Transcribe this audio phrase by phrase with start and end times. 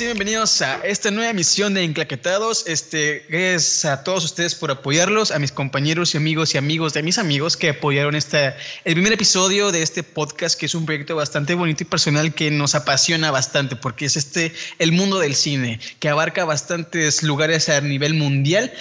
[0.00, 2.68] Y bienvenidos a esta nueva emisión de Enclaquetados.
[2.68, 7.02] Este, gracias a todos ustedes por apoyarlos, a mis compañeros y amigos y amigos de
[7.02, 11.16] mis amigos que apoyaron este, el primer episodio de este podcast, que es un proyecto
[11.16, 15.80] bastante bonito y personal que nos apasiona bastante, porque es este, el mundo del cine,
[15.98, 18.72] que abarca bastantes lugares a nivel mundial.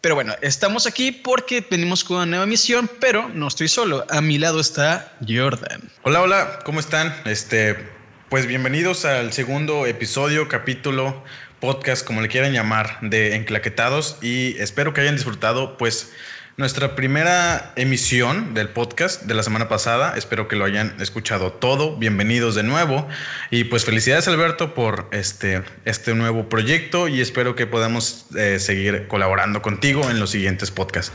[0.00, 4.06] Pero bueno, estamos aquí porque venimos con una nueva misión, pero no estoy solo.
[4.08, 5.90] A mi lado está Jordan.
[6.02, 7.14] Hola, hola, ¿cómo están?
[7.26, 8.01] Este,
[8.32, 11.22] pues bienvenidos al segundo episodio, capítulo,
[11.60, 16.14] podcast, como le quieran llamar, de Enclaquetados y espero que hayan disfrutado pues
[16.56, 20.14] nuestra primera emisión del podcast de la semana pasada.
[20.16, 21.98] Espero que lo hayan escuchado todo.
[21.98, 23.06] Bienvenidos de nuevo
[23.50, 29.08] y pues felicidades Alberto por este, este nuevo proyecto y espero que podamos eh, seguir
[29.08, 31.12] colaborando contigo en los siguientes podcasts.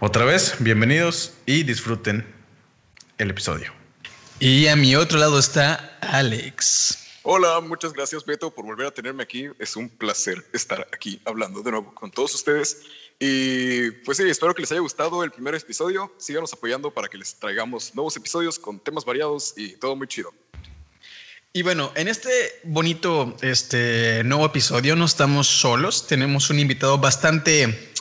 [0.00, 2.24] Otra vez, bienvenidos y disfruten
[3.18, 3.83] el episodio.
[4.46, 6.98] Y a mi otro lado está Alex.
[7.22, 9.48] Hola, muchas gracias Beto por volver a tenerme aquí.
[9.58, 12.82] Es un placer estar aquí hablando de nuevo con todos ustedes.
[13.18, 16.12] Y pues sí, espero que les haya gustado el primer episodio.
[16.18, 20.30] Síganos apoyando para que les traigamos nuevos episodios con temas variados y todo muy chido.
[21.54, 26.06] Y bueno, en este bonito este, nuevo episodio no estamos solos.
[26.06, 27.93] Tenemos un invitado bastante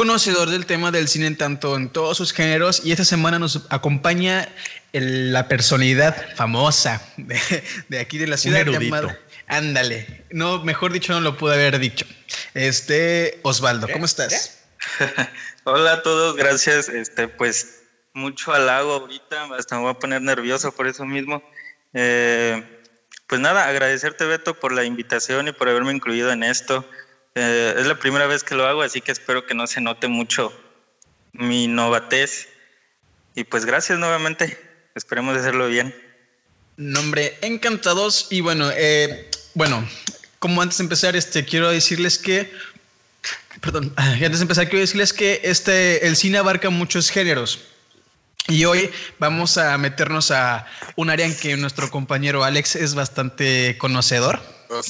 [0.00, 4.48] conocedor del tema del cine tanto en todos sus géneros y esta semana nos acompaña
[4.94, 8.66] la personalidad famosa de, aquí de la ciudad.
[8.66, 9.14] Un
[9.46, 12.06] ándale, no, mejor dicho no lo pude haber dicho.
[12.54, 14.62] Este, Osvaldo, ¿cómo estás?
[15.64, 16.88] Hola a todos, gracias.
[16.88, 17.82] Este, pues
[18.14, 21.42] mucho halago ahorita, hasta me voy a poner nervioso por eso mismo.
[21.92, 22.64] Eh,
[23.26, 26.88] pues nada, agradecerte Beto por la invitación y por haberme incluido en esto.
[27.34, 30.08] Eh, es la primera vez que lo hago, así que espero que no se note
[30.08, 30.52] mucho
[31.32, 32.48] mi novatez.
[33.34, 34.58] Y pues gracias nuevamente.
[34.94, 35.94] Esperemos hacerlo bien.
[36.76, 38.26] Nombre, encantados.
[38.30, 39.86] Y bueno, eh, bueno,
[40.38, 42.50] como antes de empezar, este, quiero decirles que,
[43.60, 47.60] perdón, antes de empezar, quiero decirles que este, el cine abarca muchos géneros.
[48.48, 50.66] Y hoy vamos a meternos a
[50.96, 54.42] un área en que nuestro compañero Alex es bastante conocedor,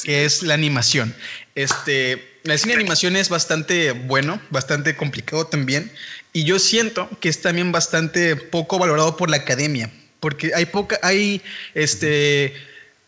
[0.04, 1.14] que es la animación.
[1.54, 5.90] Este, el cine de animación es bastante bueno, bastante complicado también.
[6.32, 9.90] Y yo siento que es también bastante poco valorado por la academia,
[10.20, 11.42] porque hay poca, hay
[11.74, 12.54] este,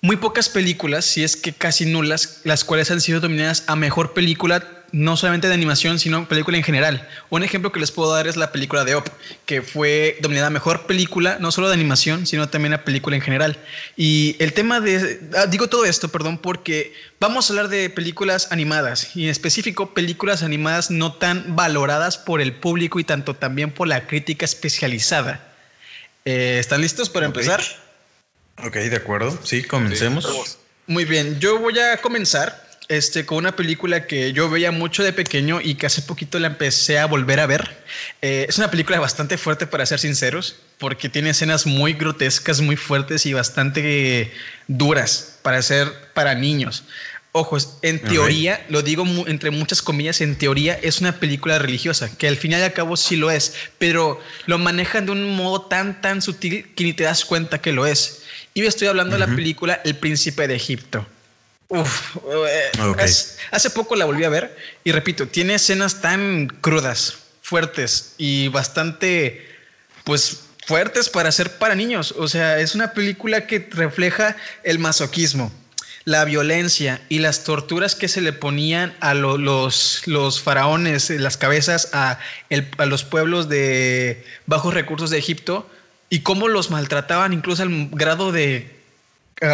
[0.00, 4.12] muy pocas películas, si es que casi nulas, las cuales han sido dominadas a mejor
[4.12, 7.08] película, no solamente de animación, sino película en general.
[7.30, 9.08] Un ejemplo que les puedo dar es la película de Op,
[9.46, 13.58] que fue dominada mejor película, no solo de animación, sino también a película en general.
[13.96, 18.48] Y el tema de, ah, digo todo esto, perdón, porque vamos a hablar de películas
[18.52, 23.70] animadas, y en específico películas animadas no tan valoradas por el público y tanto también
[23.70, 25.40] por la crítica especializada.
[26.24, 27.62] Eh, ¿Están listos para empezar?
[28.58, 29.38] Ok, de acuerdo.
[29.42, 30.58] Sí, comencemos.
[30.86, 35.12] Muy bien, yo voy a comenzar este, con una película que yo veía mucho de
[35.12, 37.76] pequeño y que hace poquito la empecé a volver a ver.
[38.20, 42.76] Eh, es una película bastante fuerte, para ser sinceros, porque tiene escenas muy grotescas, muy
[42.76, 44.32] fuertes y bastante
[44.68, 46.84] duras para ser para niños.
[47.34, 52.28] Ojos, en teoría, lo digo entre muchas comillas, en teoría es una película religiosa, que
[52.28, 56.02] al final y al cabo sí lo es, pero lo manejan de un modo tan,
[56.02, 58.22] tan sutil que ni te das cuenta que lo es.
[58.52, 61.06] Y estoy hablando de la película El Príncipe de Egipto.
[61.74, 62.70] Uf, eh,
[63.50, 69.48] hace poco la volví a ver y repito, tiene escenas tan crudas, fuertes y bastante,
[70.04, 72.12] pues, fuertes para ser para niños.
[72.18, 75.50] O sea, es una película que refleja el masoquismo
[76.04, 81.90] la violencia y las torturas que se le ponían a los, los faraones, las cabezas
[81.92, 82.18] a,
[82.76, 85.70] a, los pueblos de bajos recursos de Egipto
[86.10, 88.81] y cómo los maltrataban incluso al grado de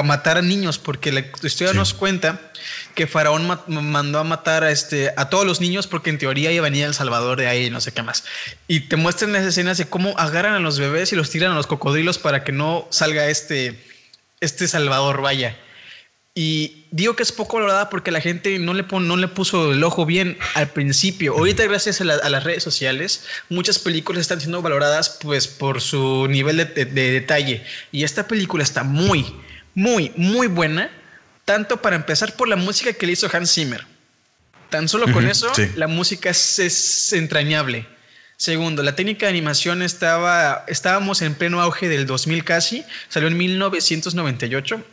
[0.05, 2.53] matar a niños, porque la historia nos cuenta
[2.95, 6.67] que Faraón mandó a matar a, este, a todos los niños porque en teoría iba
[6.67, 8.25] a venir El Salvador de ahí, no sé qué más.
[8.67, 11.55] Y te muestran las escenas de cómo agarran a los bebés y los tiran a
[11.55, 13.79] los cocodrilos para que no salga este,
[14.41, 15.57] este Salvador, vaya.
[16.35, 19.83] Y digo que es poco valorada porque la gente no le, no le puso el
[19.83, 21.35] ojo bien al principio.
[21.35, 26.59] Ahorita, gracias a, las redes sociales, muchas películas están siendo valoradas pues, por su nivel
[26.59, 27.65] de, detalle.
[27.91, 29.27] Y esta película está muy,
[29.75, 30.91] muy, muy buena.
[31.45, 33.87] Tanto para empezar por la música que le hizo Hans Zimmer.
[34.71, 37.87] Tan solo con eso, la música es, es, entrañable.
[38.37, 43.37] Segundo, la técnica de animación estaba, estábamos en pleno auge del 2000 casi, salió en
[43.39, 44.85] 1998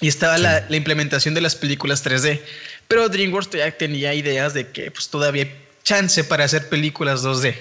[0.00, 2.40] y estaba la, implementación de las películas 3D.
[2.86, 7.56] Pero DreamWorks ya tenía ideas de que pues, todavía hay chance para hacer películas 2D.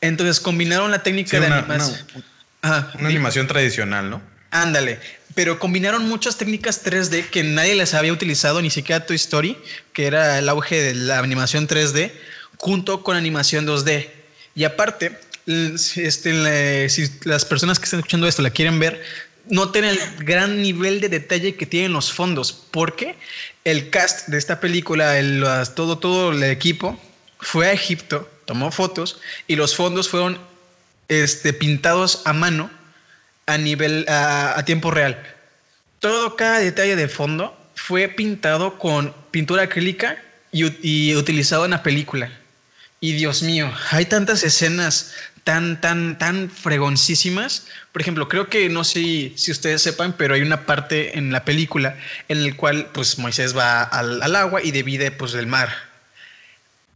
[0.00, 1.98] Entonces combinaron la técnica de animación.
[2.62, 4.22] Una, animación tradicional, ¿no?
[4.50, 5.00] Ándale,
[5.34, 9.56] pero combinaron muchas técnicas 3D que nadie les había utilizado, ni siquiera Toy Story,
[9.92, 12.12] que era el auge de la animación 3D,
[12.56, 14.08] junto con animación 2D.
[14.54, 19.02] Y aparte, este, si las personas que están escuchando esto la quieren ver,
[19.48, 23.16] noten el gran nivel de detalle que tienen los fondos, porque
[23.64, 25.44] el cast de esta película, el,
[25.74, 27.00] todo, todo el equipo,
[27.38, 30.38] fue a Egipto, tomó fotos y los fondos fueron
[31.08, 32.70] este, pintados a mano
[33.52, 35.20] a nivel a, tiempo real.
[35.98, 41.82] Todo cada detalle de fondo fue pintado con pintura acrílica y, y, utilizado en la
[41.82, 42.30] película.
[43.00, 45.12] Y Dios mío, hay tantas escenas
[45.44, 47.66] tan, tan, tan fregoncísimas.
[47.92, 51.44] Por ejemplo, creo que no sé si ustedes sepan, pero hay una parte en la
[51.44, 51.96] película
[52.28, 55.70] en la cual pues Moisés va al, al agua y divide pues el mar.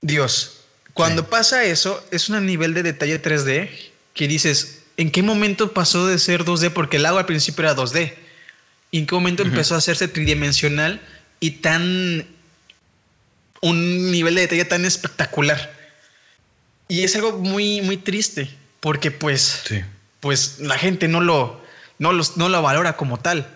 [0.01, 3.69] Dios, cuando pasa eso, es un nivel de detalle 3D
[4.15, 6.71] que dices, ¿en qué momento pasó de ser 2D?
[6.71, 8.15] Porque el agua al principio era 2D.
[8.91, 11.01] ¿Y en qué momento empezó a hacerse tridimensional
[11.41, 12.27] y tan...
[13.61, 15.73] un nivel de detalle tan espectacular?
[16.89, 18.51] Y es algo muy, muy triste,
[18.81, 19.65] porque pues,
[20.21, 21.63] pues la gente no lo,
[21.99, 23.49] no, los, no lo valora como tal.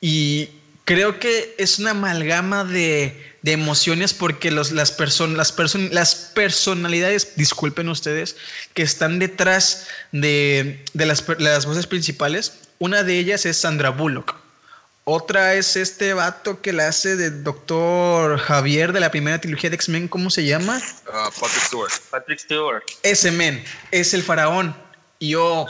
[0.00, 0.48] Y
[0.84, 6.14] creo que es una amalgama de, de emociones porque los, las, personas las, person las
[6.14, 8.36] personalidades, disculpen ustedes,
[8.74, 14.40] que están detrás de, de las, las voces principales, una de ellas es Sandra Bullock.
[15.04, 19.74] Otra es este vato que la hace de Doctor Javier de la primera trilogía de
[19.76, 20.80] X-Men, ¿cómo se llama?
[21.12, 21.92] Ah, Patrick Stewart.
[22.10, 22.82] Patrick Stewart.
[23.02, 24.76] Ese men es el faraón.
[25.18, 25.66] Y yo.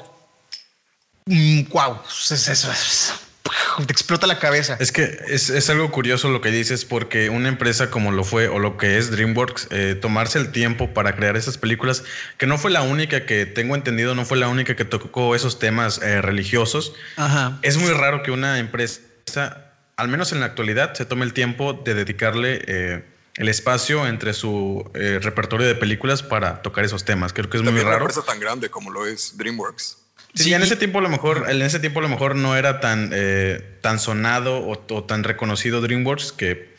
[1.25, 1.95] ¡Wow!
[1.95, 3.15] Mm, es, es,
[3.87, 4.77] te explota la cabeza.
[4.81, 8.59] Es que es, algo curioso lo que dices, porque una empresa como lo fue o
[8.59, 12.05] lo que es DreamWorks, eh, tomarse el tiempo para crear esas películas,
[12.39, 15.59] que no fue la única que tengo entendido, no fue la única que tocó esos
[15.59, 16.95] temas eh, religiosos.
[17.17, 17.59] Ajá.
[17.63, 19.71] Es muy raro que una empresa
[20.01, 23.05] al menos en la actualidad, se tome el tiempo de dedicarle eh,
[23.37, 27.35] el espacio entre su eh, repertorio de películas para tocar esos temas.
[27.35, 27.89] Creo que es muy raro.
[27.89, 29.99] Una empresa tan grande como lo es DreamWorks.
[30.35, 32.81] Sí, en ese tiempo a lo mejor, en ese tiempo a lo mejor no era
[32.81, 36.75] tan, eh, tan sonado o, tan reconocido DreamWorks que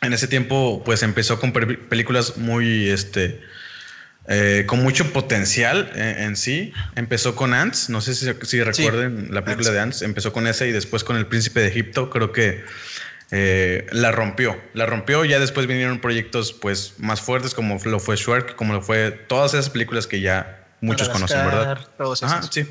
[0.00, 3.40] en ese tiempo pues empezó con películas muy este
[4.30, 6.72] eh, con mucho potencial en, sí.
[6.96, 10.72] Empezó con Ants, no sé si, recuerden la película de Ants, empezó con esa y
[10.72, 12.62] después con El Príncipe de Egipto, creo que
[13.30, 18.16] eh, la rompió, la rompió, ya después vinieron proyectos pues más fuertes como lo fue
[18.16, 21.78] Shark, como lo fue todas esas películas que ya muchos conocen, ¿verdad?
[22.50, 22.66] sí.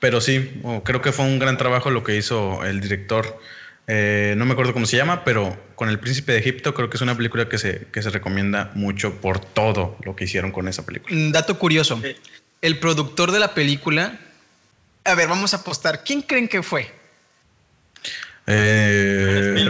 [0.00, 3.38] Pero sí, oh, creo que fue un gran trabajo lo que hizo el director
[3.88, 6.96] eh, no me acuerdo cómo se llama, pero con El Príncipe de Egipto creo que
[6.96, 10.68] es una película que se, que se recomienda mucho por todo lo que hicieron con
[10.68, 11.14] esa película.
[11.32, 12.00] dato curioso.
[12.60, 14.20] El productor de la película...
[15.04, 16.04] A ver, vamos a apostar.
[16.04, 16.92] ¿Quién creen que fue?
[18.46, 19.68] Eh,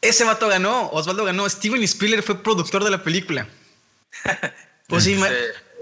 [0.00, 1.48] Ese vato ganó, Osvaldo ganó.
[1.48, 3.46] Steven Spielberg fue productor de la película.
[4.88, 5.16] pues sí,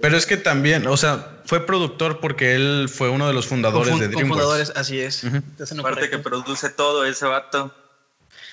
[0.00, 3.98] pero es que también, o sea, fue productor porque él fue uno de los fundadores
[3.98, 4.28] de DreamWorks.
[4.28, 5.22] fundadores, así es.
[5.78, 7.74] Aparte que produce todo ese vato.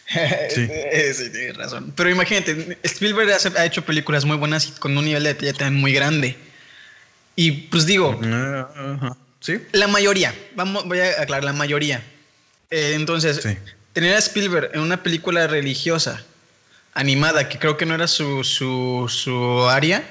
[0.49, 0.67] sí.
[1.13, 1.93] sí, tienes razón.
[1.95, 5.81] Pero imagínate, Spielberg ha hecho películas muy buenas y con un nivel de detalle también
[5.81, 6.37] muy grande.
[7.35, 8.19] Y pues digo,
[9.39, 9.59] sí.
[9.71, 12.03] La mayoría, vamos, voy a aclarar, la mayoría.
[12.69, 13.47] Eh, entonces,
[13.91, 16.23] tener a Spielberg en una película religiosa,
[16.93, 20.03] animada, que creo que no era su, su, su área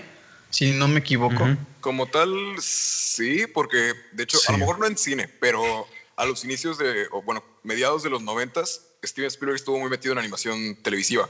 [0.52, 1.44] si no me equivoco.
[1.80, 2.30] Como tal,
[2.60, 7.06] sí, porque de hecho, a lo mejor no en cine, pero a los inicios de,
[7.10, 11.28] o bueno, mediados de los noventas, Steven Spielberg estuvo muy metido en animación televisiva.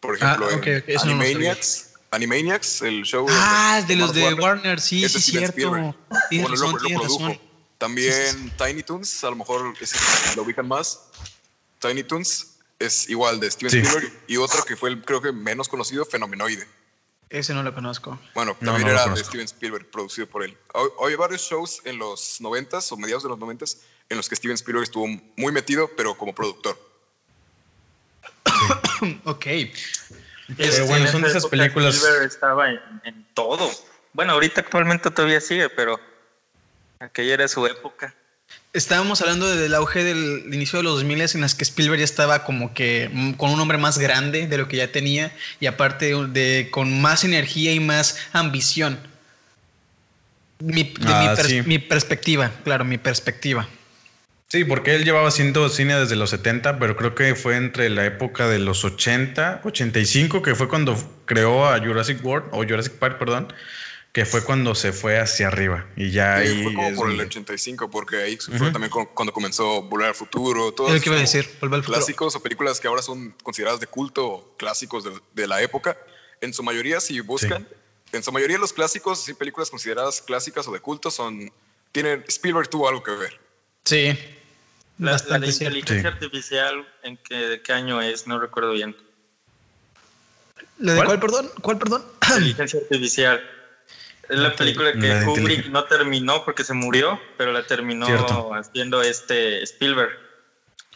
[0.00, 1.90] Por ah, ejemplo, en Animaniacs.
[2.10, 3.26] Animaniacs, el show.
[3.30, 5.70] Ah, de, los de Warner, sí, sí, cierto.
[5.70, 5.94] Bueno,
[6.30, 7.36] lo, produjo.
[7.78, 9.96] También Tiny Toons, a lo mejor ese
[10.34, 11.08] lo ubican más.
[11.78, 14.12] Tiny Toons es igual de Steven Spielberg.
[14.26, 16.66] Y otro que fue el, creo que menos conocido, Fenomenoide.
[17.32, 18.20] Ese no lo conozco.
[18.34, 20.54] Bueno, también era de Steven Spielberg, producido por él.
[21.02, 23.78] Hay varios shows en los 90s o mediados de los 90s
[24.10, 26.78] en los que Steven Spielberg estuvo muy metido, pero como productor.
[29.24, 29.46] ok.
[30.58, 31.94] Pero bueno, son de esas películas.
[31.94, 33.70] Spielberg estaba en todo.
[34.12, 35.98] Bueno, ahorita actualmente todavía sigue, pero
[36.98, 38.14] aquella era su época.
[38.72, 42.44] Estábamos hablando del auge del inicio de los 2000 en las que Spielberg ya estaba
[42.44, 45.30] como que mm, con un hombre más grande de lo que ya tenía
[45.60, 48.98] y aparte de con más energía y más ambición.
[50.58, 51.34] Mi, ah,
[51.66, 53.68] mi, perspectiva, claro, mi perspectiva.
[54.48, 58.04] Sí, porque él llevaba haciendo cine desde los 70, pero creo que fue entre la
[58.04, 63.18] época de los 80, 85, que fue cuando creó a Jurassic World, o Jurassic Park,
[63.18, 63.52] perdón,
[64.12, 65.86] que fue cuando se fue hacia arriba.
[65.96, 66.62] Y ya ahí.
[66.64, 70.08] Fue como es por el donde- 85, porque ahí fue también cu- cuando comenzó Volver
[70.08, 70.74] al Futuro.
[70.74, 71.98] Que iba a decir, Volver al Futuro.
[71.98, 75.96] Clásicos o películas que ahora son consideradas de culto, o clásicos de, de la época.
[76.42, 77.66] En su mayoría, si buscan,
[78.12, 81.50] en su mayoría los clásicos, sí, películas consideradas clásicas o de culto, son.
[81.92, 82.22] Tienen.
[82.28, 83.40] Spielberg tuvo algo que ver.
[83.84, 84.18] Sí.
[84.98, 86.06] La, inteligencia Sí.
[86.06, 88.26] artificial, ¿en qué, de qué año es?
[88.26, 88.94] No recuerdo bien.
[90.78, 91.06] ¿La de ¿Cuál?
[91.08, 91.50] cuál, perdón?
[91.62, 92.04] ¿Cuál, perdón?
[92.28, 93.42] Inteligencia artificial.
[94.28, 98.54] Es la película que La Kubrick no terminó porque se murió, pero la terminó Cierto.
[98.54, 100.10] haciendo este Spielberg.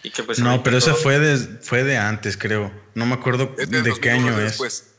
[0.02, 2.73] Y que pues No, pero esa fue de, fue de antes, creo.
[2.95, 4.45] No me acuerdo de, qué 2001, año es.
[4.45, 4.92] después.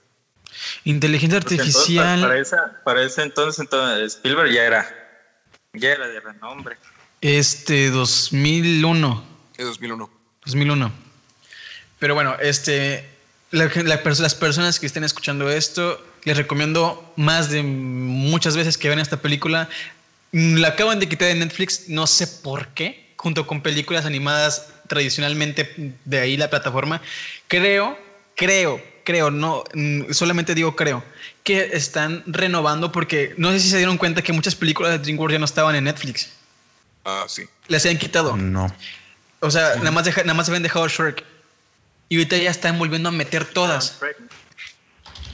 [0.84, 2.20] Inteligencia entonces, artificial.
[2.20, 5.22] para, para esa, para ese entonces, entonces, Spielberg ya era,
[5.74, 6.78] ya era de renombre.
[7.22, 9.26] Este, 2001.
[9.58, 10.10] Es 2001.
[10.46, 10.92] 2001.
[12.00, 13.08] Pero bueno, este,
[13.52, 13.72] la
[14.04, 19.22] las personas que estén escuchando esto, les recomiendo más de muchas veces que vean esta
[19.22, 19.70] película.
[20.32, 24.68] Mm, La acaban de quitar de Netflix, no sé por qué, junto con películas animadas
[24.88, 27.02] tradicionalmente de ahí la plataforma.
[27.48, 27.98] Creo,
[28.36, 31.04] creo, creo, no, mm, solamente digo creo,
[31.44, 35.34] que están renovando porque no sé si se dieron cuenta que muchas películas de DreamWorks
[35.34, 36.30] ya no estaban en Netflix.
[37.06, 37.44] Ah, sí.
[37.70, 38.36] Las habían quitado.
[38.36, 38.74] No.
[39.40, 41.24] O sea, nada más, deja- nada más habían dejado Shrek.
[42.10, 44.00] Y ahorita ya están volviendo a meter todas.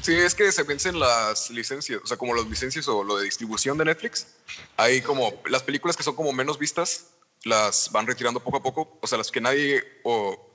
[0.03, 3.23] Sí, es que se vencen las licencias, o sea, como las licencias o lo de
[3.25, 4.27] distribución de Netflix.
[4.75, 7.07] Hay como las películas que son como menos vistas,
[7.45, 8.99] las van retirando poco a poco.
[9.01, 10.53] O sea, las que nadie, o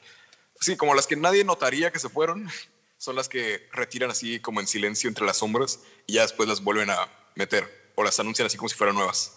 [0.61, 2.49] sí, como las que nadie notaría que se fueron,
[2.99, 6.63] son las que retiran así como en silencio entre las sombras y ya después las
[6.63, 9.33] vuelven a meter o las anuncian así como si fueran nuevas.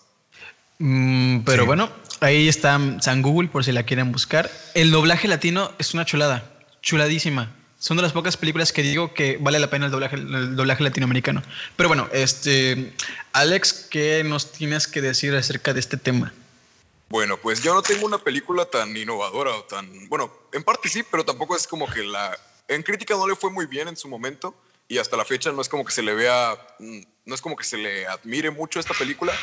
[0.79, 1.67] Mm, pero Sí.
[1.67, 1.89] bueno,
[2.19, 4.51] ahí está San Google por si la quieren buscar.
[4.73, 6.51] El doblaje latino es una chulada,
[6.81, 7.55] chuladísima.
[7.81, 10.83] Son de las pocas películas que digo que vale la pena el doblaje, el doblaje
[10.83, 11.41] latinoamericano.
[11.75, 12.93] Pero bueno, este,
[13.33, 16.31] Alex, ¿qué nos tienes que decir acerca de este tema?
[17.09, 21.01] Bueno, pues yo no tengo una película tan innovadora o tan, bueno, en parte sí,
[21.01, 24.07] pero tampoco es como que la, en crítica no le fue muy bien en su
[24.07, 24.53] momento
[24.88, 27.55] y hasta la fecha no es como que se le vea, mm, no es como
[27.55, 29.33] que se le admire mucho esta película,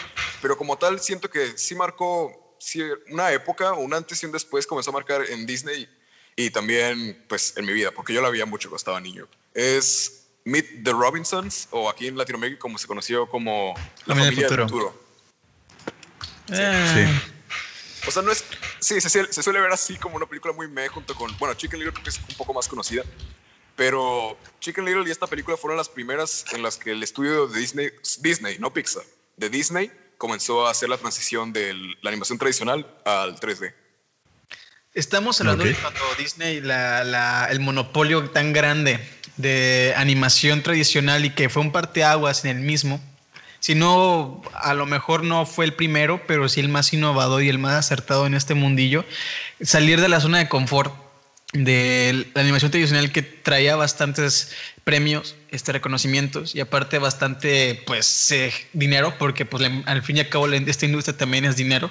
[0.40, 4.64] pero como tal siento que sí marcó sí, una época, un antes y un después
[4.64, 5.88] comenzó a marcar en Disney
[6.38, 9.26] y también pues en mi vida, porque yo la veía mucho cuando estaba niño.
[9.54, 13.74] Es Meet the Robinsons o aquí en Latinoamérica como se conoció como
[14.06, 14.90] La Familia Familia del del Futuro.
[14.92, 15.08] Futuro.
[16.50, 18.06] Ah, Sí.
[18.06, 18.44] O sea, no es.
[18.78, 21.36] Sí, se, suele- se suele ver así como una película muy meh junto con.
[21.38, 23.02] Bueno, Chicken Little creo que es un poco más conocida.
[23.76, 27.58] Pero Chicken Little y esta película fueron las primeras en las que el estudio de
[27.58, 27.90] Disney,
[28.20, 29.02] Disney, no Pixar,
[29.36, 33.74] de Disney, comenzó a hacer la transición de la animación tradicional al 3D.
[34.94, 35.70] Estamos hablando Ok.
[35.70, 38.98] de cuando Disney, la- la- el monopolio tan grande
[39.36, 43.00] de animación tradicional y que fue un parteaguas en el mismo.
[43.60, 47.48] Si no, a lo mejor no fue el primero, pero sí el más innovador y
[47.48, 49.04] el más acertado en este mundillo.
[49.60, 50.94] Salir de la zona de confort
[51.52, 54.52] de la animación tradicional que traía bastantes
[54.84, 60.28] premios, este, reconocimientos y aparte bastante pues eh, dinero, porque pues al fin y al
[60.28, 61.90] cabo esta industria también es dinero.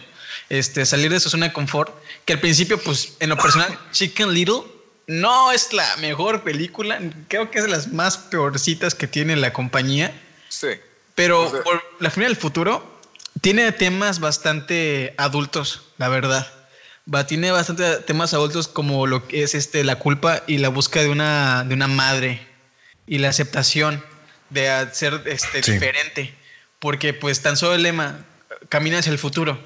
[0.50, 1.94] Este, salir de su zona de confort,
[2.26, 4.62] que al principio pues en lo personal Chicken Little
[5.08, 9.52] no es la mejor película, creo que es de las más peorcitas que tiene la
[9.54, 10.14] compañía.
[10.50, 10.68] Sí.
[11.16, 13.00] Pero O sea- por la familia del futuro
[13.42, 16.48] tiene temas bastante adultos, la verdad.
[17.14, 21.04] Va, tiene bastante temas adultos como lo que es este, la culpa y la búsqueda
[21.04, 22.46] de una, de una madre
[23.06, 24.04] y la aceptación
[24.50, 25.72] de ser este, Sí.
[25.74, 26.34] diferente.
[26.80, 28.26] Porque pues tan solo el lema,
[28.70, 29.58] camina hacia el futuro.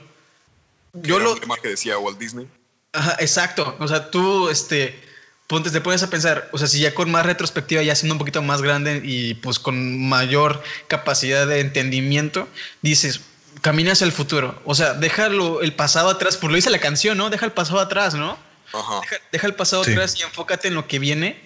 [0.94, 2.48] Yo Era lo, que decía Walt Disney.
[2.94, 3.76] Ajá, exacto.
[3.80, 5.00] O sea, tú, este,
[5.48, 8.20] ponte, te pones a pensar, o sea, si ya con más retrospectiva, ya siendo un
[8.20, 12.48] poquito más grande y pues con mayor capacidad de entendimiento,
[12.82, 13.22] dices,
[13.62, 14.62] camina hacia el futuro.
[14.66, 17.30] O sea, déjalo el pasado atrás, por lo dice la canción, ¿no?
[17.30, 18.38] Deja el pasado atrás, ¿no?
[18.74, 19.00] Ajá.
[19.02, 19.92] Deja, deja el pasado Sí.
[19.92, 21.42] atrás y enfócate en lo que viene.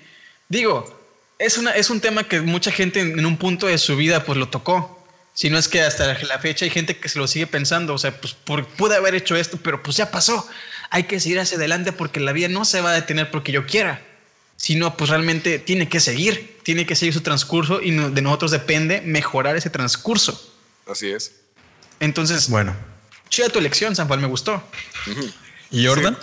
[0.50, 0.86] Digo,
[1.40, 4.24] es, una, es un tema que mucha gente en, en un punto de su vida
[4.24, 4.95] pues lo tocó.
[5.36, 7.94] Si no es que hasta la fecha hay gente que se lo sigue pensando.
[7.94, 10.48] O sea, pues por, pude haber hecho esto, pero pues ya pasó.
[10.90, 13.66] Hay que seguir hacia adelante porque la vida no se va a detener porque yo
[13.68, 14.02] quiera.
[14.56, 16.58] Sino pues realmente tiene que seguir.
[16.64, 20.56] Tiene que seguir su transcurso y de nosotros depende mejorar ese transcurso.
[20.90, 21.34] Así es.
[22.00, 22.74] Entonces, Bueno.
[23.28, 24.64] chida tu elección, Sanfal, me gustó.
[25.70, 26.18] ¿Y Jordan?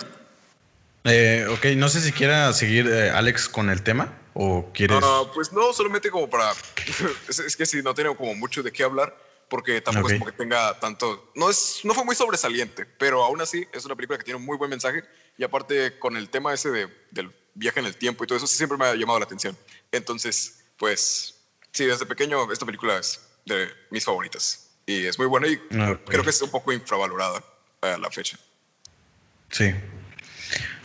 [1.03, 4.99] Eh, ok, no sé si quiera seguir eh, Alex con el tema o quieres.
[5.01, 6.51] Ah, pues no, solamente como para.
[7.29, 9.15] es, es que sí, no tengo como mucho de qué hablar,
[9.49, 10.13] porque tampoco Ok.
[10.13, 11.31] es como que tenga tanto.
[11.35, 14.45] No, es, no fue muy sobresaliente, pero aún así es una película que tiene un
[14.45, 15.03] muy buen mensaje.
[15.37, 18.47] Y aparte, con el tema ese de, del viaje en el tiempo y todo eso,
[18.47, 19.57] sí siempre me ha llamado la atención.
[19.91, 21.35] Entonces, pues
[21.71, 24.69] sí, desde pequeño esta película es de mis favoritas.
[24.85, 27.43] Y es muy buena y creo que es un poco infravalorada
[27.81, 28.37] a la fecha.
[29.49, 29.73] Sí.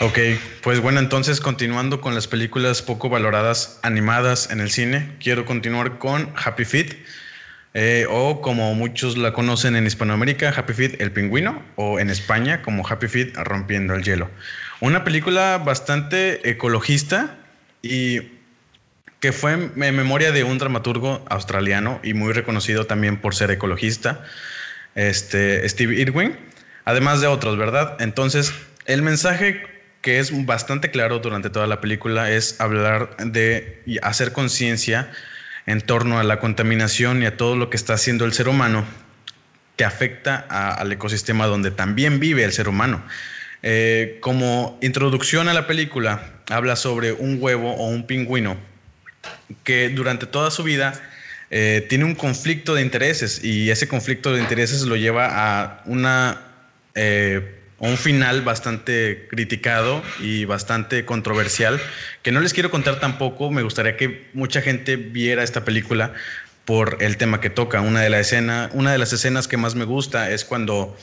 [0.00, 0.18] Ok,
[0.62, 5.98] pues bueno, entonces continuando con las películas poco valoradas animadas en el cine, quiero continuar
[5.98, 6.96] con Happy Feet,
[7.74, 12.62] eh, o como muchos la conocen en Hispanoamérica, Happy Feet el pingüino, o en España
[12.62, 14.30] como Happy Feet rompiendo el hielo.
[14.80, 17.36] Una película bastante ecologista
[17.82, 18.38] y
[19.20, 24.24] que fue en memoria de un dramaturgo australiano y muy reconocido también por ser ecologista,
[24.94, 26.36] este, Steve Irwin,
[26.84, 27.96] además de otros, ¿verdad?
[28.00, 28.52] Entonces,
[28.88, 29.62] el mensaje
[30.00, 35.12] que es bastante claro durante toda la película es hablar de hacer conciencia
[35.66, 38.86] en torno a la contaminación y a todo lo que está haciendo el ser humano
[39.76, 40.36] que afecta
[40.72, 43.04] al ecosistema donde también vive el ser humano.
[43.62, 48.56] Eh, como introducción a la película, habla sobre un huevo o un pingüino
[49.64, 50.98] que durante toda su vida
[51.50, 56.40] eh, tiene un conflicto de intereses y ese conflicto de intereses lo lleva a una,
[56.94, 61.80] eh, un final bastante criticado y bastante controversial,
[62.22, 66.12] que no les quiero contar tampoco, me gustaría que mucha gente viera esta película
[66.64, 67.80] por el tema que toca.
[67.80, 70.96] Una de, la escena, una de las escenas que más me gusta es cuando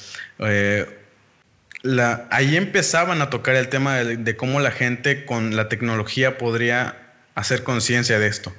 [2.29, 6.97] ahí empezaban a tocar el tema de, cómo la gente con la tecnología podría
[7.35, 8.53] hacer conciencia de esto.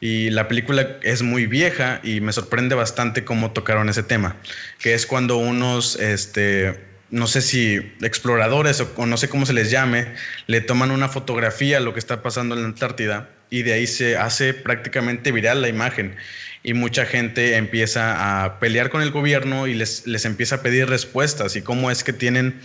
[0.00, 4.36] Y la película es muy vieja y me sorprende bastante cómo tocaron ese tema,
[4.78, 6.78] que es cuando unos, este,
[7.16, 10.14] no sé si exploradores o, no sé cómo se les llame,
[10.46, 13.86] le toman una fotografía a lo que está pasando en la Antártida y de ahí
[13.86, 16.16] se hace prácticamente viral la imagen
[16.62, 20.88] y mucha gente empieza a pelear con el gobierno y les, les empieza a pedir
[20.88, 22.60] respuestas y cómo es que tienen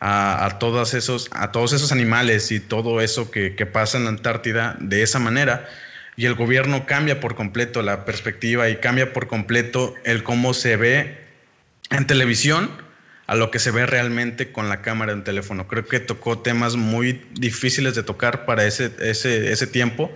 [0.00, 4.76] a, todos, esos, a todos esos animales y todo eso que, pasa en la Antártida
[4.80, 5.68] de esa manera.
[6.16, 10.76] Y el gobierno cambia por completo la perspectiva y cambia por completo el cómo se
[10.76, 11.18] ve
[11.90, 12.70] en televisión
[13.26, 15.66] a lo que se ve realmente con la cámara de un teléfono.
[15.66, 20.12] Creo que tocó temas muy difíciles de tocar para ese, ese, ese tiempo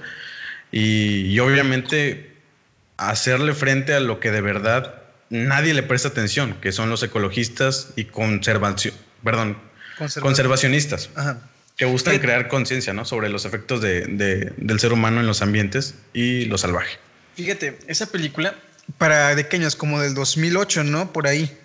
[0.70, 2.30] y, y obviamente
[2.96, 7.92] hacerle frente a lo que de verdad nadie le presta atención, que son los ecologistas
[7.96, 8.94] y conservación,
[9.24, 9.56] perdón,
[10.20, 11.10] conservacionistas,
[11.76, 13.04] que gustan crear conciencia ¿no?
[13.04, 16.98] sobre los efectos de, del ser humano en los ambientes y lo salvaje.
[17.36, 18.54] Fíjate, esa película
[18.98, 21.12] para pequeños como del 2008, ¿no?
[21.12, 21.56] Por ahí.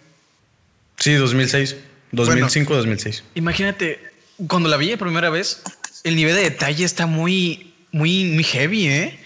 [0.98, 1.76] Sí, 2006,
[2.12, 3.24] 2005, 2006.
[3.36, 4.00] Imagínate,
[4.48, 5.62] cuando la vi por primera vez,
[6.04, 9.20] el nivel de detalle está muy, muy, muy heavy, ¿eh?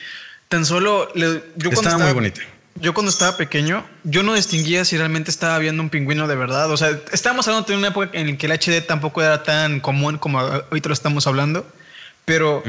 [0.48, 2.42] Tan solo yo cuando estaba, muy bonita.
[2.76, 6.72] Yo cuando estaba pequeño, yo no distinguía si realmente estaba viendo un pingüino de verdad.
[6.72, 9.80] O sea, estábamos hablando de una época en la que el HD tampoco era tan
[9.80, 11.72] común como ahorita lo estamos hablando,
[12.26, 12.64] pero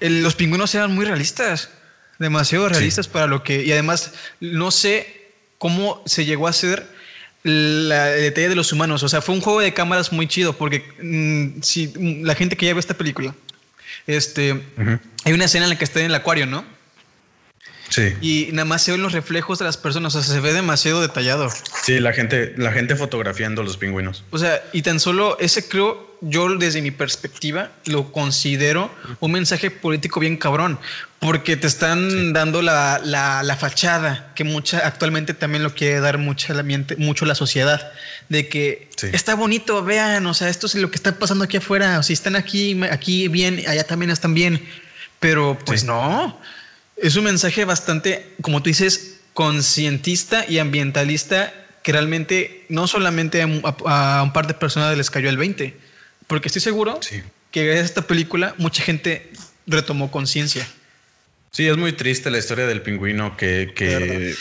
[0.00, 1.70] los pingüinos eran muy realistas,
[2.18, 3.62] demasiado realistas para lo que...
[3.62, 6.86] Y además, no sé cómo se llegó a hacer
[7.42, 9.02] la, el detalle de los humanos.
[9.02, 12.66] O sea, fue un juego de cámaras muy chido, porque mm, si la gente que
[12.66, 13.34] ya ve esta película,
[14.06, 14.62] este,
[15.24, 16.64] hay una escena en la que está en el acuario, ¿no?
[17.88, 18.14] Sí.
[18.20, 21.00] Y nada más se ven los reflejos de las personas, o sea, se ve demasiado
[21.00, 21.48] detallado.
[21.82, 24.24] Sí, la gente, la gente fotografiando los pingüinos.
[24.30, 29.70] O sea, y tan solo ese creo, yo desde mi perspectiva lo considero un mensaje
[29.70, 30.78] político bien cabrón,
[31.20, 36.54] porque te están dando la, la, fachada que mucha actualmente también lo quiere dar mucha
[36.54, 36.64] la,
[36.98, 37.92] mucho la sociedad,
[38.28, 41.98] de que está bonito, vean, o sea, esto es lo que está pasando aquí afuera,
[41.98, 44.64] o si están aquí, aquí bien, allá también están bien,
[45.20, 46.38] pero pues no
[47.02, 54.22] es un mensaje bastante, como tú dices, conscientista y ambientalista que realmente no solamente a,
[54.22, 55.76] un par de personas les cayó el 20,
[56.26, 56.98] porque estoy seguro
[57.50, 59.30] que gracias a esta película mucha gente
[59.66, 60.66] retomó conciencia.
[61.50, 64.34] Sí, es muy triste la historia del pingüino que,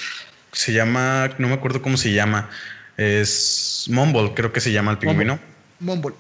[0.52, 2.50] se llama, no me acuerdo cómo se llama,
[2.98, 5.40] es Mumble, creo que se llama el pingüino.
[5.80, 6.16] Mumble.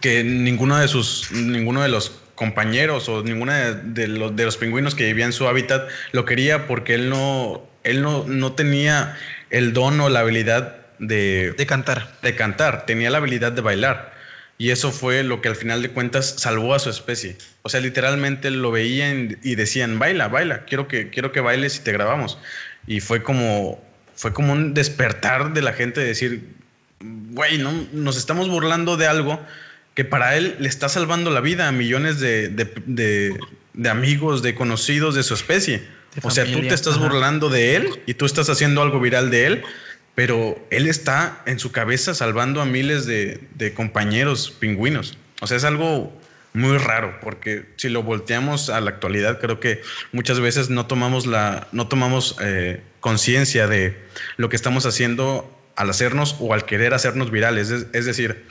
[0.00, 4.94] Que ninguno de sus, ninguno de los compañeros o ninguna de, los, de los pingüinos
[4.94, 9.16] que vivía en su hábitat lo quería porque él no, él no, no tenía
[9.50, 12.12] el don o la habilidad de, de cantar.
[12.22, 14.12] De cantar, tenía la habilidad de bailar.
[14.58, 17.36] Y eso fue lo que al final de cuentas salvó a su especie.
[17.62, 21.80] O sea, literalmente lo veían y decían, baila, baila, quiero que, quiero que bailes y
[21.80, 22.38] te grabamos.
[22.86, 23.82] Y fue como,
[24.14, 26.48] fue como un despertar de la gente de decir,
[27.00, 29.44] güey, no, nos estamos burlando de algo
[29.94, 35.14] que para él le está salvando la vida a millones de, de, amigos, de conocidos
[35.14, 35.82] de su especie.
[36.22, 39.46] o sea, tú te estás burlando de él y tú estás haciendo algo viral de
[39.46, 39.62] él,
[40.14, 45.18] pero él está en su cabeza salvando a miles de, compañeros pingüinos.
[45.40, 46.18] O sea, es algo
[46.54, 49.80] muy raro, porque si lo volteamos a la actualidad, creo que
[50.12, 53.98] muchas veces no tomamos la, no tomamos eh, conciencia de
[54.36, 57.70] lo que estamos haciendo al hacernos o al querer hacernos virales.
[57.70, 58.44] Es, decir,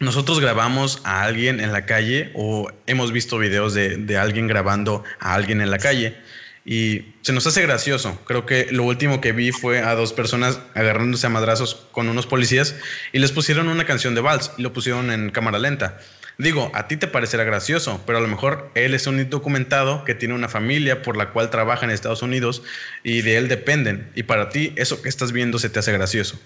[0.00, 5.04] nosotros grabamos a alguien en la calle o hemos visto videos de, de, alguien grabando
[5.20, 6.16] a alguien en la calle
[6.64, 8.18] y se nos hace gracioso.
[8.26, 12.26] Creo que lo último que vi fue a dos personas agarrándose a madrazos con unos
[12.26, 12.74] policías
[13.12, 15.98] y les pusieron una canción de vals y lo pusieron en cámara lenta.
[16.36, 20.16] Digo, a ti te parecerá gracioso, pero a lo mejor él es un indocumentado que
[20.16, 22.62] tiene una familia por la cual trabaja en Estados Unidos
[23.04, 24.10] y de él dependen.
[24.16, 26.40] Y para ti eso que estás viendo se te hace gracioso.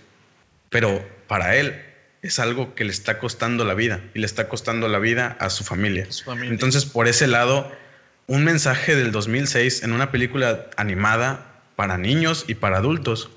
[0.68, 1.88] Pero para él
[2.22, 5.50] es algo que le está costando la vida y le está costando la vida a
[5.50, 6.07] su familia.
[6.42, 7.70] Entonces, por ese lado,
[8.26, 13.31] un mensaje del 2006 en una película animada para niños y para adultos,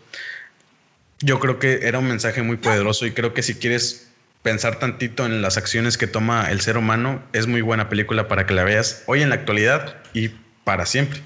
[1.20, 4.08] yo creo que era un mensaje muy poderoso y creo que si quieres
[4.42, 8.48] pensar tantito en las acciones que toma el ser humano, es muy buena película para
[8.48, 10.30] que la veas hoy en la actualidad y
[10.64, 11.22] para siempre.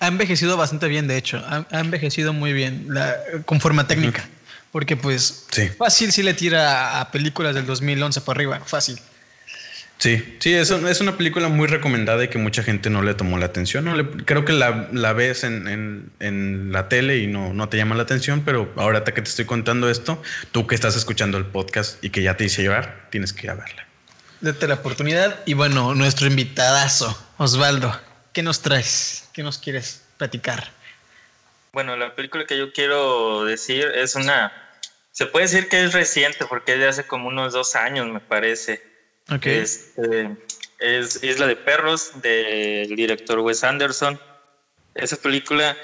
[0.00, 4.28] Ha envejecido bastante bien, de hecho, ha, envejecido muy bien la, con forma técnica,
[4.70, 5.46] porque pues
[5.78, 8.98] fácil si le tira a películas del 2011 por arriba, fácil.
[9.98, 13.36] Sí, sí, es, es una película muy recomendada y que mucha gente no le tomó
[13.36, 13.84] la atención.
[13.84, 17.96] No creo que la, la ves en, en, la tele y no, no te llama
[17.96, 22.02] la atención, pero ahora que te estoy contando esto, tú que estás escuchando el podcast
[22.04, 23.86] y que ya te hice llevar, tienes que ir a verla.
[24.40, 25.40] Date la oportunidad.
[25.46, 28.00] Y bueno, nuestro invitadazo, Osvaldo,
[28.32, 29.24] ¿qué nos traes?
[29.32, 30.77] ¿Qué nos quieres platicar?
[31.72, 34.52] Bueno, la película que yo quiero decir es una.
[35.12, 38.20] Se puede decir que es reciente porque es de hace como unos dos años, me
[38.20, 38.82] parece
[39.42, 40.36] este,
[40.78, 44.18] es Isla de Perros del director Wes Anderson.
[44.94, 45.76] Esa película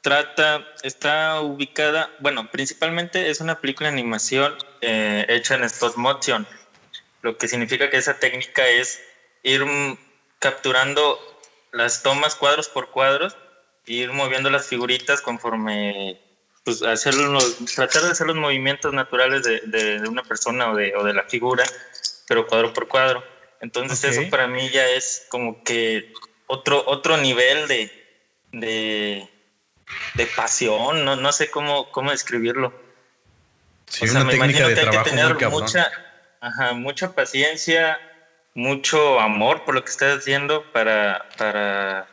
[0.00, 6.46] trata, está ubicada, bueno, principalmente es una película de animación eh, hecha en stop motion,
[7.22, 9.02] lo que significa que esa técnica es
[9.42, 9.64] ir
[10.38, 11.18] capturando
[11.72, 13.36] las tomas cuadros por cuadros
[13.86, 16.20] ir moviendo las figuritas conforme
[16.64, 17.14] pues hacer
[17.74, 21.22] tratar de hacer los movimientos naturales de, de, una persona o de, o de la
[21.22, 21.64] figura
[22.26, 23.24] pero cuadro por cuadro.
[23.60, 26.12] Entonces eso para mí ya es como que
[26.46, 27.90] otro, otro nivel de,
[28.52, 29.28] de,
[30.14, 32.72] de pasión, no, no sé cómo, cómo describirlo.
[33.86, 35.90] Sí, una técnica de que hay que tener mucha,
[36.40, 37.98] ajá, mucha paciencia,
[38.54, 42.08] mucho amor por lo que estás haciendo para, para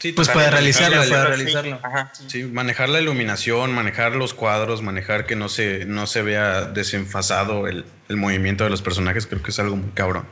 [0.00, 1.78] Sí, pues para, realizarlo, para realizarlo.
[2.26, 7.68] Sí, manejar la iluminación, manejar los cuadros, manejar que no se, no se vea desenfasado
[7.68, 10.26] el, el movimiento de los personajes, creo que es algo muy cabrón.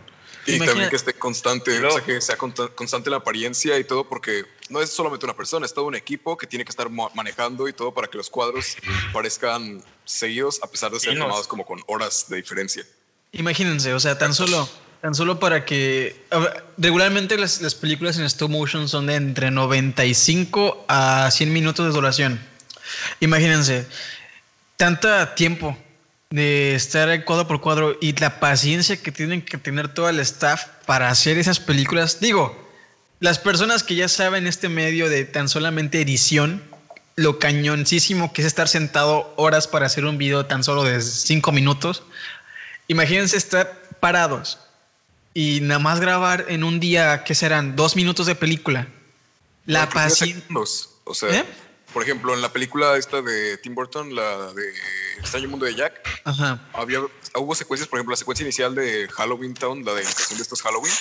[0.46, 4.44] Y también que esté constante, o sea, que sea constante la apariencia y todo, porque
[4.70, 7.74] no es solamente una persona, es todo un equipo que tiene que estar manejando y
[7.74, 8.76] todo para que los cuadros
[9.12, 12.84] parezcan seguidos, a pesar de ser tomados como con horas de diferencia.
[13.32, 14.66] Imagínense, o sea, tan solo
[15.00, 16.24] Tan solo para que.
[16.76, 21.92] Regularmente las, las, películas en stop motion son de entre 95 a 100 minutos de
[21.92, 22.40] duración.
[23.20, 23.86] Imagínense,
[24.76, 25.76] tanta tiempo
[26.30, 30.66] de estar cuadro por cuadro y la paciencia que tienen que tener todo el staff
[30.84, 32.18] para hacer esas películas.
[32.20, 32.68] Digo,
[33.20, 36.62] las personas que ya saben este medio de tan solamente edición,
[37.14, 41.52] lo cañoncísimo que es estar sentado horas para hacer un video tan solo de 5
[41.52, 42.02] minutos.
[42.88, 44.58] Imagínense estar parados
[45.38, 47.76] y nada más grabar en un día, ¿qué serán?
[47.76, 48.88] Dos minutos de película.
[49.66, 50.42] La paciencia.
[51.04, 51.44] O sea, ¿Eh?
[51.92, 54.64] por ejemplo, en la película esta de Tim Burton, la de
[55.20, 55.94] Extraño Mundo de Jack,
[56.72, 57.02] Había,
[57.36, 60.92] hubo secuencias, por ejemplo, la secuencia inicial de Halloween Town, la de de estos Halloween.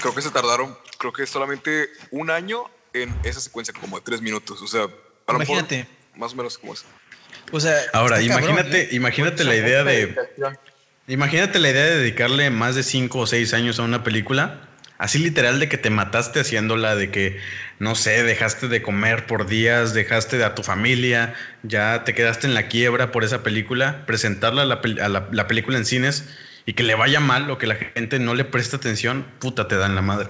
[0.00, 4.22] Creo que se tardaron, creo que solamente un año en esa secuencia, como de tres
[4.22, 4.62] minutos.
[4.62, 4.84] O sea,
[5.26, 5.86] a lo imagínate.
[6.16, 6.84] más o menos como eso.
[7.52, 8.88] O sea, ahora imagínate, ¿eh?
[8.92, 10.16] imagínate la idea de
[11.06, 15.18] Imagínate la idea de dedicarle más de cinco o seis años a una película, así
[15.18, 17.38] literal de que te mataste haciéndola, de que,
[17.78, 22.46] no sé, dejaste de comer por días, dejaste de a tu familia, ya te quedaste
[22.46, 26.24] en la quiebra por esa película, presentarla a la, película en cines
[26.64, 29.76] y que le vaya mal o que la gente no le preste atención, puta, te
[29.76, 30.28] dan la madre.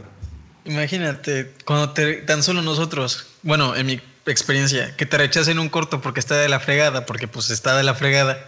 [0.65, 6.01] Imagínate, cuando te, tan solo nosotros, bueno, en mi experiencia, que te rechacen un corto
[6.01, 8.45] porque está de la fregada, porque pues está de la fregada,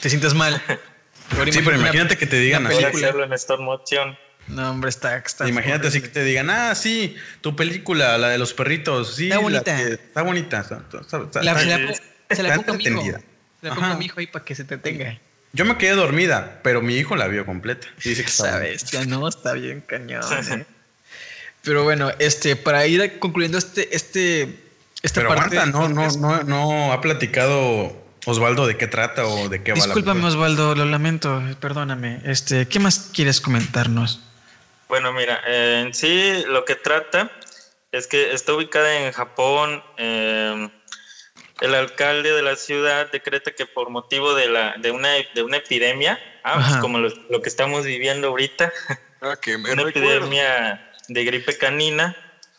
[0.00, 0.60] te sientes mal.
[1.50, 2.84] sí, pero imagínate que te digan así.
[2.84, 4.16] hacerlo en stop motion.
[4.48, 8.38] No, hombre, está, está Imagínate así que te digan, ah, sí, tu película, la de
[8.38, 9.24] los perritos, sí.
[9.24, 9.82] Está bonita.
[9.82, 10.66] está bonita.
[11.42, 11.94] la, se la,
[12.30, 13.02] se la pongo a mi hijo.
[13.02, 15.18] Se la pongo a mi hijo ahí para que se te tenga.
[15.52, 17.88] Yo me quedé dormida, pero mi hijo la vio completa.
[18.02, 20.22] dice que Sabes, ya no, está bien cañón.
[20.50, 20.66] ¿eh?
[21.62, 24.58] pero bueno, este, para ir concluyendo este, este,
[25.02, 25.56] esta pero parte.
[25.66, 30.24] no, no, no, no ha platicado Osvaldo, ¿de qué trata o de qué va Discúlpame,
[30.26, 32.20] Osvaldo, lo lamento, perdóname.
[32.24, 34.20] Este, ¿Qué más quieres comentarnos?
[34.88, 37.30] Bueno, mira, en sí lo que trata
[37.92, 39.82] es que está ubicada en Japón.
[39.96, 40.68] Eh,
[41.60, 45.56] el alcalde de la ciudad decreta que por motivo de, la, de, una, de una
[45.56, 48.72] epidemia, ah, pues como lo, lo, que estamos viviendo ahorita,
[49.20, 50.12] Ah, que me una recuerdo.
[50.12, 52.14] epidemia de gripe canina,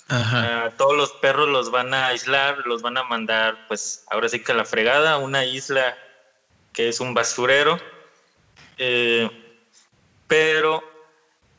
[0.09, 0.65] Ajá.
[0.65, 4.41] a todos los perros los van a aislar, los van a mandar, pues ahora sí
[4.41, 5.95] que a la fregada, a una isla
[6.73, 7.79] que es un basurero,
[8.77, 9.29] eh,
[10.27, 10.83] pero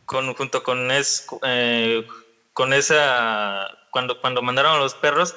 [0.05, 2.07] con, junto con, es, eh,
[2.53, 5.37] con esa, cuando, cuando mandaron a los perros,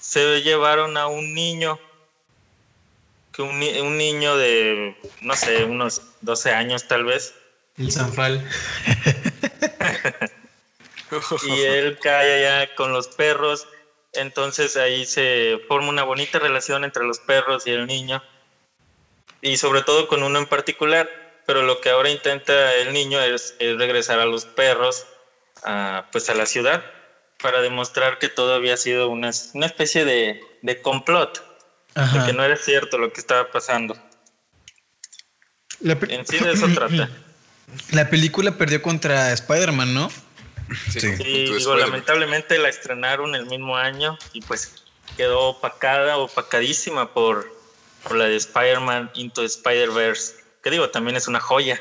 [0.00, 1.78] se llevaron a un niño,
[3.32, 7.34] que un, un niño de, no sé, unos 12 años tal vez,
[7.76, 8.46] El Sanfal.
[11.46, 13.66] y él cae allá con los perros.
[14.12, 18.22] Entonces ahí se forma una bonita relación entre los perros y el niño.
[19.42, 21.08] Y sobre todo con uno en particular.
[21.46, 25.06] Pero lo que ahora intenta el niño es, es regresar a los perros
[25.64, 26.84] a, pues a la ciudad
[27.42, 31.42] para demostrar que todo había sido una, una especie de, de complot.
[31.94, 32.26] De Ajá.
[32.26, 33.96] que no era cierto lo que estaba pasando.
[35.80, 37.08] La, En sí de eso trata.
[37.90, 40.10] la película perdió contra Spider-Man, ¿no?
[40.92, 41.14] Sí, Sí.
[41.14, 41.80] digo, Spider-Man.
[41.80, 44.74] lamentablemente la estrenaron el mismo año y pues
[45.16, 47.52] quedó opacada, opacadísima por,
[48.02, 50.34] por la de Spider-Man Into the Spider-Verse.
[50.62, 51.80] Que digo, también es una joya.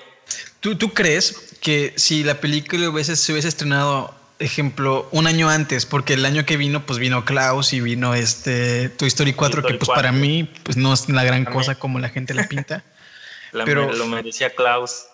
[0.60, 5.86] ¿Tú, ¿Tú crees que si la película hubiese, se hubiese estrenado, ejemplo, un año antes,
[5.86, 9.74] porque el año que vino, pues vino Klaus y vino este Toy Story 4, Story
[9.74, 9.96] que pues 4.
[10.02, 12.84] para mí, pues no es la gran cosa como la gente la pinta.
[13.52, 15.06] La- Pero- lo merecía Klaus.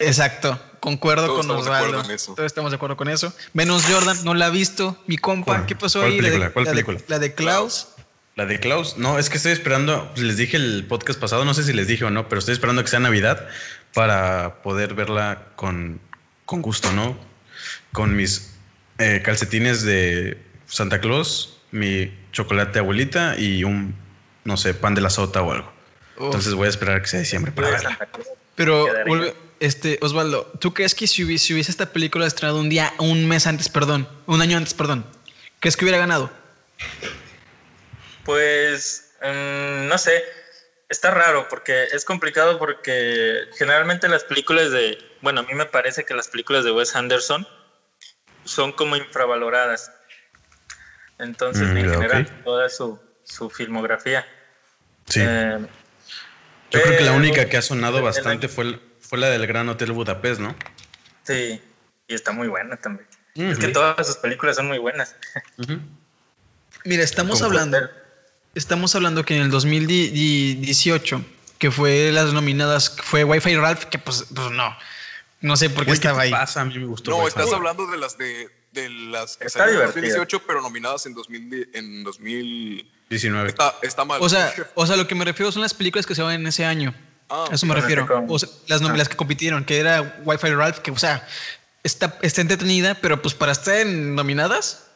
[0.00, 2.10] Exacto, concuerdo Todos con estamos de acuerdo Osvaldo.
[2.10, 2.34] en eso.
[2.34, 3.32] Todos estamos de acuerdo con eso.
[3.52, 4.96] Menos Jordan, no la ha visto.
[5.06, 5.66] Mi compa, ¿Cuál?
[5.66, 6.16] ¿qué pasó ¿Cuál ahí?
[6.18, 6.38] película?
[6.40, 6.98] La de, ¿Cuál la de- película?
[7.08, 7.88] la de Klaus.
[8.36, 11.62] La de Klaus, no, es que estoy esperando, les dije el podcast pasado, no sé
[11.64, 13.46] si les dije o no, pero estoy esperando que sea Navidad
[13.92, 16.00] para poder verla con,
[16.46, 17.18] con gusto, ¿no?
[17.92, 18.54] Con mis
[18.98, 23.94] eh, calcetines de Santa Claus, mi chocolate abuelita y un,
[24.44, 25.70] no sé, pan de la sota o algo.
[26.16, 26.26] Uf.
[26.26, 27.98] Entonces voy a esperar que sea diciembre para verla.
[28.54, 32.68] Pero, vuelve- este, Osvaldo, ¿tú crees que si hubiese, si hubiese esta película estrenado un
[32.68, 35.04] día, un mes antes, perdón, un año antes, perdón,
[35.60, 36.30] crees que hubiera ganado?
[38.24, 40.22] Pues, mm, no sé,
[40.88, 46.04] está raro porque es complicado porque generalmente las películas de, bueno, a mí me parece
[46.04, 47.46] que las películas de Wes Anderson
[48.44, 49.92] son como infravaloradas.
[51.18, 54.26] Entonces, Mm, en general, toda su, su filmografía.
[55.06, 55.20] Sí.
[55.22, 55.58] Eh,
[56.70, 59.44] Yo creo que la única que ha sonado el- bastante fue, el- fue la del
[59.48, 60.54] Gran Hotel Budapest, ¿no?
[61.24, 61.60] Sí,
[62.06, 63.08] y está muy buena también.
[63.34, 65.16] Es que todas sus películas son muy buenas.
[66.84, 67.90] Mira, estamos Como hablando,
[68.54, 71.24] estamos hablando que en el 2018,
[71.58, 74.76] que fue las nominadas, fue Wi-Fi Ralph, que pues, pues no,
[75.40, 76.30] no sé por qué Güey, ¿qué estaba ahí.
[76.30, 76.60] pasa?
[76.60, 77.10] A mí me gustó.
[77.10, 80.18] No, estás hablando de las de, de las que Está salieron en divertida.
[80.18, 81.70] 2018, pero nominadas en 2000.
[81.74, 83.48] En 2000 19.
[83.48, 84.22] está, está mal.
[84.22, 86.46] O sea, o sea, lo que me refiero son las películas que se van en
[86.46, 86.94] ese año.
[87.30, 88.06] Ah, a eso me refiero.
[88.28, 91.26] O sea, las, nom- las que compitieron, que era Wi-Fi Ralph, que, o sea,
[91.84, 94.86] está, está entretenida, pero pues para estar en nominadas,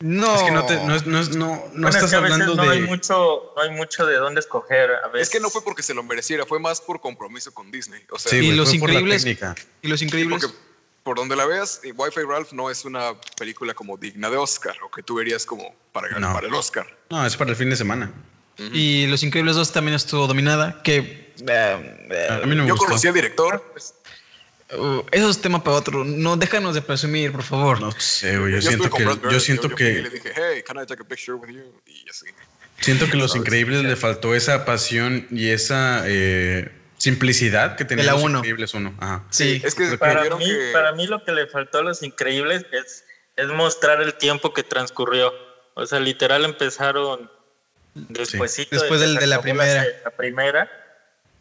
[0.00, 0.32] no.
[0.36, 2.20] Es que no, te, no, es- no, es- no, no Bueno, es estás que a
[2.20, 2.76] veces hablando no de.
[2.76, 4.90] hay mucho, no hay mucho de dónde escoger.
[5.04, 5.28] A veces.
[5.28, 8.02] es que no fue porque se lo mereciera, fue más por compromiso con Disney.
[8.12, 9.22] O sea, Sí, y los fue por la increíbles.
[9.24, 9.54] técnica.
[9.82, 10.40] Y los increíbles.
[10.40, 10.56] porque
[11.02, 14.76] por donde la veas, eh, Wi-Fi Ralph no es una película como digna de Oscar
[14.84, 16.34] o que tú verías como para ganar No.
[16.34, 16.86] para el Oscar.
[17.08, 18.12] No, es para el fin de semana.
[18.58, 22.86] Y Los Increíbles 2 también estuvo dominada, que A mí no me Yo gustó.
[22.86, 23.62] conocí al director.
[24.76, 26.04] uh, eso es tema para otro.
[26.04, 27.80] No, déjanos de presumir, por favor.
[27.80, 28.52] No sé, güey.
[28.52, 30.86] Yo estuve siento que, Brad Bird, yo siento yo le que, dije, hey, can I
[30.86, 31.80] take a picture with you?
[31.86, 32.26] Y así.
[32.80, 33.34] siento que Los.
[33.36, 38.38] Increíbles le faltó esa pasión y esa eh, simplicidad que tenía De la Los uno.
[38.38, 38.94] Increíbles uno.
[38.98, 39.24] Ajá.
[39.30, 39.60] Sí.
[39.64, 43.04] Es que para mí, que para mí lo que le faltó a Los Increíbles es,
[43.36, 45.32] es mostrar el tiempo que transcurrió.
[45.74, 47.30] O sea, literal empezaron
[47.94, 49.84] Después que del- se de la acabó primera.
[50.04, 50.70] La, primera.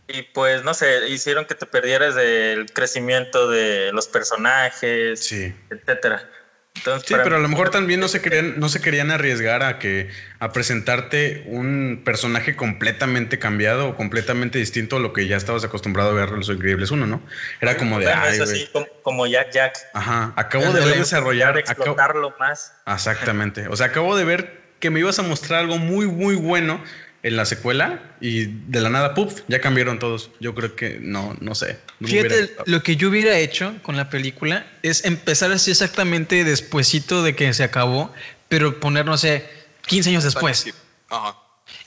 [0.07, 5.53] Y pues, no sé, hicieron que te perdieras del crecimiento de los personajes, Sí.
[5.69, 6.29] etcétera.
[6.77, 9.79] Entonces, Sí, pero a lo mejor también no se querían, no se querían arriesgar a
[9.79, 15.63] que a presentarte un personaje completamente cambiado o completamente distinto a lo que ya estabas
[15.63, 17.21] acostumbrado a ver en Los Increíbles uno, ¿no?
[17.61, 19.75] Era como de ay, es así como, como Jack Jack.
[19.95, 22.73] Ajá, acabo de ver desarrollar, acabo- explotarlo más.
[22.85, 23.67] Exactamente.
[23.69, 26.83] O sea, acabo de ver que me ibas a mostrar algo muy, muy bueno
[27.23, 29.41] en la secuela y de la nada, ¡puf!
[29.47, 30.29] Ya cambiaron todos.
[30.39, 31.77] Yo creo que no, no sé.
[31.99, 35.71] No me hubiera Fíjate, lo que yo hubiera hecho con la película es empezar así
[35.71, 38.13] exactamente despuesito de que se acabó,
[38.49, 39.45] pero poner, no sé,
[39.87, 40.65] 15 años después.
[41.09, 41.35] Ajá.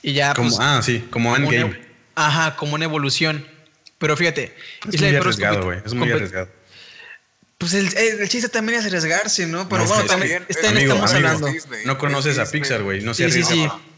[0.03, 1.65] Y ya, Como, pues, ah, sí, como como Endgame.
[1.65, 1.79] una-
[2.17, 3.47] ajá, como una evolución.
[3.99, 4.55] Pero fíjate,
[4.89, 5.79] Es Isla muy arriesgado, güey.
[5.85, 6.49] Es muy arriesgado.
[7.59, 9.69] Pues el, el, chiste también es arriesgarse, ¿no?
[9.69, 11.47] Pero No, bueno, es también que- está en amigo, estamos amigo, hablando.
[11.49, 12.61] Disney, No conoces es a Disney.
[12.63, 13.03] Pixar, güey.
[13.03, 13.75] No se Sí, sí, arriesga.
[13.77, 13.90] sí.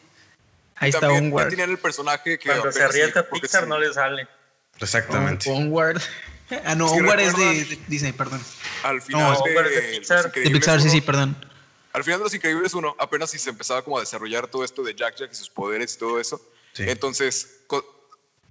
[0.76, 1.48] Ahí está Onward.
[1.50, 4.26] tenían el personaje que Cuando se arriesga porque Pixar sí, no le sale.
[4.78, 5.50] Exactamente.
[5.50, 6.00] Onward.
[6.66, 8.38] Ah, no, que Onward es de, de Disney, perdón.
[8.82, 10.22] Al final No, de, Onward es de Los Pixar.
[10.22, 11.46] De Increíbles Pixar, sí, uno- sí, perdón.
[11.94, 14.82] Al final de Los Increíbles 1, apenas si se empezaba como a desarrollar todo esto
[14.82, 16.42] de Jack Jack y sus poderes y todo eso.
[16.74, 16.84] Sí.
[16.86, 17.60] Entonces,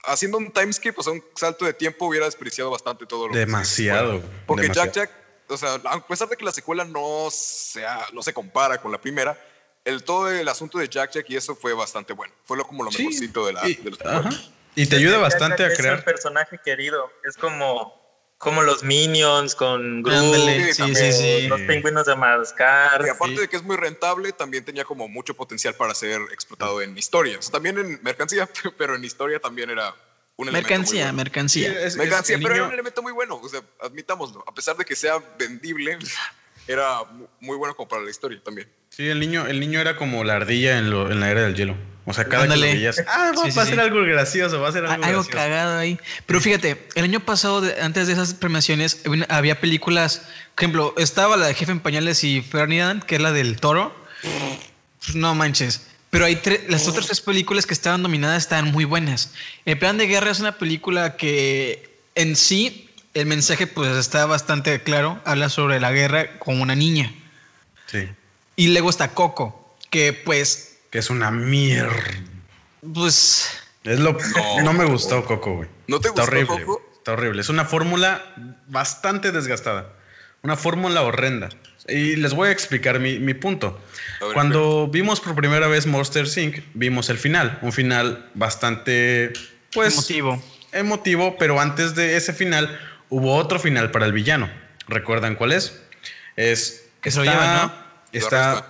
[0.03, 3.33] haciendo un time skip, o sea, un salto de tiempo, hubiera desperdiciado bastante todo lo
[3.33, 4.13] que Demasiado.
[4.13, 4.27] se hizo.
[4.47, 4.85] Porque demasiado.
[4.91, 5.11] Jack Jack,
[5.49, 8.99] o sea, a pesar de que la secuela no, sea, no se compara con la
[8.99, 9.39] primera,
[9.85, 12.33] el, todo el asunto de Jack Jack y eso fue bastante bueno.
[12.45, 14.19] Fue lo, como lo Sí, mejorcito de, la, y, de los ajá.
[14.29, 14.51] primeros.
[14.75, 16.03] Y te ayuda Jack bastante Jack a Es un crear.
[16.05, 17.11] personaje querido.
[17.25, 17.99] Es como,
[18.37, 21.47] como los Minions con Groot, sí, sí, sí, sí.
[21.47, 23.03] los pingüinos de Madagascar.
[23.05, 23.41] Y aparte sí.
[23.41, 27.49] de que es muy rentable, también tenía como mucho potencial para ser explotado en historias.
[27.51, 29.93] También en mercancía, pero en historia también era
[30.37, 31.17] un Mercancía, bueno.
[31.17, 31.71] Mercancía.
[31.85, 34.43] es- Mercancía, pero era un elemento muy bueno, o sea, admitámoslo.
[34.47, 35.99] A pesar de que sea vendible,
[36.67, 38.67] era mu- muy bueno como para la historia también.
[38.89, 41.55] Sí, el niño, el niño era como la ardilla en, lo- en la era del
[41.55, 41.75] hielo.
[42.05, 42.61] O sea, cada Ándale.
[42.67, 43.71] que lo veías, ah, va, Sí, sí, va a sí.
[43.71, 45.29] ser algo gracioso, va a ser algo, Algo gracioso.
[45.29, 45.99] cagado ahí.
[46.25, 50.23] Pero fíjate, el año pasado, de- antes de esas premiaciones, había- películas.
[50.55, 53.95] Por ejemplo, estaba la de Jefe en Pañales y Ferdinand, que es la del toro.
[55.05, 55.87] Pues no manches.
[56.09, 59.31] Pero hay tre- las otras tres películas que estaban nominadas estaban muy buenas.
[59.65, 64.81] El Plan de Guerra es una película que en sí el mensaje pues está bastante
[64.83, 65.19] claro.
[65.25, 67.13] Habla sobre la guerra con una niña.
[67.87, 68.07] Sí,
[68.55, 71.93] Y luego está Coco, que pues, que es una mierda.
[72.93, 73.49] pues
[73.83, 74.17] Es lo,
[74.63, 74.73] no.
[74.73, 75.69] me gustó Coco, güey.
[75.87, 76.81] ¿No te Está gustó horrible, Coco?
[76.97, 77.41] Está horrible.
[77.41, 78.23] Es una fórmula
[78.67, 79.89] bastante desgastada.
[80.43, 81.49] Una fórmula horrenda.
[81.87, 83.79] Y les voy a explicar mi, mi punto.
[84.21, 87.59] Ver, Cuando vimos por primera vez Monster Inc., vimos el final.
[87.61, 89.33] Un final bastante,
[89.73, 89.93] pues...
[89.93, 90.41] emotivo.
[90.71, 92.79] emotivo, pero antes de ese final
[93.11, 94.49] hubo otro final para el villano.
[94.87, 95.79] ¿Recuerdan cuál es?
[96.35, 97.73] Es Que se lo lleva, ¿no?
[98.11, 98.65] Está.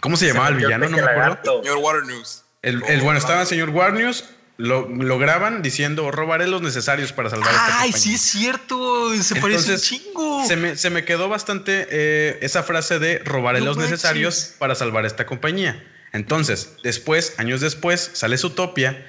[0.00, 0.84] ¿Cómo se llamaba el villano?
[0.88, 1.18] No me acuerdo.
[1.20, 1.62] lagarto.
[1.62, 2.42] Señor Water News.
[2.62, 4.24] El, O- el- bueno, estaba el señor Warnews.
[4.56, 7.98] Lo, lo graban diciendo robaré los necesarios para salvar esta Ay, compañía".
[7.98, 9.14] sí es cierto.
[9.20, 10.46] Se parece un chingo.
[10.46, 13.90] Se me, se me quedó bastante eh, esa frase de robaré No los manches.
[13.92, 15.82] necesarios para salvar esta compañía.
[16.12, 19.04] Entonces, después, años después, sale Zootopia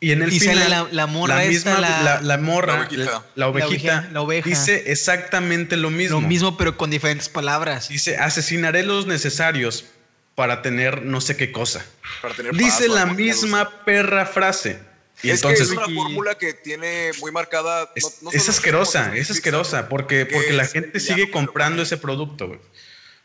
[0.00, 2.74] y en el Y final sale la- la morra esta, misma, la- la, la morra,
[2.74, 3.04] La ovejita.
[3.04, 4.48] la, la ovejita, oveja- la oveja.
[4.48, 6.20] dice exactamente lo mismo.
[6.20, 7.88] Lo mismo, pero con diferentes palabras.
[7.88, 9.86] Dice, asesinaré los necesarios
[10.34, 11.84] para tener no sé qué cosa.
[12.22, 14.78] Para tener Dice paz, la misma perra frase.
[15.20, 17.90] Y es entonces que es una fórmula que tiene muy marcada.
[17.96, 21.28] es, no- no es solo asquerosa, es asquerosa, porque, que porque la es gente sigue
[21.32, 22.60] comprando ese producto, güey.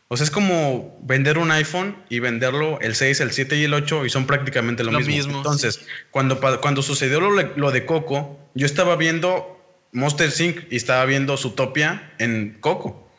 [0.08, 3.74] O sea, es como vender un iPhone y venderlo el 6, el 7 y el
[3.74, 5.14] 8 y son prácticamente lo, Lo mismo.
[5.14, 9.50] mismo, Entonces, cuando, cuando sucedió lo, lo de Coco, yo estaba viendo
[9.92, 10.70] Monster Inc.
[10.70, 13.10] y estaba viendo Zootopia en Coco.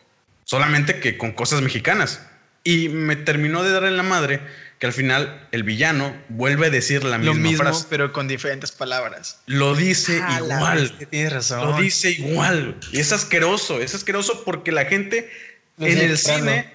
[0.44, 2.22] Solamente que con cosas mexicanas.
[2.64, 4.40] Y me terminó de dar en la madre
[4.80, 7.88] que al final el villano vuelve a decir la Lo misma mismo, frase.
[7.90, 9.40] pero con diferentes palabras.
[9.48, 10.92] Lo dice Ah, igual.
[11.10, 11.62] Tienes razón.
[11.72, 12.78] Lo dice igual.
[12.92, 13.82] Y es asqueroso.
[13.82, 15.32] Es asqueroso porque la gente
[15.78, 16.75] Lo en el cine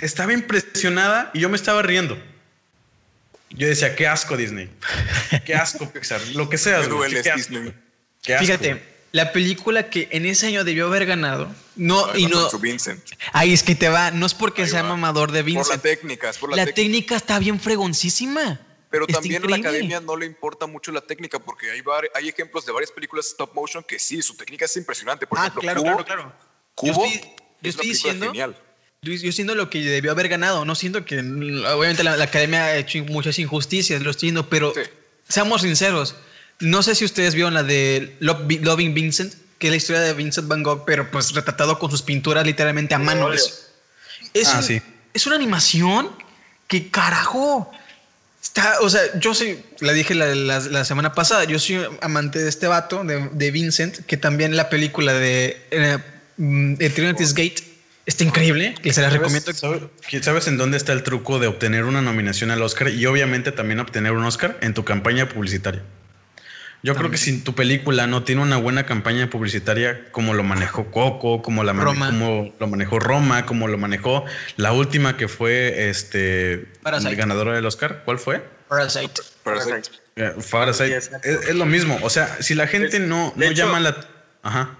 [0.00, 2.18] estaba impresionada y yo me estaba riendo.
[3.50, 4.70] Yo decía, qué asco Disney.
[5.44, 6.20] Qué asco Pixar.
[6.34, 6.78] Lo que sea.
[6.82, 7.52] Me duele Qué asco.
[7.52, 7.74] Disney.
[8.22, 8.46] Qué asco.
[8.46, 8.82] Fíjate,
[9.12, 13.02] la película que en ese año debió haber ganado, no, y no, Vincent.
[13.32, 14.90] ahí es que te va, no es porque Ahí sea va.
[14.90, 15.82] mamador de Por la Vincent.
[15.82, 16.76] técnica, es por la, La técnica.
[16.82, 18.60] técnica está bien fregoncísima.
[18.88, 21.80] Pero Está también a la academia no le importa mucho la técnica porque hay,
[22.14, 25.26] hay ejemplos de varias películas stop motion que sí, su técnica es impresionante.
[25.28, 26.32] Por Ah, ejemplo, claro, Cubo, claro, claro.
[26.74, 28.56] Cubo Yo estoy- yo es una estoy película diciendo- genial.
[29.02, 32.64] Yo, yo siento lo que debió haber ganado, no siento que obviamente la, la academia
[32.66, 34.80] ha hecho muchas injusticias, lo estoy diciendo, pero Sí.
[35.26, 36.16] seamos sinceros.
[36.58, 40.02] No sé si ustedes vieron la de Lo- Vi- Loving Vincent, que es la historia
[40.02, 43.32] de Vincent Van Gogh, pero pues retratado con sus pinturas literalmente a mano.
[43.32, 43.70] Es,
[44.34, 44.82] es Ah, un- sí.
[45.14, 46.10] es una animación
[46.68, 47.72] que carajo.
[48.42, 52.38] Está, o sea, yo soy, la dije la, la- la semana pasada, yo soy amante
[52.38, 55.96] de este vato, de, de Vincent, que también la película de eh,
[56.36, 57.64] mm, Eternity's Gate
[58.10, 59.52] está increíble, la recomiendo.
[59.54, 63.06] ¿Sabes, sabe- ¿Sabes en dónde está el truco de obtener una nominación al Oscar y
[63.06, 65.82] obviamente también obtener un Oscar en tu campaña publicitaria?
[66.82, 70.90] Yo creo que si tu película no tiene una buena campaña publicitaria como lo manejó
[70.90, 72.06] Coco, como, la mane- Roma.
[72.06, 74.24] como lo manejó Roma, como lo manejó
[74.56, 77.16] la última que fue este Parasite.
[77.16, 78.42] ganadora del Oscar, ¿cuál fue?
[78.68, 79.20] Parasite.
[79.44, 79.90] Parasite.
[80.16, 80.96] Eh, Parasite.
[81.22, 83.96] Es, lo mismo, o sea, si la gente Es- no, no hecho- llama la...
[84.42, 84.78] Ajá.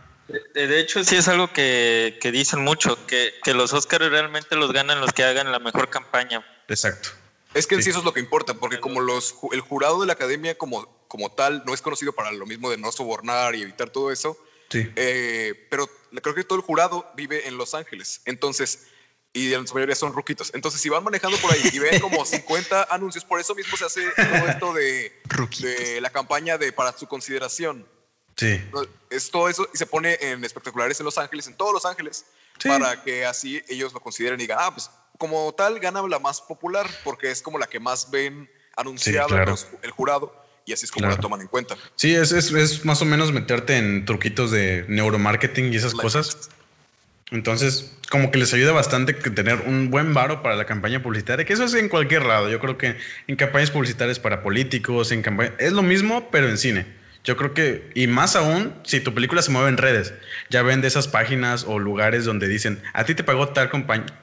[0.55, 4.57] De, de hecho, sí es algo que, que dicen mucho, que, que los Oscars realmente
[4.57, 6.45] los ganan los que hagan la mejor campaña.
[6.69, 7.11] Exacto.
[7.55, 7.85] Es que en Sí.
[7.85, 10.87] sí eso es lo que importa, porque como los, el jurado de la academia como,
[11.09, 14.39] como tal no es conocido para lo mismo de no sobornar y evitar todo eso,
[14.71, 14.89] Sí.
[14.95, 15.89] eh, pero
[16.23, 18.21] creo que todo el jurado vive en Los Ángeles.
[18.25, 18.87] Entonces,
[19.33, 20.53] y en su mayoría son ruquitos.
[20.55, 23.85] Entonces, si van manejando por ahí y ven como 50 anuncios, por eso mismo se
[23.85, 25.13] hace todo esto de,
[25.61, 27.85] de la campaña de para su consideración.
[28.41, 28.59] Sí.
[29.11, 32.25] Es todo eso y se pone en espectaculares en Los Ángeles, en todos Los Ángeles,
[32.65, 36.41] para que así ellos lo consideren y digan, ah, pues como tal gana la más
[36.41, 39.45] popular porque es como la que más ven anunciada
[39.83, 40.35] el jurado
[40.65, 41.77] y así es como la toman en cuenta.
[41.97, 46.49] Sí, es, es, es, más o menos meterte en truquitos de neuromarketing y esas cosas.
[47.31, 51.53] Entonces, como que les ayuda bastante tener un buen varo para la campaña publicitaria, que
[51.53, 52.49] eso es en cualquier lado.
[52.49, 56.57] Yo creo que en campañas publicitarias para políticos, en campaña, es lo mismo, pero en
[56.57, 57.00] cine.
[57.25, 60.15] Yo creo que, y más aún, si tu película se mueve en redes,
[60.49, 63.71] ya ven de esas páginas o lugares donde dicen, a ti te pagó tal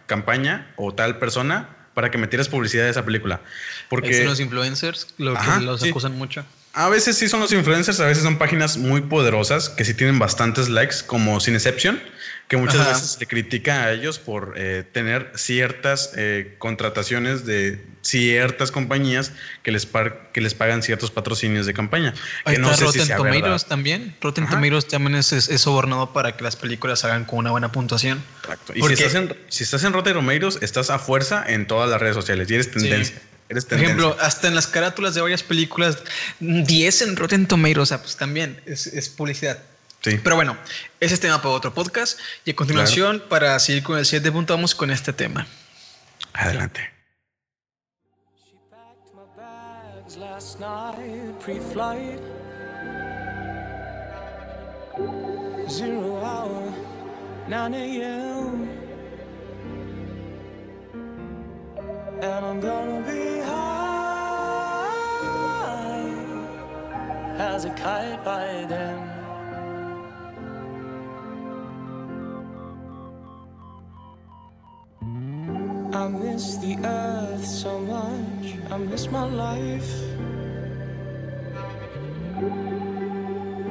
[0.08, 3.42] campaña o tal persona para que metieras publicidad de esa película.
[3.90, 6.46] Porque son los influencers lo que los acusan mucho.
[6.74, 10.20] A veces sí son los influencers, a veces son páginas muy poderosas que sí tienen
[10.20, 12.00] bastantes likes, como Cineception
[12.48, 18.72] que muchas veces se critica a ellos por eh, tener ciertas eh, contrataciones de ciertas
[18.72, 19.34] compañías
[19.64, 19.86] que les,
[20.32, 22.14] que les pagan ciertos patrocinios de campaña.
[22.46, 24.16] que no sé Rotten si Tomatoes también.
[24.22, 28.24] Rotten Tomatoes también es, es, sobornado para que las películas hagan con una buena puntuación.
[28.42, 28.72] Exacto.
[28.74, 32.00] Y si estás, en, si estás en Rotten Tomatoes, estás a fuerza en todas las
[32.00, 33.22] redes sociales y eres tendencia.
[33.50, 36.00] Eres Por ejemplo, hasta en las carátulas de varias películas,
[36.40, 39.60] 10 en Rotten Tomatoes, o sea, pues también es, es publicidad.
[40.16, 40.58] Pero bueno,
[41.00, 42.20] ese es tema para otro podcast.
[42.46, 45.48] Y a continuación, para seguir con el siguiente punto, vamos con este tema.
[46.34, 46.92] Adelante.
[55.70, 56.74] Zero hour,
[57.50, 58.70] 9 a.m.
[62.22, 64.88] And I'm gonna be high
[67.38, 69.17] as a kite by then.
[75.94, 78.56] I miss the earth so much.
[78.70, 79.94] I miss my life.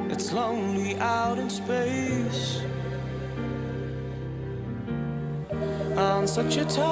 [0.09, 2.61] It's lonely out in space.
[5.95, 6.91] On such a timeless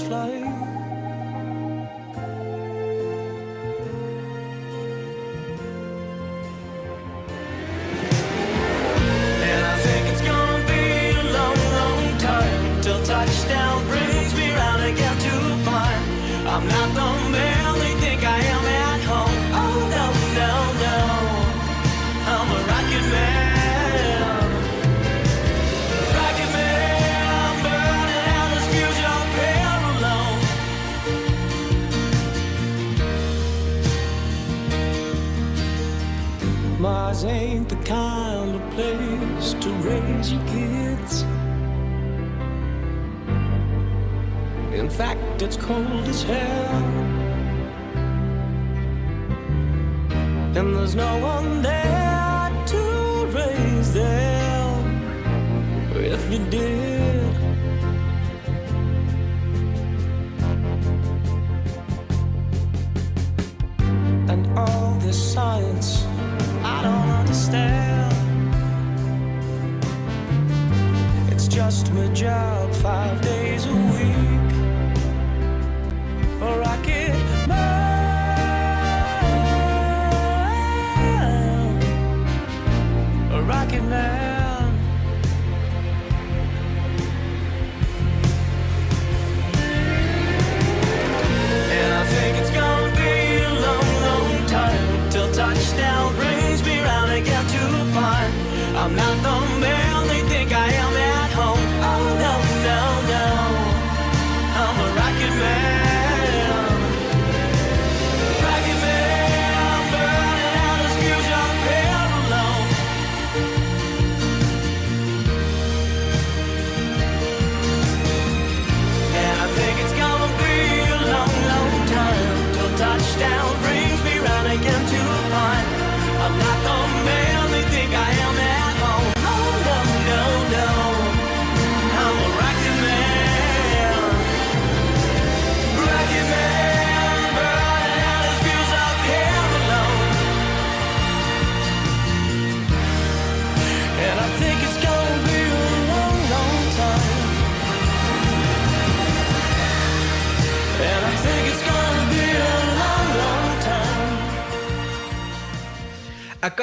[0.00, 0.45] flight.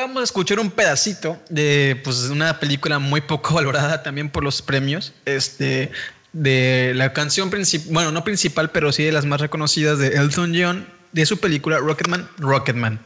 [0.04, 4.62] Acabamos de escuchar un pedacito de pues, una película muy poco valorada también por los
[4.62, 5.14] premios.
[5.24, 5.92] Este,
[6.34, 10.54] de la canción principal, bueno, no principal, pero sí de las más reconocidas de Elton
[10.58, 13.00] John, de su película Rocketman, Rocketman.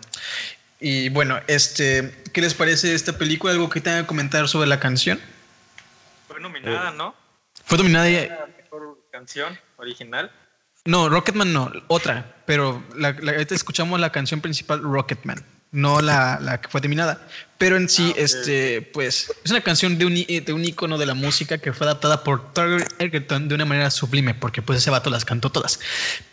[0.80, 3.54] Y bueno, este, ¿qué les parece esta película?
[3.54, 5.20] ¿Algo que tengan que comentar sobre la canción?
[6.28, 7.14] Fue nominada, ¿no?
[7.66, 8.28] Fue nominada y...
[8.58, 10.32] mejor canción original.
[10.86, 16.62] No, Rocketman no, otra, pero la, ahorita escuchamos la canción principal Rocketman, no la, la
[16.62, 17.28] que fue terminada.
[17.58, 21.08] Pero en sí, Ah, este, pues, es una canción de un, de un ícono de
[21.08, 24.92] la música que fue adaptada por Taylor Egerton de una manera sublime, porque pues ese
[24.92, 25.80] vato las cantó todas.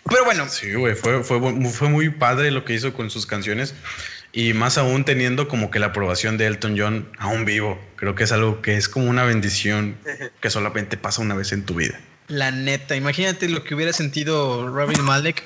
[0.08, 3.74] Pero bueno, Sí, güey, fue, fue, fue muy padre lo que hizo con sus canciones
[4.32, 7.80] y más aún teniendo como que la aprobación de Elton John aún vivo.
[7.96, 9.96] Creo que es algo que es como una bendición
[10.42, 11.98] que solamente pasa una vez en tu vida.
[12.28, 15.42] la neta, imagínate lo que hubiera sentido Robin Malek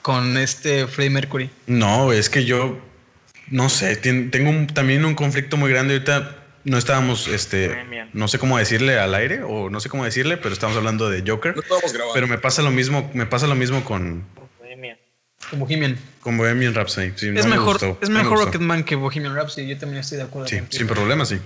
[0.00, 1.50] con este Freddie Mercury.
[1.66, 2.78] No, es que yo
[3.50, 6.42] no sé, tengo un- también un conflicto muy grande ahorita.
[6.64, 8.10] No estábamos, este, Bohemian.
[8.12, 11.22] no sé cómo decirle al aire o no sé cómo decirle, pero estamos hablando de
[11.24, 11.54] Joker.
[11.54, 12.14] No estábamos grabando.
[12.14, 14.24] Pero me pasa lo mismo, me pasa lo mismo con,
[14.58, 14.98] Bohemia.
[15.48, 15.96] Con Bohemian.
[16.20, 17.12] con Bohemian Rhapsody.
[17.14, 18.08] Sí, no es me mejor, gustó, es.
[18.10, 19.68] Rocketman que Bohemian Rhapsody.
[19.68, 20.48] Yo también estoy de acuerdo.
[20.48, 21.38] Sí, sin problema, sí.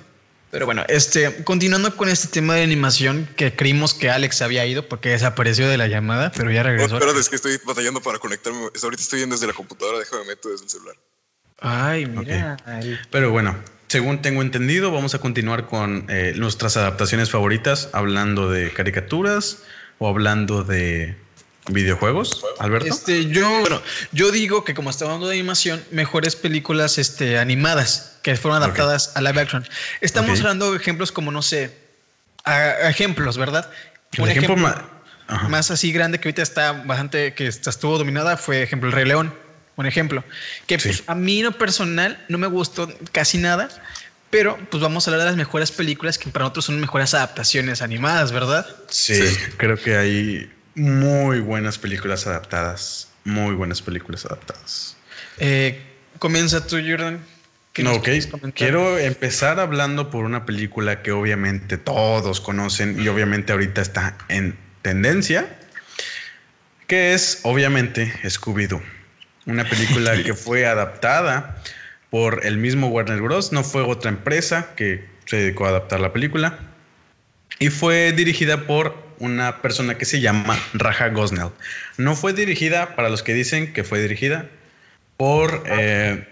[0.50, 4.88] Pero bueno, este, continuando con este tema de animación que creímos que Alex había ido
[4.88, 6.96] porque desapareció de la llamada, pero ya Oh, regresó.
[6.96, 8.58] espérate, es que estoy batallando para conectarme.
[8.82, 10.96] Ahorita estoy viendo desde la computadora, déjame meto desde el celular.
[11.60, 12.56] Ay, mira.
[13.10, 13.56] Pero bueno,
[13.88, 19.58] según tengo entendido, vamos a continuar con eh, nuestras adaptaciones favoritas, hablando de caricaturas
[19.98, 21.16] o hablando de
[21.68, 22.88] videojuegos, Alberto.
[22.88, 23.82] Este, yo, bueno,
[24.12, 29.12] yo digo que como está hablando de animación, mejores películas este, animadas que fueron adaptadas
[29.16, 29.66] a live action.
[30.00, 30.38] Estamos Ok.
[30.38, 31.76] hablando de ejemplos como, no sé,
[32.44, 33.70] a- a ejemplos, ¿verdad?
[34.12, 34.56] El ejemplo
[35.28, 35.48] Ajá.
[35.48, 39.32] más así grande que ahorita está bastante, que estuvo dominada, fue ejemplo El Rey León,
[39.80, 40.24] un ejemplo.
[40.66, 40.88] Que Sí.
[40.88, 43.68] pues, a mí en lo personal no me gustó casi nada,
[44.30, 47.82] pero pues vamos a hablar de las mejores películas que para nosotros son mejores adaptaciones
[47.82, 48.66] animadas, ¿verdad?
[48.88, 49.36] sí, Sí.
[49.56, 54.96] creo que hay muy buenas películas adaptadas, muy buenas películas adaptadas.
[55.38, 55.82] Eh,
[56.18, 57.18] comienza tú, Jordan.
[57.72, 58.08] ¿Qué No, ok.
[58.54, 64.56] Quiero empezar hablando por una película que obviamente todos conocen y obviamente ahorita está en
[64.82, 65.56] tendencia,
[66.88, 68.82] que es obviamente Scooby-Doo.
[69.50, 71.60] Una película que fue adaptada
[72.08, 73.50] por el mismo Warner Bros.
[73.50, 76.58] No fue otra empresa que se dedicó a adaptar la película.
[77.58, 81.50] Y fue dirigida por una persona que se llama Raja Gosnell.
[81.96, 84.46] No fue dirigida, para los que dicen que fue dirigida,
[85.16, 86.28] por eh,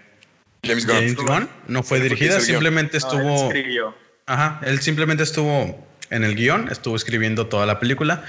[0.64, 0.96] James Gunn.
[0.96, 1.48] James Gunn.
[1.66, 3.46] No fue dirigida, simplemente No, él estuvo...
[3.48, 3.94] escribió.
[4.26, 8.24] Ajá, él simplemente estuvo en el guion, estuvo escribiendo toda la película,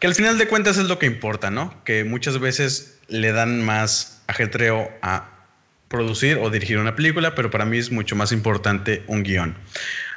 [0.00, 1.82] que al final de cuentas es lo que importa, ¿no?
[1.84, 5.30] Que muchas veces le dan más ajetreo a
[5.88, 9.56] producir o dirigir una película, pero para mí es mucho más importante un guion.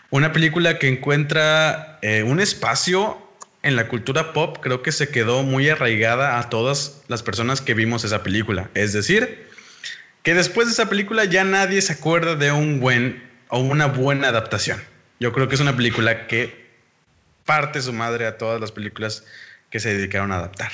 [0.09, 3.21] Una película que encuentra eh, un espacio
[3.61, 7.73] en la cultura pop, creo que se quedó muy arraigada a todas las personas que
[7.73, 8.69] vimos esa película.
[8.73, 9.47] Es decir,
[10.23, 14.29] que después de esa película ya nadie se acuerda de un buen o una buena
[14.29, 14.81] adaptación.
[15.19, 16.69] Yo creo que es una película que
[17.45, 19.25] parte su madre a todas las películas
[19.69, 20.71] que se dedicaron a adaptar.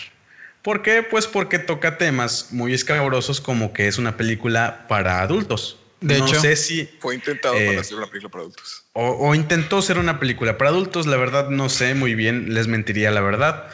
[0.65, 1.03] ¿Por qué?
[1.03, 5.79] Pues porque toca temas muy escabrosos como que es una película para adultos.
[6.01, 6.41] De no hecho.
[6.41, 8.83] sé si Fue intentado Eh, para hacer una película para adultos.
[8.93, 12.67] o, o intentó ser una película para adultos, la verdad no sé muy bien, les
[12.67, 13.69] mentiría la verdad.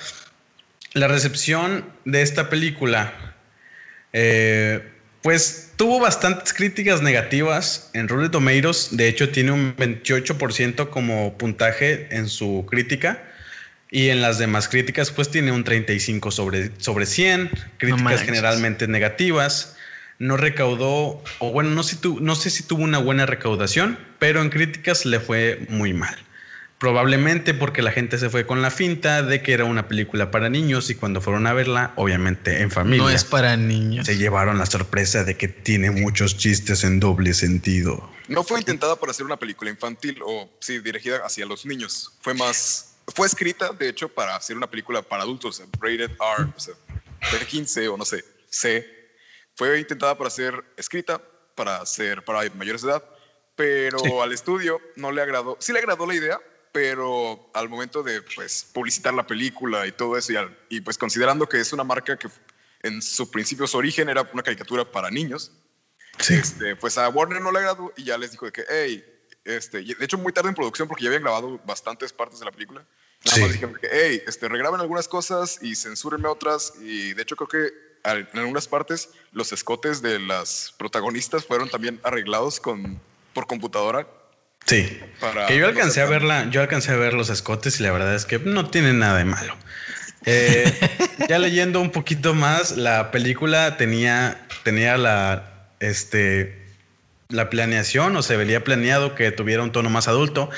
[0.94, 3.36] La recepción de esta película,
[4.14, 4.84] eh,
[5.22, 12.08] pues tuvo bastantes críticas negativas en Rotten Tomatoes, de hecho tiene un 28% como puntaje
[12.16, 13.24] en su crítica.
[13.94, 19.76] Y en las demás críticas, pues tiene un 35 sobre, sobre 100, críticas generalmente negativas.
[20.18, 24.00] No recaudó, o bueno, no sé, si tu- no sé si tuvo una buena recaudación,
[24.18, 26.16] pero en críticas le fue muy mal.
[26.78, 30.50] Probablemente porque la gente se fue con la finta de que era una película para
[30.50, 34.08] niños y cuando fueron a verla, obviamente en familia, No es para niños.
[34.08, 38.10] se llevaron la sorpresa de que tiene muchos chistes en doble sentido.
[38.30, 42.14] No fue intentada para hacer una película infantil o, sí, dirigida hacia los niños.
[42.22, 42.91] Fue más.
[43.16, 46.74] Fue escrita, de hecho, para hacer una película para adultos, rated R, o sea,
[47.40, 48.88] de 15 o no sé, C.
[49.56, 51.22] Fue intentada para ser escrita,
[51.56, 53.04] para ser para mayores de edad,
[53.56, 55.58] pero al estudio no le agradó.
[55.60, 56.40] Sí le agradó la idea,
[56.72, 60.98] pero al momento de pues publicitar la película y todo eso y, al- y pues
[60.98, 62.30] considerando que es una marca que
[62.84, 65.52] en su principio su origen era una caricatura para niños,
[66.20, 66.36] Sí.
[66.36, 69.04] este, pues a Warner no le agradó y ya les dijo de que, hey,
[69.44, 72.52] este, de hecho muy tarde en producción porque ya habían grabado bastantes partes de la
[72.52, 72.86] película.
[73.26, 73.42] Nada Sí.
[73.42, 76.74] más dijeron que, hey, este, regraben algunas cosas y censúrenme otras.
[76.82, 82.00] Y de hecho creo que en algunas partes los escotes de las protagonistas fueron también
[82.04, 83.00] arreglados con,
[83.34, 84.08] por computadora.
[84.66, 85.00] Sí.
[85.48, 88.26] que yo alcancé a verla, yo alcancé a ver los escotes y la verdad es
[88.26, 89.56] que no tienen nada de malo.
[90.26, 90.72] Eh,
[91.30, 96.62] ya leyendo un poquito más, la película tenía, tenía la, este,
[97.30, 100.50] la planeación o se veía planeado que tuviera un tono más adulto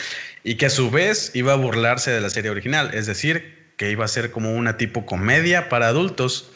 [0.43, 3.91] y que a su vez iba a burlarse de la serie original, es decir, que
[3.91, 6.51] iba a ser como una tipo comedia para adultos.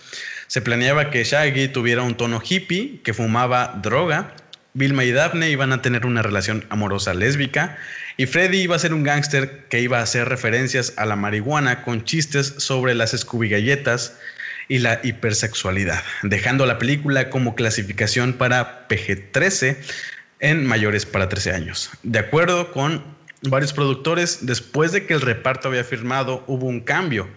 [0.47, 4.33] Se planeaba que Shaggy tuviera un tono hippie, que fumaba droga,
[4.73, 7.77] Vilma y Daphne iban a tener una relación amorosa lésbica
[8.15, 11.81] y Freddy iba a ser un gángster que iba a hacer referencias a la marihuana
[11.81, 14.17] con chistes sobre las Scooby galletas
[14.67, 19.77] y la hipersexualidad, dejando la película como clasificación para PG-13
[20.39, 21.89] en mayores para 13 años.
[22.03, 27.27] De acuerdo con varios productores, después de que el reparto había firmado, hubo un cambio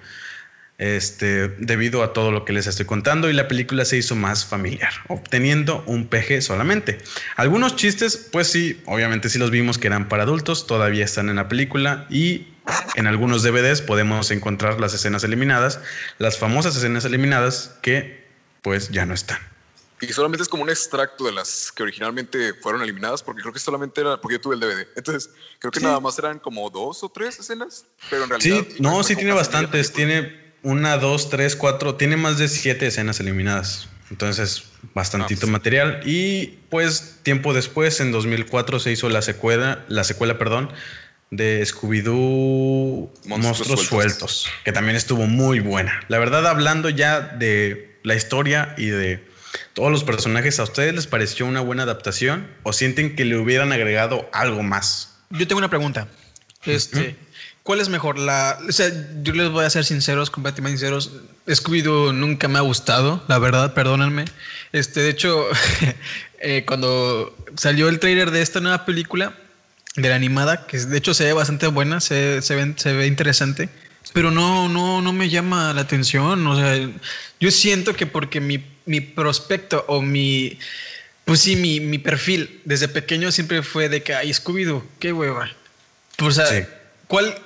[0.80, 4.46] este, debido a todo lo que les estoy contando y la película se hizo más
[4.46, 6.98] familiar, obteniendo un PG solamente.
[7.36, 11.36] Algunos chistes, pues sí, obviamente sí los vimos que eran para adultos, todavía están en
[11.36, 12.48] la película y
[12.94, 15.80] en algunos DVDs podemos encontrar las escenas eliminadas,
[16.18, 18.24] las famosas escenas eliminadas que
[18.62, 19.38] pues ya no están.
[20.00, 23.58] Y solamente es como un extracto de las que originalmente fueron eliminadas, porque creo que
[23.58, 24.86] solamente era, porque yo tuve el DVD.
[24.96, 28.64] Entonces, creo que nada más eran como dos o tres escenas, pero en realidad.
[28.68, 29.92] Sí, no, sí tiene bastantes.
[29.92, 33.88] Tiene una, dos, tres, cuatro, tiene más de siete escenas eliminadas.
[34.10, 36.00] Entonces, bastantito ah, pues material.
[36.04, 40.72] Y pues tiempo después, en 2004, se hizo la secuela, la secuela, perdón,
[41.30, 44.48] de Scooby-Doo Monstruos, sueltos.
[44.64, 46.00] que también estuvo muy buena.
[46.08, 49.29] La verdad, hablando ya de la historia y de
[49.74, 53.72] todos los personajes, ¿a ustedes les pareció una buena adaptación o sienten que le hubieran
[53.72, 55.16] agregado algo más?
[55.30, 56.08] Yo tengo una pregunta.
[56.64, 57.16] Este,
[57.62, 58.18] ¿Cuál es mejor?
[58.18, 58.90] La, o sea,
[59.22, 61.12] yo les voy a ser sinceros, completamente sinceros.
[61.46, 64.24] Scooby-Doo nunca me ha gustado, la verdad, perdónenme.
[64.72, 65.46] Este, de hecho,
[66.40, 69.34] eh, cuando salió el trailer de esta nueva película,
[69.96, 73.06] de la animada, que de hecho se ve bastante buena, se, se, ve, se ve
[73.06, 73.68] interesante,
[74.12, 76.46] pero no, no, no me llama la atención.
[76.46, 76.88] O sea,
[77.40, 80.58] yo siento que porque mi, mi prospecto o mi,
[81.24, 85.48] pues sí, mi, mi perfil desde pequeño siempre fue de que, ay, Scooby-Doo, qué hueva.
[86.20, 86.68] O sea,
[87.06, 87.40] ¿cuál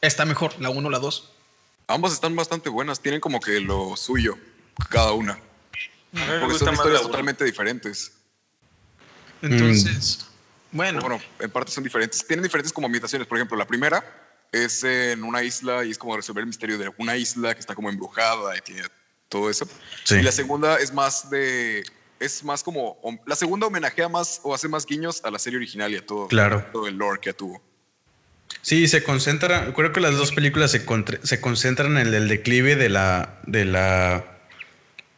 [0.00, 1.32] está mejor, la 1 o la 2?
[1.86, 4.36] Ambas están bastante buenas, tienen como que lo suyo,
[4.90, 5.38] cada una.
[6.40, 8.10] Porque son historias totalmente diferentes.
[9.40, 10.26] Entonces,
[10.72, 10.76] mm.
[10.76, 11.00] bueno.
[11.00, 12.26] Bueno, en parte son diferentes.
[12.26, 13.28] Tienen diferentes como ambientaciones.
[13.28, 14.04] Por ejemplo, la primera
[14.50, 17.76] es en una isla y es como resolver el misterio de una isla que está
[17.76, 18.82] como embrujada y tiene
[19.28, 19.68] todo eso.
[20.10, 21.84] Y la segunda es más de
[22.20, 25.92] es más como la segunda homenajea más o hace más guiños a la serie original
[25.92, 26.64] y a todo, claro.
[26.72, 27.62] todo el lore que tuvo.
[28.62, 30.84] Sí, se concentra, creo que las dos películas se,
[31.22, 34.34] se concentran en el, declive de la de la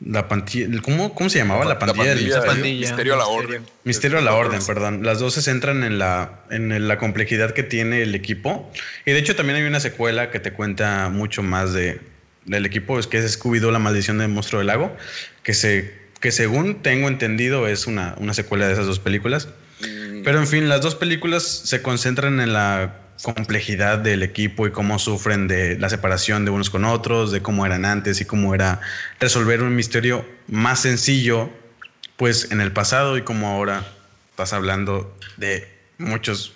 [0.04, 1.64] la pantilla, ¿cómo, ¿cómo se llamaba?
[1.66, 3.66] La, pantalla, Misterio a la Orden.
[3.84, 5.04] Misterio a la Orden, perdón.
[5.04, 8.72] Las dos se centran en la, en la complejidad que tiene el equipo.
[9.04, 12.00] Y de hecho también hay una secuela que te cuenta mucho más de,
[12.44, 14.96] del equipo, es que es Scooby-Doo, la maldición del monstruo del lago,
[15.42, 19.48] que, se, que según tengo entendido es una, una secuela de esas dos películas.
[19.80, 20.22] Mm.
[20.24, 24.98] Pero en fin, las dos películas se concentran en la complejidad del equipo y cómo
[24.98, 28.80] sufren de la separación de unos con otros, de cómo eran antes y cómo era
[29.18, 31.50] resolver un misterio más sencillo,
[32.16, 33.86] pues en el pasado y como ahora
[34.30, 35.68] estás hablando de
[35.98, 36.54] muchos,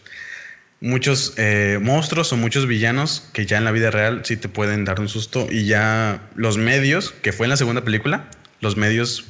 [0.85, 4.85] muchos eh, monstruos o muchos villanos que ya en la vida real sí te pueden
[4.85, 8.29] dar un susto y ya los medios, que fue en la segunda película,
[8.61, 9.25] los medios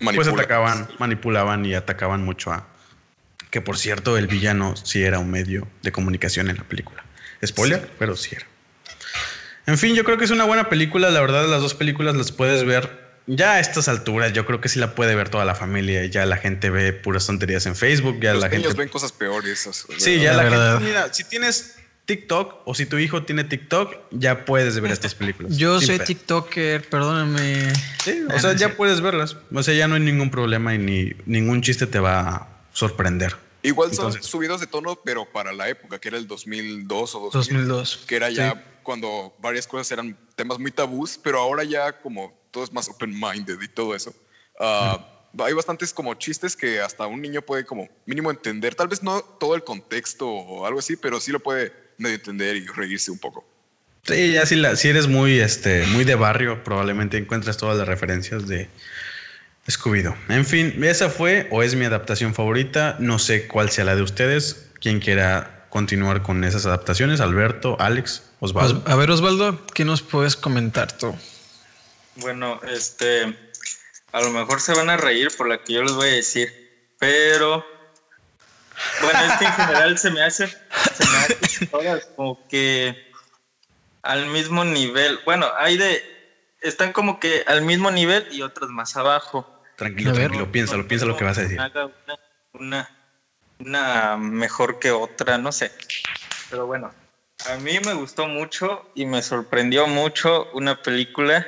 [0.00, 2.66] pues atacaban, manipulaban y atacaban mucho a,
[3.50, 7.04] que por cierto, el villano sí era un medio de comunicación en la película.
[7.44, 8.46] Spoiler, pero sí era.
[9.66, 11.10] En fin, yo creo que es una buena película.
[11.10, 14.32] La verdad, las dos películas las puedes ver ya a estas alturas.
[14.32, 16.04] Yo creo que sí la puede ver toda la familia.
[16.06, 18.18] Ya la gente ve puras tonterías en Facebook.
[18.20, 19.68] Ya Los la niños gente ven cosas peores.
[19.98, 20.84] Sí, ya la, gente.
[20.84, 25.56] Mira, si tienes TikTok o si tu hijo tiene TikTok, ya puedes ver estas películas.
[25.56, 27.72] Yo soy TikToker, perdóname.
[28.04, 29.36] Sí, o sea, ya puedes verlas.
[29.52, 33.36] O sea, ya no hay ningún problema y ni ningún chiste te va a sorprender.
[33.62, 38.04] Igual son subidos de tono, pero para la época, que era el 2002 o 2002.
[38.06, 42.64] Que era ya cuando varias cosas eran temas muy tabús, pero ahora ya como todo
[42.64, 44.14] es más open-minded y todo eso.
[44.58, 45.06] Ah,
[45.40, 48.74] hay bastantes como chistes que hasta un niño puede como mínimo entender.
[48.74, 52.56] Tal vez no todo el contexto o algo así, pero sí lo puede medio entender
[52.56, 53.46] y reírse un poco.
[54.04, 57.86] Sí, ya si, la, si eres muy, este, muy de barrio, probablemente encuentres todas las
[57.86, 58.70] referencias de,
[59.70, 62.96] scooby En fin, esa fue o es mi adaptación favorita.
[63.00, 64.70] No sé cuál sea la de ustedes.
[64.80, 68.82] Quien quiera continuar con esas adaptaciones, Alberto, Alex, Osvaldo.
[68.86, 71.14] A ver, Osvaldo, ¿qué nos puedes comentar tú?
[72.16, 73.36] Bueno, este,
[74.12, 76.50] a lo mejor se van a reír por la que yo les voy a decir,
[76.98, 77.64] pero
[79.02, 83.12] bueno, es que en general se me hace, se me hace todas como que
[84.02, 85.20] al mismo nivel.
[85.24, 86.02] Bueno, hay de,
[86.60, 89.62] están como que al mismo nivel y otras más abajo.
[89.76, 91.58] Tranquilo, tranquilo, piénsalo, piensa lo que vas a decir.
[91.58, 91.90] Una,
[92.54, 92.90] una,
[93.58, 95.70] una mejor que otra, no sé.
[96.48, 96.90] Pero bueno,
[97.50, 101.46] a mí me gustó mucho y me sorprendió mucho una película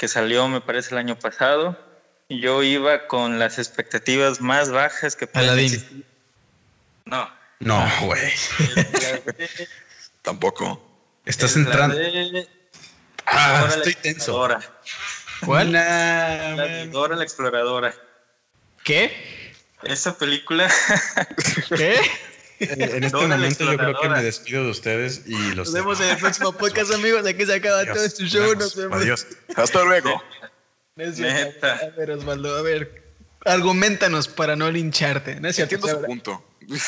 [0.00, 1.78] que salió, me parece, el año pasado.
[2.26, 6.06] Y yo iba con las expectativas más bajas que existir.
[7.04, 7.30] No.
[7.58, 8.32] No, güey.
[10.22, 10.82] Tampoco.
[11.26, 11.98] Estás entrando.
[13.26, 14.48] Ah, estoy tenso.
[15.44, 15.72] ¿Cuál?
[15.72, 17.94] La Dora la exploradora.
[18.82, 19.52] ¿Qué?
[19.82, 20.72] Esa película.
[21.76, 22.00] ¿Qué?
[22.60, 26.10] En este momento yo creo que me despido de ustedes y los Nos vemos en
[26.10, 27.26] el próximo podcast, amigos.
[27.26, 28.54] Aquí se acaba todo este show.
[28.54, 29.00] Nos vemos.
[29.00, 29.26] Adiós.
[29.56, 30.22] Hasta luego.
[30.96, 31.80] Neta.
[31.82, 33.14] A ver, Osvaldo, a ver.
[33.46, 35.40] Argumentanos para no lincharte.
[35.40, 35.76] No es cierto.
[35.76, 36.44] Entiendo su punto.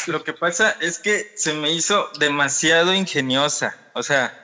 [0.06, 3.76] Lo que pasa es que se me hizo demasiado ingeniosa.
[3.94, 4.38] O sea,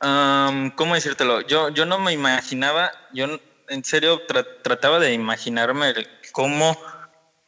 [0.00, 1.40] um, ¿cómo decírtelo?
[1.42, 6.80] Yo, yo no me imaginaba, yo en serio tra trataba de imaginarme el cómo,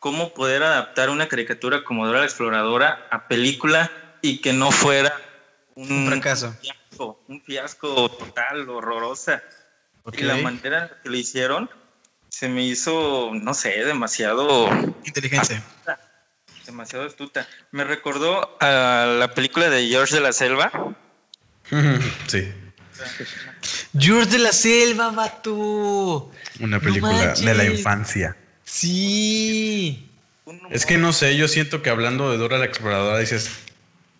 [0.06, 3.90] cómo poder adaptar una caricatura como Dora la Exploradora a película
[4.22, 5.12] y que no fuera
[5.74, 6.46] un, Un fracaso.
[6.46, 9.42] Un fiasco, un fiasco total, horrorosa.
[10.04, 10.18] Ok.
[10.18, 11.68] Y la manera que lo hicieron
[12.28, 14.68] se me hizo, no sé, demasiado
[15.04, 15.60] Inteligente.
[16.64, 17.48] demasiado astuta.
[17.72, 20.70] Me recordó a la película de George de la Selva.
[22.28, 22.54] Sí,
[23.98, 26.30] George de la Selva, vato.
[26.60, 28.36] una No película de la infancia.
[28.66, 30.10] Sí.
[30.70, 33.50] Es que no sé, yo siento que hablando de Dora la Exploradora dices,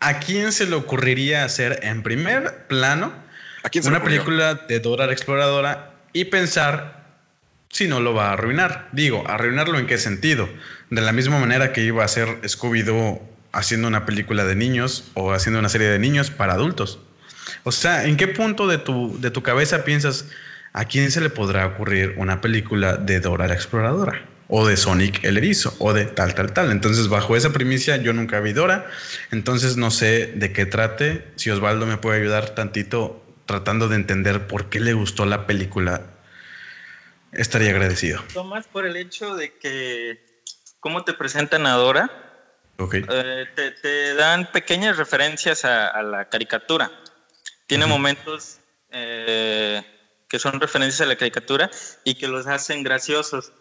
[0.01, 3.13] ¿a quién se le ocurriría hacer en primer plano
[3.67, 7.05] ¿A quién se una película de Dora la Exploradora y pensar
[7.69, 8.89] si no lo va a arruinar?
[8.93, 10.49] Digo, ¿arruinarlo en qué sentido?
[10.91, 13.21] De la misma manera que iba a hacer Scooby-Doo
[13.51, 17.01] haciendo una película de niños o haciendo una serie de niños para adultos.
[17.65, 20.27] O sea, ¿en qué punto de tu, de tu cabeza piensas
[20.73, 24.36] a quién se le podrá ocurrir una película de Dora la Exploradora?
[24.49, 26.71] O de Sonic el Erizo, o de tal, tal, tal.
[26.71, 28.87] Entonces, bajo esa primicia, yo nunca vi Dora.
[29.33, 31.27] Entonces, no sé de qué trate.
[31.37, 36.03] Si Osvaldo me puede ayudar tantito tratando de entender por qué le gustó la película,
[37.33, 38.23] estaría agradecido.
[38.45, 40.43] Más por el hecho de que
[40.81, 42.11] cómo te presentan a Dora,
[42.79, 46.91] eh, te, te dan pequeñas referencias a, a la caricatura.
[47.67, 49.83] Tiene momentos eh,
[50.29, 51.71] que son referencias a la caricatura
[52.05, 53.53] y que los hacen graciosos.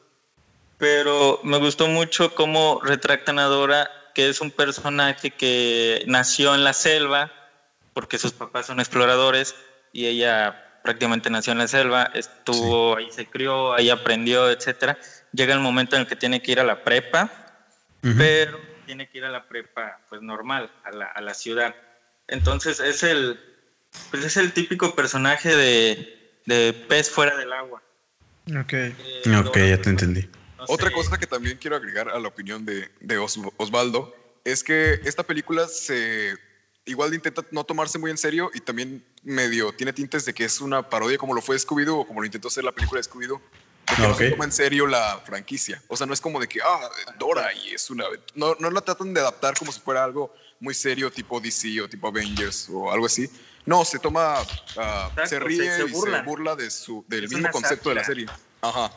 [0.77, 6.63] Pero me gustó mucho cómo retractan a Dora, que es un personaje que nació en
[6.63, 7.31] la selva,
[7.93, 9.55] porque sus papás son exploradores
[9.93, 14.97] y ella prácticamente nació en la selva, estuvo ahí, se crió, ahí aprendió, etcétera.
[15.31, 17.31] Llega el momento en el que tiene que ir a la prepa,
[18.17, 21.73] pero tiene que ir a la prepa pues normal, a la, a la ciudad.
[22.27, 23.39] Entonces es el,
[24.11, 27.81] pues es el típico personaje de, de pez fuera del agua.
[28.59, 28.73] Ok.
[28.73, 30.29] Eh, Ok, ya te entendí.
[30.57, 34.15] No Otra sé, cosa que también quiero agregar a la opinión de, de Os- Osvaldo
[34.43, 36.35] es que esta película se
[36.85, 40.61] igual intenta no tomarse muy en serio y también medio tiene tintes de que es
[40.61, 43.39] una parodia como lo fue Scooby-Doo o como lo intentó hacer la película de Scooby-Doo.
[43.89, 45.81] de que no se toma en serio la franquicia.
[45.87, 48.05] O sea, no es como de que, ah, Dora y es una...
[48.35, 51.89] No, no la tratan de adaptar como si fuera algo muy serio tipo DC o
[51.89, 53.27] tipo Avengers o algo así.
[53.65, 54.35] No, se toma,
[54.77, 57.95] ah, se se- ríe se y se burla de su, del Es mismo concepto de
[57.95, 58.25] la serie.
[58.61, 58.91] Ajá.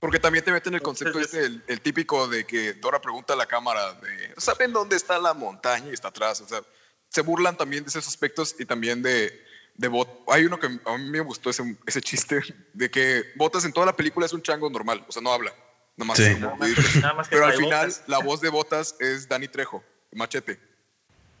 [0.00, 3.36] Porque también te meten el concepto este, el, el típico de que Dora pregunta a
[3.36, 5.88] la cámara de, ¿saben dónde está la montaña?
[5.90, 6.40] Y está atrás.
[6.42, 6.60] O sea,
[7.08, 9.42] se burlan también de esos aspectos y también de,
[9.74, 10.08] de Bot.
[10.28, 12.40] Hay uno que a mí me gustó ese, ese chiste
[12.74, 15.04] de que Botas en toda la película es un chango normal.
[15.08, 15.52] O sea, no habla.
[15.96, 16.18] Nada más.
[16.18, 16.34] Sí.
[16.34, 18.02] como- Nada más que- nada más que pero al final, botas.
[18.06, 19.82] la voz de Botas es Dani Trejo,
[20.12, 20.60] machete.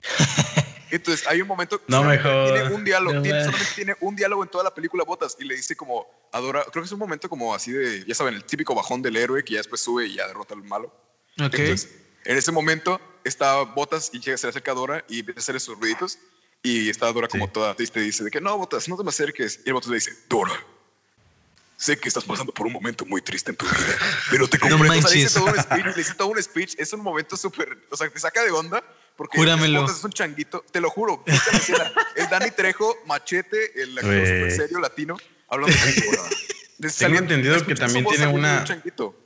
[0.90, 3.96] Entonces hay un momento No me solamente tiene un diálogo, No tiene, me- solamente tiene
[4.00, 6.92] un diálogo en toda la película Botas y le dice como adora, creo que es
[6.92, 9.80] un momento como así de, ya saben, el típico bajón del héroe que ya después
[9.80, 10.86] sube y ya derrota al malo.
[11.40, 11.54] Ok.
[11.54, 11.88] Entonces,
[12.24, 15.42] en ese momento está Botas y llega, se le acerca a Dora y empieza a
[15.42, 16.18] hacer esos ruiditos
[16.62, 17.52] y está Dora como Sí.
[17.52, 19.60] toda triste dice de que no, Botas, no te me acerques.
[19.64, 20.52] Y el Botas le dice, Dora,
[21.76, 23.98] sé que estás pasando por un momento muy triste en tu vida,
[24.30, 24.94] pero te comprendo.
[24.98, 27.36] o sea, le dice todo un speech, le dice todo un speech, es un momento
[27.36, 28.82] súper, o sea, te saca de onda.
[29.16, 29.86] Porque Júramelo.
[29.86, 31.24] Es un changuito, te lo juro.
[32.14, 35.16] Es Dani Trejo, Machete, el actor súper serio latino,
[35.48, 35.74] hablando
[36.78, 39.22] de saliendo- entendido que también tiene una- un changuito.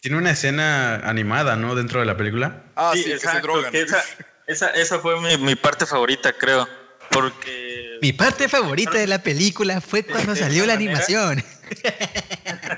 [0.00, 1.74] Tiene una escena animada, ¿no?
[1.74, 2.64] Dentro de la película.
[2.76, 3.70] Ah, sí, Sí, que se exacto, drogan.
[3.72, 4.02] que esa,
[4.46, 6.66] esa, esa fue mi, mi parte favorita, creo.
[7.10, 10.92] Porque Mi parte favorita de la película fue cuando salió la manera.
[10.92, 11.44] animación.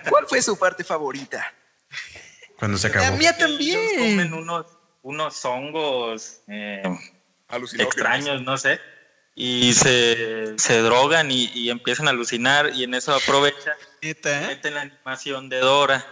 [0.08, 1.52] ¿Cuál fue su parte favorita?
[2.58, 3.04] Cuando se acabó.
[3.06, 3.80] La mía Ellos también.
[3.98, 4.66] comen unos,
[5.02, 6.82] unos hongos eh,
[7.78, 8.80] extraños, no sé.
[9.34, 14.46] Y se, se drogan y, y empiezan a alucinar y en eso aprovechan Neta, ¿eh?
[14.48, 16.04] meten la animación de Dora.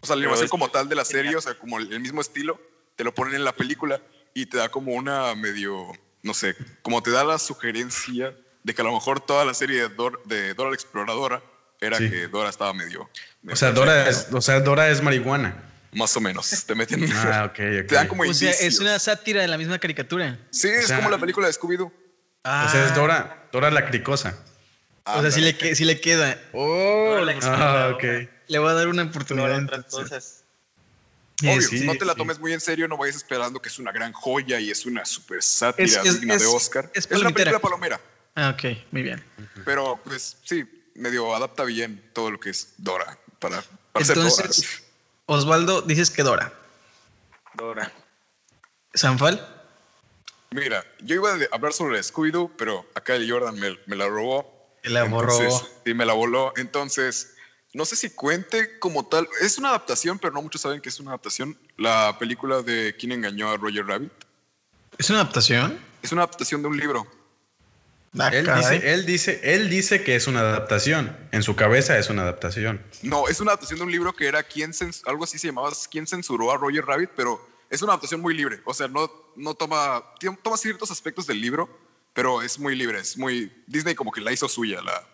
[0.00, 2.60] O sea, la animación como tal de la serie, o sea, como el mismo estilo,
[2.96, 4.00] te lo ponen en la película
[4.32, 5.88] y te da como una medio,
[6.22, 9.80] no sé, como te da la sugerencia de que a lo mejor toda la serie
[9.82, 11.42] de, Dor- de Dora la Exploradora
[11.80, 12.08] era Sí.
[12.10, 13.10] que Dora estaba medio...
[13.50, 15.69] O sea, Dora es, o sea, Dora es marihuana.
[15.92, 17.04] Más o menos, te meten...
[17.16, 20.38] Ah, ok, Te dan como O sea, es una sátira de la misma caricatura.
[20.50, 21.92] Sí, es sea- como la película de Scooby-Doo.
[22.44, 24.36] Ah, O sea, es Dora, Dora la cricosa.
[25.04, 26.40] O sea, sí le, que- sí le queda.
[26.52, 28.04] Oh, la Ah, Exploradora, ok.
[28.48, 29.64] le voy a dar una oportunidad.
[29.64, 30.10] otras entonces.
[30.10, 30.44] cosas.
[31.42, 32.18] Obvio, sí, no te la sí.
[32.18, 35.04] tomes muy en serio, no vayas esperando que es una gran joya y es una
[35.06, 36.90] super sátira Es- es- digna de Oscar.
[36.94, 37.98] es Es, una película palomera,
[38.36, 39.24] Ah, ok, muy bien.
[39.64, 40.64] pero pues sí,
[40.94, 44.30] medio adapta bien todo lo que es Dora para, para ser Dora.
[45.32, 46.52] Osvaldo, dices que Dora.
[47.54, 47.92] Dora.
[48.92, 49.46] ¿Sanfal?
[50.50, 54.74] Mira, yo iba a hablar sobre Scooby-Doo, pero acá el Jordan me, me la robó.
[54.82, 55.38] Me la borró.
[55.84, 56.52] Sí, me la voló.
[56.56, 57.36] Entonces,
[57.72, 59.28] no sé si cuente como tal.
[59.40, 61.56] Es una adaptación, pero no muchos saben que es una adaptación.
[61.76, 64.12] La película de ¿Quién engañó a Roger Rabbit?
[64.98, 65.78] ¿Es una adaptación?
[66.02, 67.06] Es una adaptación de un libro.
[68.18, 71.16] Ah, Él dice, él, dice, él dice que es una adaptación.
[71.30, 72.82] En su cabeza es una adaptación.
[73.02, 74.72] No, es una adaptación de un libro que era ¿Quién
[75.06, 77.10] algo así se llamaba ¿Quién censuró a Roger Rabbit?
[77.14, 77.40] Pero
[77.70, 78.60] es una adaptación muy libre.
[78.64, 80.02] O sea, no, no toma,
[80.42, 81.68] toma ciertos aspectos del libro,
[82.12, 82.98] pero es muy libre.
[82.98, 83.52] Es muy.
[83.68, 85.06] Disney como que la hizo suya la,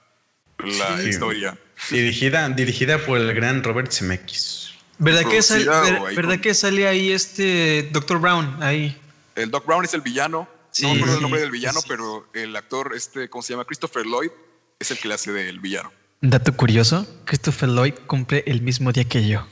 [0.64, 1.10] la Sí.
[1.10, 1.58] historia.
[1.90, 4.70] Dirigida, dirigida por el gran Robert Zemeckis.
[4.98, 8.18] ¿Verdad que, sal- ver- ¿verdad con- que sale ahí este Dr.
[8.18, 8.62] Brown?
[8.62, 8.98] Ahí.
[9.34, 10.48] El Doc Brown es el villano.
[10.76, 11.86] Sí, no me acuerdo el nombre del villano, sí.
[11.88, 13.64] pero el actor, este, ¿cómo se llama?
[13.64, 14.30] Christopher Lloyd,
[14.78, 15.90] es el que le hace del villano.
[16.20, 19.46] Dato curioso, Christopher Lloyd cumple el mismo día que yo.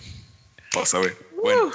[0.75, 1.17] Vas a ver.
[1.43, 1.71] Bueno,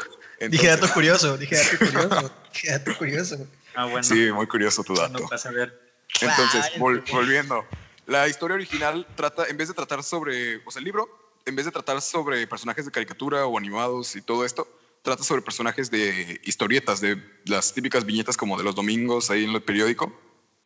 [0.50, 3.48] Dije dato curioso, dije dato curioso, dije dato curioso.
[3.76, 4.04] Ah, bueno.
[4.04, 5.20] Sí, muy curioso tu dato.
[5.20, 5.80] No pasa a ver.
[6.22, 7.66] Entonces, vol- volviendo.
[8.08, 11.08] La historia original trata, en vez de tratar sobre, o sea, el libro,
[11.46, 14.68] en vez de tratar sobre personajes de caricatura o animados y todo esto,
[15.10, 19.52] trata sobre personajes de historietas, de las típicas viñetas como de los domingos ahí en
[19.52, 20.18] el periódico.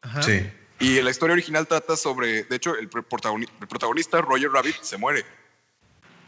[0.01, 0.21] Ajá.
[0.21, 0.49] Sí.
[0.79, 4.75] Y la historia original trata sobre, de hecho, el, pre- protagoni- el protagonista, Roger Rabbit,
[4.81, 5.25] se muere.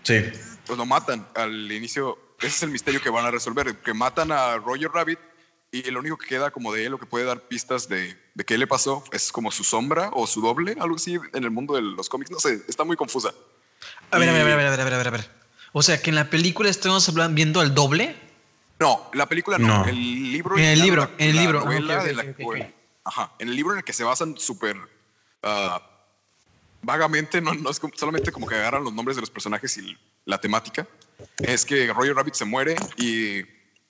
[0.04, 0.22] Sí.
[0.66, 2.18] Pues lo matan al inicio.
[2.40, 5.20] Ese es el misterio que van a resolver, que matan a Roger Rabbit
[5.72, 8.44] y lo único que queda como de él, lo que puede dar pistas de, de
[8.46, 11.76] qué le pasó, es como su sombra o su doble, algo así en el mundo
[11.76, 12.32] de los cómics.
[12.32, 13.34] No sé, está muy confusa.
[14.12, 15.45] A ver, a ver, a Y- ver, a ver, a ver, a ver, a ver.
[15.78, 18.16] O sea, que en la película estamos hablando, viendo al doble.
[18.80, 19.80] No, la película no.
[19.80, 19.86] No.
[19.86, 20.58] El libro.
[20.58, 21.66] En el libro, la- en el libro.
[21.68, 22.68] Ah,
[23.04, 23.32] Ajá.
[23.40, 24.78] En el libro en el que se basan súper
[25.44, 25.82] ah,
[26.82, 29.98] vagamente, no, no es como- solamente como que agarran los nombres de los personajes y
[30.24, 30.88] la temática.
[31.40, 33.40] Es que Roger Rabbit se muere y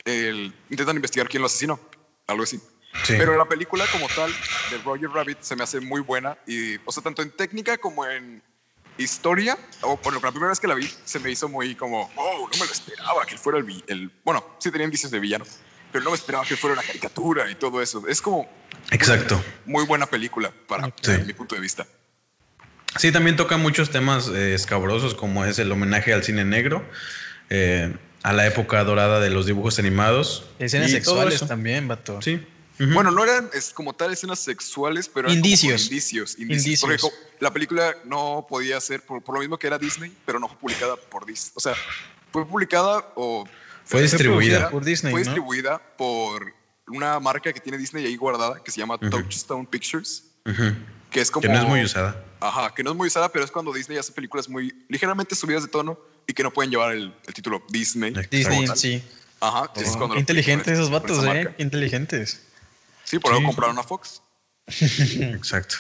[0.05, 1.79] el- intentan investigar quién lo asesinó.
[2.25, 2.57] Algo así.
[3.03, 3.13] Sí.
[3.17, 4.33] Pero la película como tal
[4.71, 8.05] de Roger Rabbit se me hace muy buena y, o sea, tanto en técnica como
[8.07, 8.41] en
[8.98, 12.50] historia, o bueno, la primera vez que la vi se me hizo muy como, oh,
[12.52, 15.46] no me lo esperaba que él fuera el, bueno, sí tenía indicios de villano,
[15.91, 18.08] pero no me esperaba que fuera una caricatura y todo eso.
[18.08, 18.50] Es como
[18.91, 19.41] Exacto.
[19.66, 21.12] muy buena película para Sí.
[21.26, 21.86] mi punto de vista.
[22.98, 26.86] Sí, también toca muchos temas eh, escabrosos, como es el homenaje al cine negro,
[27.50, 27.93] eh,
[28.24, 30.46] a la época dorada de los dibujos animados.
[30.60, 31.48] Escenas y todo sexuales eso.
[31.48, 32.22] también, vato.
[32.22, 32.46] Sí.
[32.78, 35.84] Bueno, no eran es como tal escenas sexuales, pero eran como Indicios.
[35.86, 36.82] indicios, Indicios.
[36.82, 37.07] Porque
[37.39, 40.57] la película no podía ser, por, por lo mismo que era Disney, pero no fue
[40.57, 41.51] publicada por Disney.
[41.55, 41.73] O sea,
[42.32, 43.47] fue publicada o...
[43.86, 44.69] Fue distribuida.
[44.71, 45.26] por Disney, Fue ¿no?
[45.26, 46.53] distribuida por
[46.88, 50.23] una marca que tiene Disney ahí guardada, que se llama Touchstone Pictures,
[51.11, 51.43] que es como...
[51.43, 52.23] Que no es muy usada.
[52.39, 55.63] Ajá, que no es muy usada, pero es cuando Disney hace películas muy ligeramente subidas
[55.63, 58.11] de tono y que no pueden llevar el, el título Disney.
[58.30, 59.03] Disney, sí.
[59.39, 61.43] Ajá, Oh, las inteligentes esos vatos, esa eh.
[61.43, 61.55] marca.
[61.61, 62.41] Inteligentes.
[63.06, 63.45] Sí, por algo Sí.
[63.47, 64.22] compraron a Fox.
[64.68, 65.76] Exacto.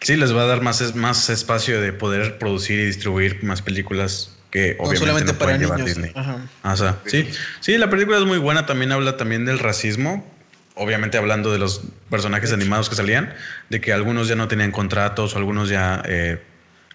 [0.00, 3.62] Sí, les va a dar más, es- más espacio de poder producir y distribuir más
[3.62, 5.94] películas que No obviamente solamente no para pueden llevar niños.
[5.96, 6.12] Disney.
[6.14, 6.38] Ajá.
[6.64, 7.28] O sea, sí,
[7.60, 10.28] sí, la película es muy buena, también habla también del racismo,
[10.74, 13.34] obviamente hablando de los personajes animados que salían,
[13.70, 16.42] de que algunos ya no tenían contratos o algunos ya eh,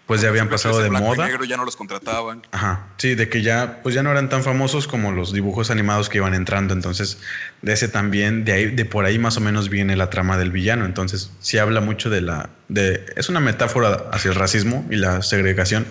[0.07, 1.25] pues ya habían pasado de moda.
[1.27, 2.41] negro ya no los contrataban.
[2.51, 6.07] Ajá, sí, de que ya pues ya no eran tan famosos como los dibujos animados
[6.09, 7.19] que iban entrando, entonces
[7.61, 10.51] de ese también de ahí de por ahí más o menos viene la trama del
[10.51, 14.95] villano, entonces sí habla mucho de la de es una metáfora hacia el racismo y
[14.95, 15.85] la segregación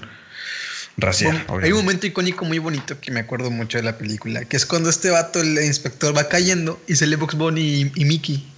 [0.96, 1.44] racial.
[1.46, 4.56] Bueno, hay un momento icónico muy bonito que me acuerdo mucho de la película, que
[4.56, 8.50] es cuando este vato, el inspector, va cayendo y sale Box Bunny y, y Mickey.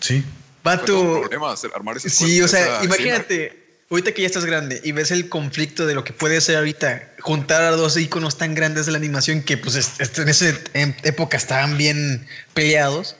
[0.00, 0.22] Sí.
[0.62, 1.20] Vato.
[1.22, 3.61] problema hacer- armar ese Sí, o sea, imagínate.
[3.92, 7.12] Ahorita que ya estás grande y ves el conflicto de lo que puede ser ahorita,
[7.20, 10.46] juntar a dos iconos tan grandes de la animación que pues en esa
[11.04, 13.16] época estaban bien peleados.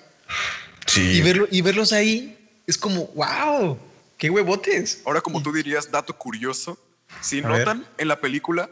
[0.86, 1.00] Sí.
[1.00, 3.78] Y, verlo, y verlos ahí es como, wow,
[4.18, 5.02] qué huevotes.
[5.04, 6.78] Ahora, como tú dirías, dato curioso,
[7.20, 8.70] si notan en la película,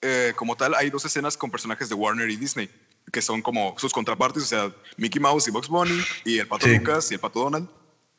[0.00, 2.70] eh, como tal, hay dos escenas con personajes de Warner y Disney,
[3.12, 6.66] que son como sus contrapartes, o sea, Mickey Mouse y Bugs Bunny, y el Pato
[6.66, 7.68] Lucas y el Pato Donald.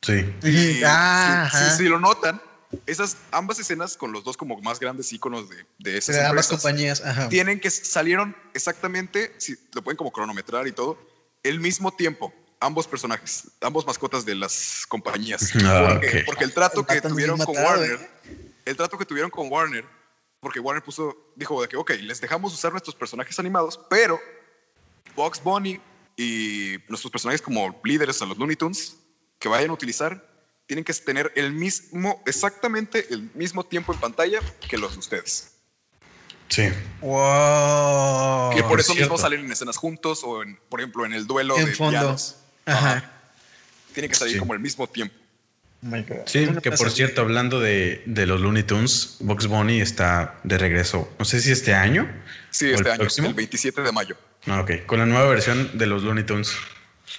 [0.02, 0.24] Sí.
[0.42, 2.40] Y ah, si, lo notan,
[2.86, 7.02] esas ambas escenas con los dos como más grandes íconos de, de esas ambas compañías
[7.28, 10.98] tienen que salieron exactamente, si lo pueden como cronometrar y todo,
[11.42, 12.32] el mismo tiempo.
[12.60, 15.52] Ambos personajes, ambos mascotas de las compañías.
[15.64, 18.52] Ah, porque, el trato que tuvieron con Warner, ¿eh?
[18.64, 19.84] el trato que tuvieron con Warner,
[20.40, 24.18] porque Warner puso, dijo de que, ok, les dejamos usar nuestros personajes animados, pero
[25.14, 25.80] Box Bunny
[26.16, 28.96] y nuestros personajes como líderes a los Looney Tunes
[29.38, 30.33] que vayan a utilizar
[30.66, 35.50] tienen que tener el mismo, exactamente el mismo tiempo en pantalla que los de ustedes.
[36.48, 36.68] Sí.
[37.00, 38.54] Wow.
[38.54, 41.56] Que por eso mismo salen en escenas juntos o, en, por ejemplo, en el duelo
[41.56, 42.36] de fondos.
[42.64, 43.10] Ajá.
[43.92, 45.14] Tienen que salir como el mismo tiempo.
[45.86, 50.56] Oh sí, que por cierto, hablando de, de, los Looney Tunes, Box Bunny está de
[50.56, 51.12] regreso.
[51.18, 52.10] No sé si este año.
[52.50, 54.16] Sí, este año, el 27 de mayo.
[54.46, 56.54] Ah, ok, con la nueva versión de los Looney Tunes.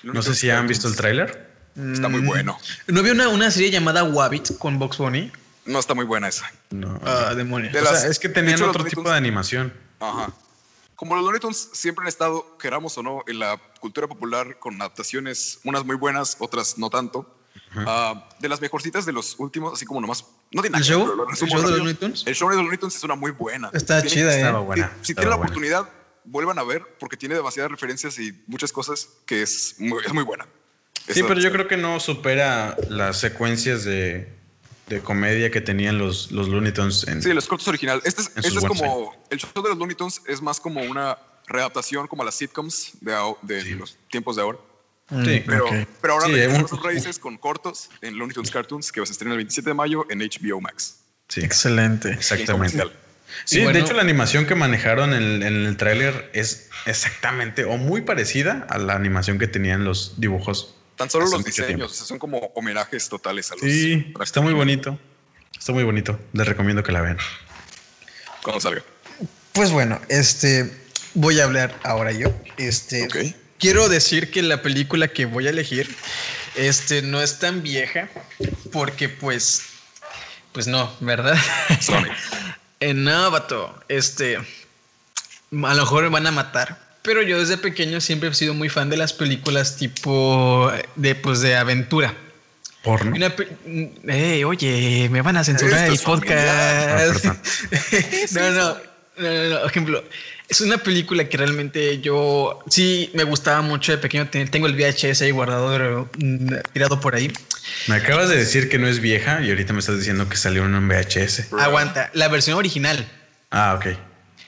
[0.01, 1.54] no sé si han visto el tráiler.
[1.75, 2.25] Está muy mm.
[2.25, 2.57] bueno.
[2.87, 5.31] ¿No había una, una serie llamada Wabbit con Box Bunny?
[5.65, 6.49] No está muy buena esa.
[6.69, 6.99] No.
[7.03, 7.75] Ah, demonios.
[7.75, 9.73] es que tenían otro tipo de animación.
[9.99, 10.31] Ajá.
[10.95, 14.75] Como los Looney Tunes siempre han estado, queramos o no, en la cultura popular con
[14.81, 17.29] adaptaciones, unas muy buenas, otras no tanto.
[17.75, 20.25] Ah, de las mejorcitas de los últimos, así como nomás.
[20.51, 21.27] No tiene ¿El show?
[21.29, 22.23] ¿El show de los Looney Tunes?
[22.25, 23.69] El show de los Looney Tunes es una muy buena.
[23.73, 24.51] Está chida, eh.
[24.59, 24.91] buena.
[25.01, 25.89] Si, tienen la oportunidad,
[26.23, 30.23] vuelvan a ver porque tiene demasiadas referencias y muchas cosas que es muy, es muy
[30.23, 30.47] buena.
[31.07, 34.27] Sí, pero yo creo que no supera las secuencias de,
[34.87, 37.07] de comedia que tenían los, los Looney Tunes.
[37.07, 38.03] En, sí, los cortos originales.
[38.05, 39.15] Este es, este es como.
[39.29, 42.93] El show de los Looney Tunes es más como una readaptación como a las sitcoms
[43.01, 44.57] de, de los tiempos de ahora.
[45.23, 45.65] Sí, pero,
[46.01, 49.33] pero ahora sí, sus raíces con cortos en Looney Tunes Cartoons que va a estrenar
[49.33, 51.01] el 27 de mayo en HBO Max.
[51.27, 52.11] Sí, excelente.
[52.11, 52.83] Exactamente.
[53.43, 58.01] Sí, de hecho la animación que manejaron en, en el tráiler es exactamente o muy
[58.01, 63.09] parecida a la animación que tenían los dibujos Tan solo los diseños, son como homenajes
[63.09, 63.63] totales a los.
[63.63, 64.97] Sí, está muy bonito.
[65.57, 66.19] Está muy bonito.
[66.33, 67.17] Les recomiendo que la vean.
[68.43, 68.83] Cuando salga.
[69.51, 70.71] Pues bueno, este
[71.13, 72.33] voy a hablar ahora yo.
[72.57, 73.07] Este
[73.57, 75.93] quiero decir que la película que voy a elegir
[76.55, 78.09] este no es tan vieja
[78.71, 79.63] porque pues
[80.51, 81.37] pues no, ¿verdad?
[82.79, 84.43] en Navato, este a
[85.51, 88.89] lo mejor me van a matar, pero yo desde pequeño siempre he sido muy fan
[88.89, 92.13] de las películas tipo de, pues, de aventura.
[92.83, 93.15] Porno.
[94.45, 97.25] oye, me van a censurar el podcast.
[97.25, 97.35] Ah,
[98.31, 98.77] no, no,
[99.17, 100.03] no, no, ejemplo,
[100.47, 104.29] es una película que realmente yo sí me gustaba mucho de pequeño.
[104.29, 106.09] Tengo el VHS ahí guardado,
[106.73, 107.31] tirado por ahí.
[107.87, 110.65] Me acabas de decir que no es vieja y ahorita me estás diciendo que salió
[110.65, 111.53] en un VHS.
[111.53, 113.07] Aguanta, la versión original.
[113.49, 113.97] Ah, ok.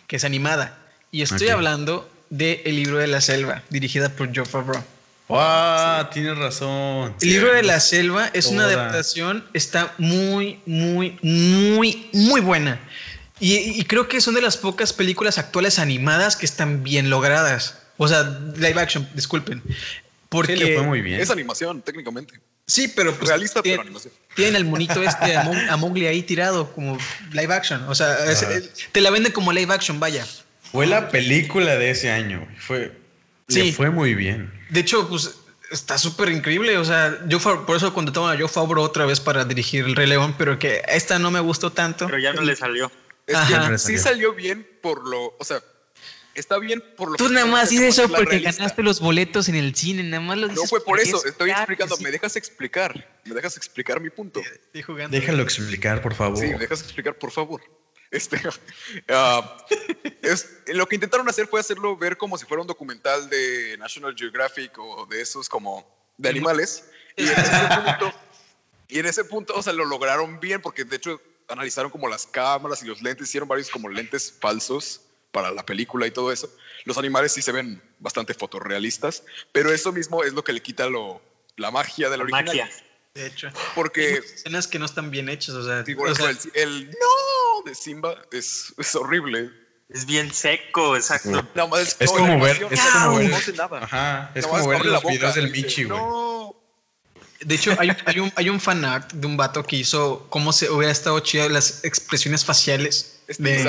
[0.05, 0.77] Que es animada.
[1.11, 4.83] Y estoy hablando de El libro de la selva, dirigida por Joe Favreau.
[5.27, 6.09] ¡Wow!
[6.11, 7.13] Tienes razón.
[7.21, 12.79] El libro de la selva es una adaptación, está muy, muy, muy, muy buena.
[13.39, 17.77] Y, creo que son de las pocas películas actuales animadas que están bien logradas.
[17.97, 18.23] O sea,
[18.55, 19.61] live action, disculpen.
[20.29, 21.19] Porque fue muy bien.
[21.21, 22.39] Es animación, técnicamente.
[22.65, 24.13] Sí, pero pues, realista, pero animación.
[24.35, 26.97] Tienen el monito este a, Mowgli ahí tirado como
[27.31, 27.83] live action.
[27.87, 28.17] O sea,
[28.91, 30.25] te la venden como live action, vaya.
[30.71, 32.47] Fue la película de ese año.
[32.57, 32.91] Fue,
[33.47, 33.71] sí.
[33.71, 34.51] fue muy bien.
[34.69, 35.39] De hecho, pues
[35.71, 36.77] está súper increíble.
[36.77, 40.07] O sea, yo por eso cuando a Joe Favreau otra vez para dirigir El Rey
[40.07, 42.05] León, pero que esta no me gustó tanto.
[42.05, 42.91] Pero ya no le salió.
[43.77, 45.61] sí salió bien por lo, o sea,
[46.33, 49.75] está bien por lo Tú nada más dices eso porque ganaste los boletos en el
[49.75, 50.63] cine, nada más lo dices.
[50.63, 54.41] No fue por eso, estoy explicando, me dejas explicar, me dejas explicar mi punto.
[54.73, 56.37] Déjalo explicar, por favor.
[56.37, 57.61] Sí, me dejas explicar, por favor.
[58.11, 58.39] Este,
[59.09, 59.65] ah,
[60.21, 64.15] es, lo que intentaron hacer fue hacerlo ver como si fuera un documental de National
[64.17, 65.85] Geographic o de esos como
[66.17, 66.89] de animales.
[67.15, 68.13] Y en ese punto,
[68.87, 72.25] y en ese punto o sea, lo lograron bien porque de hecho analizaron como las
[72.27, 75.01] cámaras y los lentes, hicieron varios como lentes falsos
[75.31, 76.49] para la película y todo eso.
[76.85, 80.87] Los animales sí se ven bastante fotorrealistas, pero eso mismo es lo que le quita
[80.89, 81.21] lo,
[81.55, 82.45] la magia de la, original.
[82.45, 82.69] Magia.
[83.17, 83.49] De hecho.
[83.73, 84.07] Porque.
[84.07, 85.83] Hay escenas que no están bien hechas, o sea.
[86.53, 89.49] el, no de Simba es, es, horrible.
[89.89, 91.39] Es bien seco, exacto.
[91.39, 92.67] es, como ver.
[92.69, 93.31] Es como ver.
[93.81, 94.31] Ajá.
[94.35, 95.99] Es como ver los videos del Michi, güey.
[95.99, 96.55] No.
[97.41, 100.53] De hecho, hay, hay, un, hay un fan art de un vato que hizo cómo
[100.53, 103.21] se hubiera estado chida las expresiones faciales.
[103.39, 103.61] De,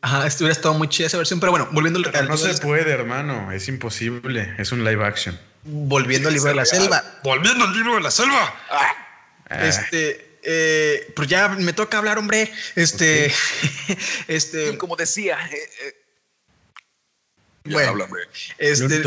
[0.00, 1.40] ajá, hubiera estado muy chida esa versión.
[1.40, 2.28] Pero bueno, volviendo al.
[2.28, 3.50] No se puede, hermano.
[3.50, 4.54] Es imposible.
[4.58, 5.36] Es un live action.
[5.62, 7.02] Volviendo al libro de la selva.
[7.22, 8.54] Volviendo al libro de la selva.
[8.70, 9.66] Ah.
[9.66, 10.38] Este.
[10.42, 12.50] Eh, pues ya me toca hablar, hombre.
[12.76, 13.32] Este.
[14.28, 14.78] este.
[14.78, 15.38] como decía.
[15.52, 15.94] Eh, eh,
[17.64, 18.06] bueno,
[18.56, 19.02] este,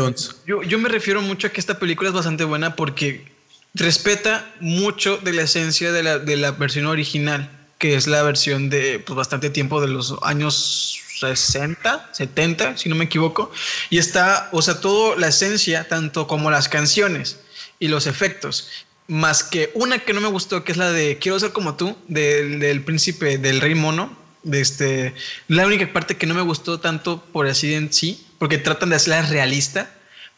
[0.46, 3.26] yo, yo me refiero mucho a que esta película es bastante buena porque
[3.74, 8.70] respeta mucho de la esencia de la, de la versión original, que es la versión
[8.70, 13.50] de pues, bastante tiempo de los años 60, 70, si no me equivoco.
[13.90, 17.38] Y está, o sea, todo la esencia, tanto como las canciones
[17.78, 18.68] y los efectos.
[19.06, 21.96] Más que una que no me gustó, que es la de Quiero ser como tú,
[22.08, 24.16] del, del príncipe, del rey mono.
[24.42, 25.14] De este,
[25.48, 28.96] la única parte que no me gustó tanto por así en sí, porque tratan de
[28.96, 29.90] hacerla realista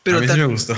[0.07, 0.77] pero a mí sí me gustó.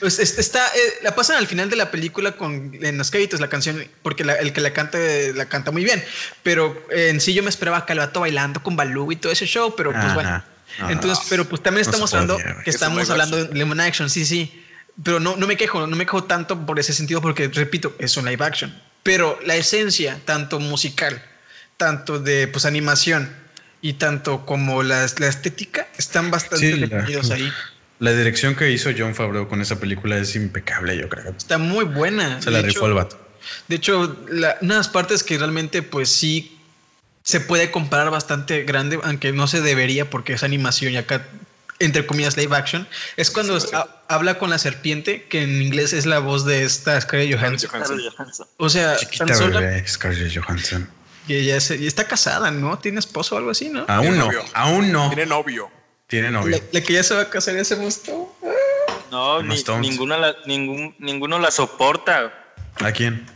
[0.00, 3.48] Pues está, eh, la pasan al final de la película con en los créditos la
[3.48, 4.96] canción, porque el que la canta
[5.34, 6.02] la canta muy bien.
[6.42, 9.74] Pero en sí yo me esperaba a Calvato bailando con Balú y todo ese show,
[9.76, 10.42] pero pues bueno.
[10.88, 14.64] Entonces, pero pues también estamos hablando que estamos hablando de Lemon Action, sí, sí.
[15.04, 18.16] Pero no, no me quejo, no me quejo tanto por ese sentido, porque repito, es
[18.16, 18.74] un live action.
[19.02, 21.22] Pero la esencia, tanto musical,
[21.76, 23.30] tanto de pues animación
[23.82, 27.52] y tanto como la, la estética, están bastante definidos ahí.
[28.02, 31.30] La dirección que hizo John Favreau con esa película es impecable, yo creo.
[31.38, 32.42] Está muy buena.
[32.42, 33.16] Se la rifó el vato.
[33.68, 36.58] De hecho, la, unas partes que realmente, pues sí,
[37.22, 41.28] se puede comparar bastante grande, aunque no se debería porque es animación y acá,
[41.78, 43.56] entre comillas, live action, es cuando
[44.08, 47.70] habla con la serpiente, que en inglés es la voz de esta Scarlett Johansson.
[48.56, 50.90] O sea, Chiquita bebé, Scarlett Johansson.
[51.28, 52.80] Y ella está casada, ¿no?
[52.80, 53.84] ¿Tiene esposo o algo así, no?
[53.86, 55.06] Aún no, aún no.
[55.06, 55.70] Tiene novio.
[56.12, 56.60] Tiene novio.
[56.72, 58.36] La, que ya se va a casar ya se mostró.
[59.10, 62.54] No, ninguno, la, ningún, ninguno la soporta.
[62.84, 63.26] ¿A quién?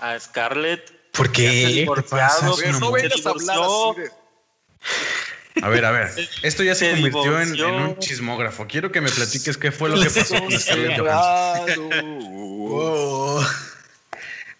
[0.00, 0.90] A Scarlett.
[1.12, 1.86] ¿Por qué?
[1.86, 3.58] no vengas a hablar
[5.62, 6.08] A ver, a ver.
[6.42, 8.66] Esto ya se, convirtió en, un chismógrafo.
[8.66, 10.98] Quiero que me platiques qué fue lo que pasó con Scarlett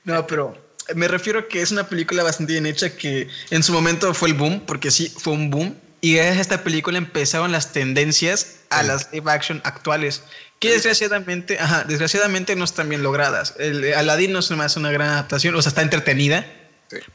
[0.05, 0.57] No, pero
[0.94, 4.28] me refiero a que es una película bastante bien hecha que en su momento fue
[4.28, 8.61] el boom, porque sí, fue un boom y gracias a esta película empezaron las tendencias
[8.70, 10.22] a las live action actuales,
[10.59, 13.55] que desgraciadamente, ajá, desgraciadamente no están bien logradas.
[13.59, 16.46] El Aladdin no es más una gran adaptación, o sea, está entretenida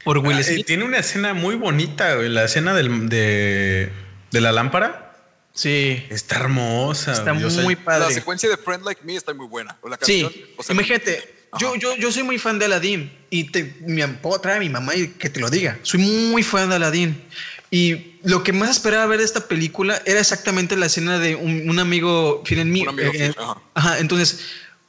[0.04, 0.66] por Will ah, Smith.
[0.66, 3.92] tiene una escena muy bonita, la escena del, de,
[4.30, 5.14] de la lámpara.
[5.52, 6.06] Sí.
[6.10, 7.12] Está hermosa.
[7.12, 8.08] Está muy padre.
[8.08, 9.76] La secuencia de Friend Like Me está muy buena.
[9.80, 10.44] O la canción, sí.
[10.56, 14.38] O sea, Imagínate, yo, yo, yo soy muy fan de Aladdin y te, me puedo
[14.40, 15.78] traer a mi mamá y que te lo diga.
[15.82, 17.22] Soy muy fan de Aladdin.
[17.70, 21.78] Y lo que más esperaba ver de esta película era exactamente la escena de un,
[21.78, 22.84] amigo fiel en mí.
[22.98, 23.32] Eh,
[23.72, 24.00] ajá.
[24.00, 24.40] Entonces,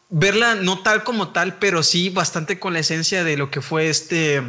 [0.09, 3.89] verla no tal como tal, pero sí bastante con la esencia de lo que fue
[3.89, 4.41] este.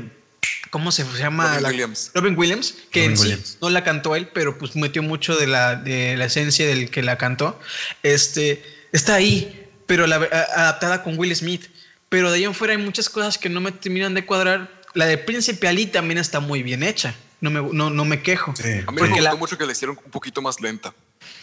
[0.71, 1.49] ¿Cómo se llama?
[1.57, 2.11] Robin Williams.
[2.15, 5.77] Robin Williams, que en sí no la cantó él, pero pues metió mucho de la,
[5.77, 7.61] de la esencia del que la cantó.
[8.03, 8.63] Este
[8.93, 11.67] está ahí, pero la, adaptada con Will Smith.
[12.09, 14.81] Pero de ahí en fuera hay muchas cosas que no me terminan de cuadrar.
[14.95, 18.55] La de Príncipe Ali también está muy bien hecha no me, no, no me quejo.
[18.57, 20.93] Sí, a mí me gustó mucho que le hicieron un poquito más lenta.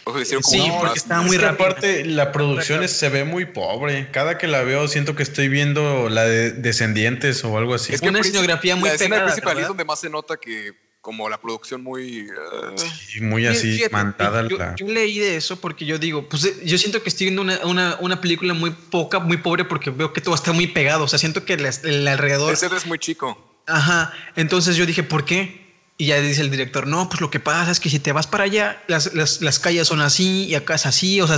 [0.03, 1.67] O sea, le hicieron como sí, porque estaba muy rápido.
[1.67, 4.09] Aparte, la producción se ve muy pobre.
[4.11, 7.93] Cada que la veo, siento que estoy viendo la de Descendientes o algo así.
[7.93, 10.73] Es que una escenografía muy la escena principal es donde más se nota que
[11.05, 12.75] como la producción muy uh...
[12.75, 16.79] sí, muy así mantada yo, yo, leí de eso porque yo digo pues eh, yo
[16.79, 20.19] siento que estoy viendo una, una, una, película muy poca muy pobre porque veo que
[20.19, 23.37] todo está muy pegado o sea siento que el, el alrededor ese es muy chico
[23.67, 25.64] ajá entonces yo dije por qué
[25.97, 28.27] y ya dice el director, no, pues lo que pasa es que si te vas
[28.27, 31.37] para allá, las, las, las calles son así y acá es así, o sea,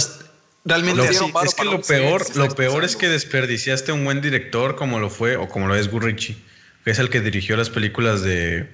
[0.66, 1.26] realmente así.
[1.44, 5.36] Es que lo peor, lo peor es que desperdiciaste un buen director como lo fue,
[5.36, 6.44] o como lo es Gurrichi,
[6.84, 8.68] que es el que dirigió las películas de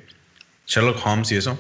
[0.67, 1.59] Sherlock Holmes y eso.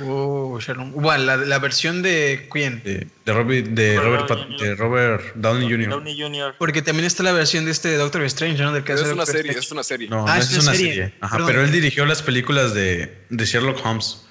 [0.00, 0.92] Oh, Sherlock.
[0.92, 2.82] Bueno, la, la, versión de quién?
[2.82, 4.28] De, de, Robert, de, Robert,
[4.60, 5.90] de Robert Downey Jr.
[5.90, 6.54] Downey Jr.
[6.58, 8.72] Porque también está la versión de este Doctor Strange, ¿no?
[8.72, 10.08] Del caso es, una serie, es una serie.
[10.08, 10.94] No, ah, no es, una serie.
[10.94, 11.14] serie.
[11.20, 14.22] Ajá, pero él dirigió las películas de, de Sherlock Holmes.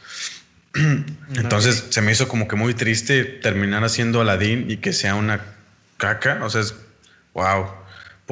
[1.36, 5.42] Entonces se me hizo como que muy triste terminar haciendo Aladdin y que sea una
[5.98, 6.40] caca.
[6.44, 6.76] O sea, es
[7.34, 7.81] wow.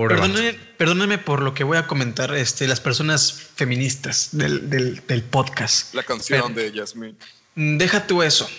[0.07, 5.23] Perdóname, perdóname, por lo que voy a comentar, este, las personas feministas del, del, del
[5.23, 5.93] podcast.
[5.93, 7.15] La canción de Jasmine.
[7.55, 8.49] Deja tú eso.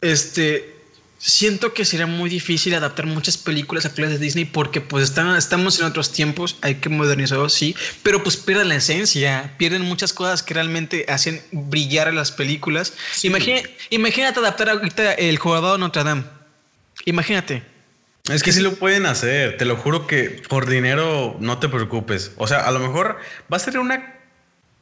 [0.00, 0.80] Este,
[1.20, 5.78] siento que sería muy difícil adaptar muchas películas actuales de Disney porque pues están, estamos
[5.78, 10.42] en otros tiempos, hay que modernizarlo, sí, pero pues pierden la esencia, pierden muchas cosas
[10.42, 12.94] que realmente hacen brillar a las películas.
[13.90, 16.24] imagínate adaptar ahorita el jugador de Notre Dame.
[17.04, 17.62] Imagínate.
[18.30, 22.32] Es que sí lo pueden hacer, te lo juro que por dinero no te preocupes.
[22.36, 23.18] O sea, a lo mejor
[23.52, 24.14] va a ser una,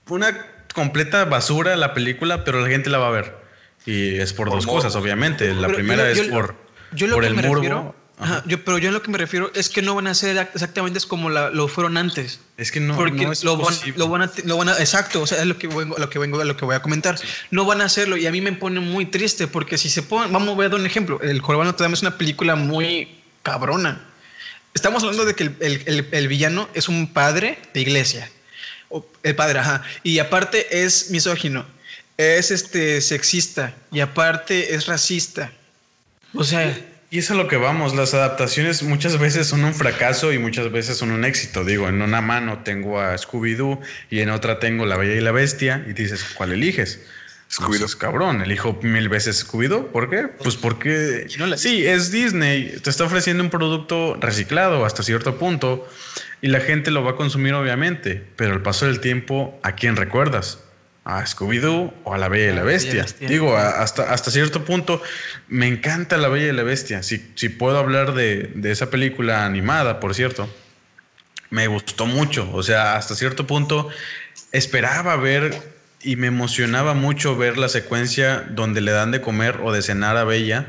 [0.09, 3.35] una completa basura la película, pero la gente la va a ver.
[3.87, 5.55] Y es por, dos cosas, obviamente.
[5.55, 6.57] La primera es por,
[7.11, 7.95] por el morbo.
[8.47, 11.31] yo, pero yo lo que me refiero es que no van a ser exactamente como
[11.31, 12.41] lo fueron antes.
[12.59, 15.23] Es que no, porque no es lo, van, lo, van a, lo, van a, exacto,
[15.23, 17.17] o sea, es lo que vengo, lo que vengo, lo que voy a comentar.
[17.51, 20.33] No van a hacerlo y a mí me pone muy triste porque si se ponen,
[20.33, 21.21] vamos a ver un ejemplo.
[21.23, 23.18] El Jorobado Notre Dame es una película muy
[23.51, 24.01] cabrona.
[24.75, 28.31] Estamos hablando de que el, el, el, villano es un padre de iglesia.
[29.23, 29.83] El padre, ajá.
[30.03, 31.67] Y aparte es misógino.
[32.17, 33.75] Es este sexista.
[33.91, 35.51] Y aparte es racista.
[36.35, 36.79] O sea.
[37.11, 37.95] Y eso es lo que vamos.
[37.97, 41.65] Las adaptaciones muchas veces son un fracaso y muchas veces son un éxito.
[41.65, 43.81] Digo, en una mano tengo a Scooby-Doo
[44.11, 45.85] y en otra tengo La Bella y la Bestia.
[45.89, 47.01] Y dices, ¿cuál eliges?
[47.51, 49.87] Scooby-Doo es cabrón, elijo mil veces Scooby-Doo.
[49.87, 50.29] ¿Por qué?
[50.29, 51.27] Pues porque
[51.57, 55.89] sí, es Disney, te está ofreciendo un producto reciclado hasta cierto punto
[56.43, 59.97] y la gente lo va a consumir obviamente, pero al paso del tiempo, ¿a quién
[59.97, 60.61] recuerdas?
[61.05, 63.07] ¿A Scooby-Doo o a La Bella y la Bestia?
[63.21, 65.01] Digo, hasta, hasta cierto punto,
[65.49, 67.03] me encanta La Bella y la Bestia.
[67.03, 70.51] Si, si puedo hablar de, de esa película animada, por cierto,
[71.49, 72.51] me gustó mucho.
[72.53, 73.89] O sea, hasta cierto punto
[74.53, 79.73] esperaba ver y me emocionaba mucho ver la secuencia donde le dan de comer o
[79.73, 80.67] de cenar a Bella,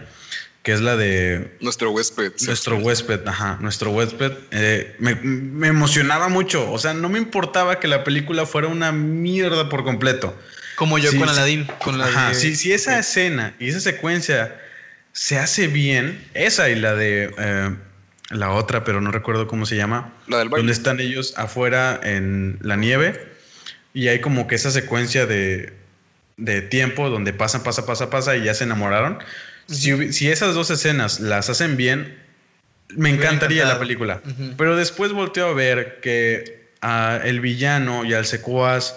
[0.64, 1.56] que es la de...
[1.62, 2.34] Nuestro huésped.
[2.46, 4.34] Nuestro huésped, ajá, nuestro huésped.
[4.52, 9.70] Eh, me, emocionaba mucho, o sea, no me importaba que la película fuera una mierda
[9.70, 10.36] por completo.
[10.76, 11.68] Como yo con Aladdin.
[11.84, 14.60] Con la ajá, si, esa escena y esa secuencia
[15.12, 17.34] se hace bien, esa y la de...
[17.38, 17.76] Eh,
[18.30, 20.14] la otra, pero no recuerdo cómo se llama.
[20.28, 23.39] La del Donde están ellos afuera en la nieve
[23.94, 25.74] y hay como que esa secuencia de,
[26.38, 29.20] de tiempo donde pasan, pasa, pasa, pasa y ya se enamoraron.
[29.68, 32.18] si, si, esas dos escenas las hacen bien,
[32.96, 34.22] me encantaría la película.
[34.58, 38.96] Pero después volteo a ver que a el villano y al secuaz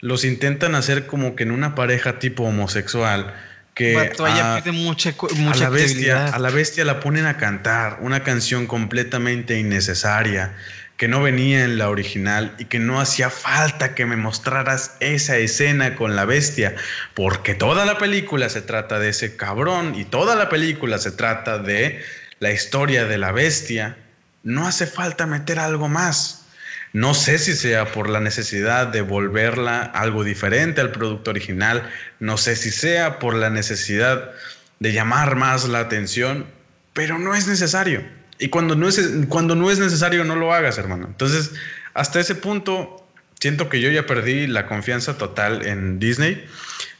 [0.00, 3.34] los intentan hacer como que en una pareja tipo homosexual.
[3.74, 8.22] Que a, mucha, mucha a, la bestia, a la bestia la ponen a cantar una
[8.22, 10.54] canción completamente innecesaria
[10.96, 15.36] que no venía en la original y que no hacía falta que me mostraras esa
[15.36, 16.76] escena con la bestia,
[17.14, 21.58] porque toda la película se trata de ese cabrón y toda la película se trata
[21.58, 22.02] de
[22.38, 23.96] la historia de la bestia.
[24.44, 26.46] No hace falta meter algo más.
[26.92, 31.90] No sé si sea por la necesidad de volverla algo diferente al producto original,
[32.20, 34.30] no sé si sea por la necesidad
[34.78, 36.46] de llamar más la atención,
[36.92, 38.04] pero no es necesario.
[38.44, 39.00] Y cuando no, es,
[39.30, 41.06] cuando no es necesario, no lo hagas, hermano.
[41.06, 41.52] Entonces,
[41.94, 43.02] hasta ese punto,
[43.40, 46.44] siento que yo ya perdí la confianza total en Disney.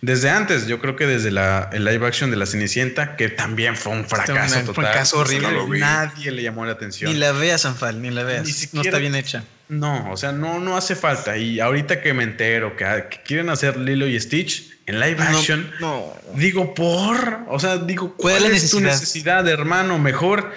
[0.01, 3.77] Desde antes, yo creo que desde la, el live action de La Cenicienta, que también
[3.77, 4.69] fue un fracaso total.
[4.69, 5.79] Un fracaso horrible.
[5.79, 7.13] Nadie le llamó la atención.
[7.13, 8.73] Ni la veas, Sanfal, ni la veas.
[8.73, 9.45] no está bien hecha.
[9.69, 11.37] No, o sea, no, no hace falta.
[11.37, 12.87] Y ahorita que me entero que,
[13.27, 15.71] quieren hacer Lilo y Stitch en live action,
[16.37, 19.99] digo, por, o sea, digo, ¿cuál, es tu necesidad, hermano?
[19.99, 20.53] Mejor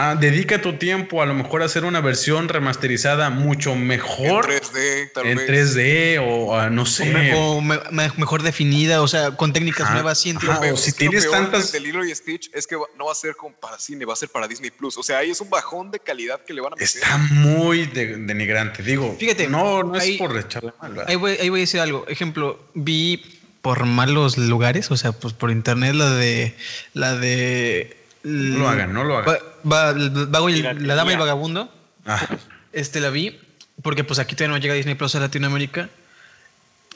[0.00, 4.48] Ah, dedica tu tiempo a lo mejor a hacer una versión remasterizada mucho mejor.
[4.48, 7.34] En 3D, tal en 3D o no sé.
[7.34, 10.20] O, mejor definida, o sea, con técnicas nuevas.
[10.20, 10.36] Sí,
[10.72, 11.72] o si tienes tantas.
[11.72, 14.16] De Lilo y Stitch es que no va a ser como para cine, va a
[14.16, 14.96] ser para Disney Plus.
[14.98, 17.02] O sea, ahí es un bajón de calidad que le van a meter.
[17.02, 18.84] Está muy denigrante.
[18.84, 21.06] Digo, fíjate, no, no es por echarle mal.
[21.08, 22.06] Ahí voy, ahí voy a decir algo.
[22.06, 26.54] Ejemplo, vi por malos lugares, o sea, pues por internet la de
[26.94, 29.38] la de no lo hagan, no lo hagan.
[29.64, 31.72] Va, la dama y el vagabundo.
[32.06, 32.26] Ah.
[32.72, 33.38] Este la vi
[33.82, 35.88] porque pues aquí todavía no llega Disney Plus a Latinoamérica.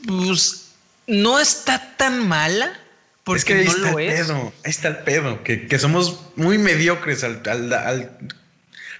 [0.07, 0.73] Pues
[1.07, 2.79] no está tan mala.
[3.25, 4.21] Porque no lo es.
[4.21, 8.11] Pedo, ahí está el pedo, que, somos muy mediocres al,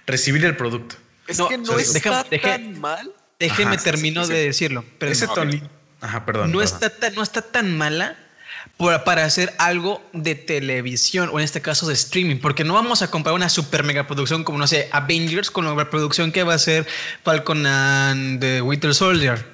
[0.07, 0.95] recibir el producto.
[1.27, 3.11] Es que no está tan mal.
[3.37, 4.85] Déjeme termino de decirlo.
[4.97, 5.27] Pero Ese
[5.99, 6.51] Ajá, perdón.
[6.51, 8.17] No, Está tan, no está tan mala
[8.77, 13.09] para hacer algo de televisión o en este caso de streaming, porque no vamos a
[13.09, 16.59] comprar una super mega producción como, no sé, Avengers con la producción que va a
[16.59, 16.85] ser
[17.23, 19.45] Falcon and the Winter Soldier.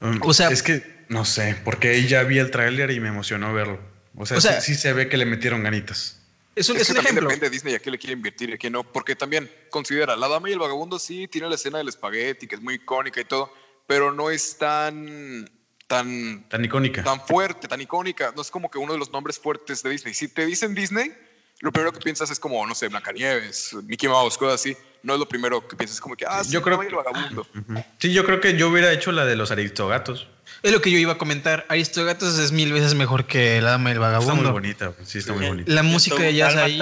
[0.00, 3.08] Mm, o sea, es que no sé, porque ahí ya vi el tráiler y me
[3.08, 3.80] emocionó verlo.
[4.16, 6.20] O sea, sí, se ve que le metieron ganitas.
[6.54, 7.28] Es un, es, ejemplo.
[7.28, 10.16] Depende de Disney a qué le quiere invertir y a qué no, porque también considera,
[10.16, 13.20] La Dama y el Vagabundo sí tiene la escena del espagueti, que es muy icónica
[13.20, 13.52] y todo,
[13.86, 15.48] pero no es tan
[15.90, 17.02] tan, tan icónica.
[17.02, 18.32] Tan fuerte, tan icónica.
[18.36, 20.14] No es como que uno de los nombres fuertes de Disney.
[20.14, 21.12] Si te dicen Disney,
[21.58, 24.76] lo primero que piensas es como, no sé, Blancanieves, Mickey Mouse, cosas así.
[25.02, 27.44] No es lo primero que piensas, como que, ah, yo creo que vagabundo.
[27.98, 30.28] Sí, yo creo que yo hubiera hecho la de los Aristogatos.
[30.62, 31.66] Es lo que yo iba a comentar.
[31.68, 34.34] Aristogatos es mil veces mejor que La Dama del Vagabundo.
[34.34, 35.72] Está muy bonita, sí, está muy bonita.
[35.72, 36.80] La música de jazz ahí.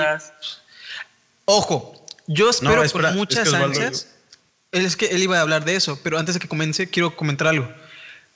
[1.46, 4.14] Ojo, Yo espero con muchas ansias.
[4.70, 7.16] Él es que él iba a hablar de eso, pero antes de que comience, quiero
[7.16, 7.72] comentar algo.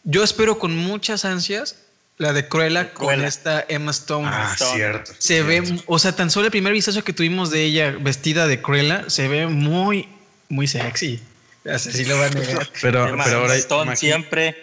[0.04, 1.76] Yo espero con muchas ansias
[2.18, 4.28] la de Cruella, con esta Emma Stone.
[4.30, 5.12] Ah, cierto.
[5.18, 8.60] Se ve, o sea, tan solo el primer vistazo que tuvimos de ella vestida de
[8.62, 10.08] Cruella se ve muy,
[10.48, 11.20] muy sexy.
[11.68, 12.68] Así lo van a negar.
[12.80, 13.56] Pero, pero ahora.
[13.56, 14.56] Stone siempre.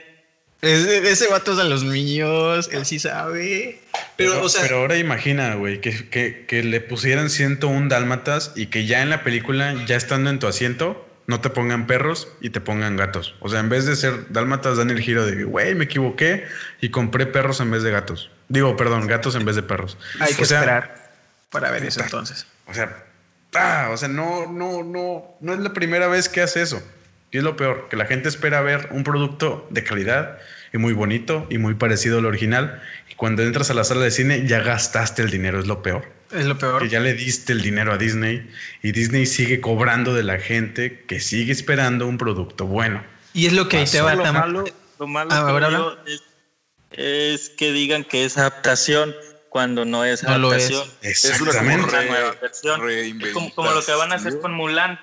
[0.61, 3.79] Ese, vato es de los míos, él sí sabe.
[4.17, 8.65] Pero, o sea, pero ahora imagina, güey, que, que, que, le pusieran 101 dálmatas y
[8.65, 12.49] que ya en la película, ya estando en tu asiento, no te pongan perros y
[12.49, 13.35] te pongan gatos.
[13.39, 16.47] O sea, en vez de ser dálmatas, dan el giro de, güey, me equivoqué
[16.81, 18.31] y compré perros en vez de gatos.
[18.47, 19.95] Digo, perdón, gatos en vez de perros.
[20.19, 21.11] Hay que esperar
[21.51, 22.47] para ver eso entonces.
[22.65, 23.05] O sea,
[23.91, 26.81] o sea, no, no, no, no es la primera vez que hace eso.
[27.29, 30.39] Y es lo peor, que la gente espera ver un producto de calidad
[30.73, 32.81] y muy bonito y muy parecido al original.
[33.07, 36.05] Y cuando entras a la sala de cine ya gastaste el dinero, es lo peor.
[36.31, 36.81] Es lo peor.
[36.81, 38.49] Que ya le diste el dinero a Disney
[38.83, 43.03] y Disney sigue cobrando de la gente que sigue esperando un producto bueno.
[43.33, 44.65] Y es lo que te va a lo malo,
[44.99, 45.95] lo malo ah,
[46.91, 49.15] es, que digan que es adaptación
[49.49, 50.87] cuando no es adaptación.
[51.01, 51.25] Es.
[51.25, 51.87] Exactamente.
[51.87, 52.81] Es una, nueva versión.
[53.55, 54.99] Como, lo que van a hacer con Mulan.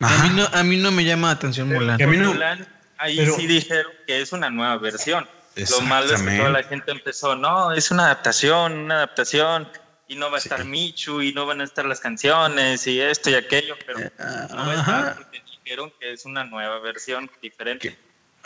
[0.00, 1.98] A mí, no, a mí no me llama la atención Mulan.
[2.08, 5.28] Mulan ahí sí dijeron que es una nueva versión.
[5.56, 9.68] Lo malo es que toda la gente empezó, no, es una adaptación, una adaptación
[10.08, 13.30] y no va a estar Michu y no van a estar las canciones y esto
[13.30, 14.10] y aquello, pero eh,
[14.50, 17.96] no va a estar porque dijeron que es una nueva versión diferente.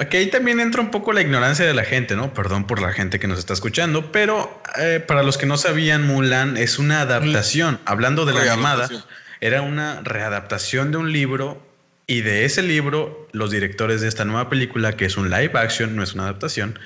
[0.00, 2.32] Aquí ahí también entra un poco la ignorancia de la gente, ¿no?
[2.32, 6.06] Perdón por la gente que nos está escuchando, pero eh, para los que no sabían,
[6.06, 7.80] Mulan es una adaptación.
[7.84, 8.88] Hablando de la llamada,
[9.40, 11.60] era una readaptación de un libro
[12.06, 15.96] y de ese libro los directores de esta nueva película, que es un live action,
[15.96, 16.78] no es una adaptación,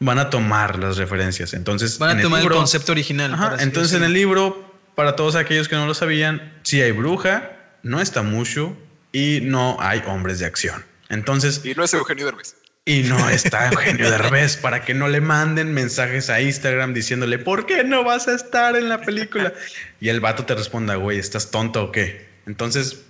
[0.00, 1.54] van a tomar las referencias.
[1.54, 3.56] Entonces, van a tomar el, concepto original.
[3.60, 7.52] entonces, en el libro, para todos aquellos que no lo sabían, sí hay bruja,
[7.82, 8.76] no está Mushu
[9.12, 10.84] y no hay hombres de acción.
[11.08, 11.60] Entonces.
[11.64, 12.56] Y no es Eugenio Derbez.
[12.84, 17.66] Y no está Eugenio Derbez para que no le manden mensajes a Instagram diciéndole, ¿por
[17.66, 19.52] qué no vas a estar en la película?
[20.00, 22.28] Y el vato te responda, güey, ¿estás tonto o qué?
[22.46, 23.02] Entonces,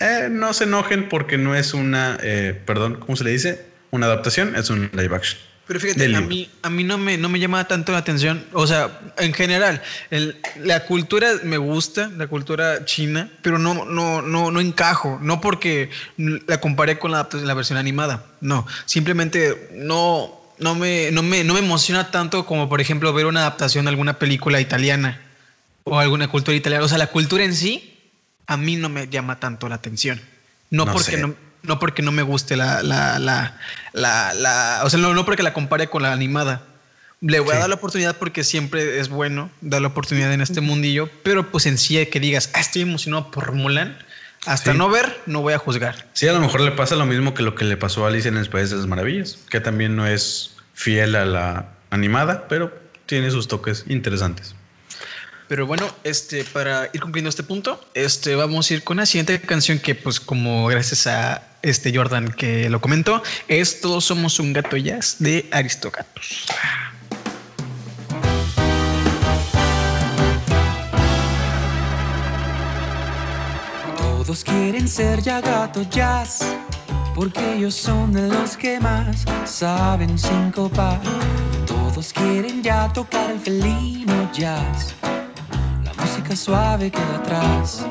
[0.00, 3.66] eh, no se enojen porque no es una, eh, perdón, ¿cómo se le dice?
[3.90, 5.40] Una adaptación, es un live action.
[5.66, 8.44] Pero fíjate, a mí, a mí no, me, no me llama tanto la atención.
[8.52, 9.82] O sea, en general,
[10.60, 15.18] la cultura me gusta, la cultura china, pero no, no, no, no encajo.
[15.20, 18.24] No porque la comparé con la, la versión animada.
[18.40, 23.26] No, simplemente no, no, me, no, me, no me emociona tanto como, por ejemplo, ver
[23.26, 25.20] una adaptación de alguna película italiana
[25.82, 26.84] o alguna cultura italiana.
[26.84, 27.98] O sea, la cultura en sí,
[28.46, 30.20] a mí no me llama tanto la atención.
[30.70, 33.54] No, porque no no porque no me guste la, la, la,
[33.92, 36.62] la, o sea, no, porque la compare con la animada.
[37.20, 40.60] Le voy a dar la oportunidad porque siempre es bueno dar la oportunidad en este
[40.60, 43.96] mundillo, pero pues en sí que digas, ah, estoy emocionado por Mulan,
[44.44, 46.06] hasta no ver, no voy a juzgar.
[46.12, 48.28] Sí, a lo mejor le pasa lo mismo que lo que le pasó a Alice
[48.28, 52.72] en el País de las Maravillas, que también no es fiel a la animada, pero
[53.06, 54.54] tiene sus toques interesantes.
[55.48, 59.40] Pero bueno, este, para ir cumpliendo este punto, este, vamos a ir con la siguiente
[59.40, 64.52] canción que, pues, como gracias a este Jordan que lo comentó, es Todos somos un
[64.52, 66.46] gato jazz de Aristogatos.
[74.26, 76.40] Todos quieren ser ya gato jazz,
[77.14, 81.00] porque ellos son de los que más saben sincopar.
[81.64, 84.94] Todos quieren ya tocar el felino jazz,
[86.26, 87.84] música suave queda atrás.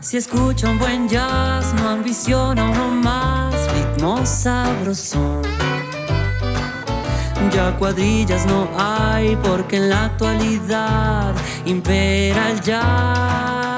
[0.00, 5.42] Si escucha un buen jazz, no ambiciona uno más, ritmo sabrosón.
[7.52, 11.34] Ya cuadrillas no hay porque en la actualidad
[11.64, 13.76] impera el jazz.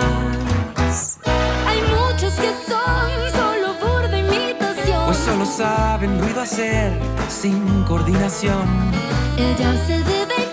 [1.66, 5.04] Hay muchos que son solo burda imitación.
[5.06, 6.92] Pues solo saben ruido hacer
[7.28, 8.92] sin coordinación.
[9.36, 10.43] Ella se debe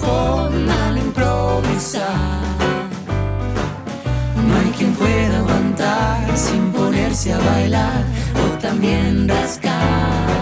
[0.00, 2.06] saxofón al improvisar.
[4.46, 8.04] No hay quien pueda aguantar sin ponerse a bailar
[8.34, 10.40] o también rascar.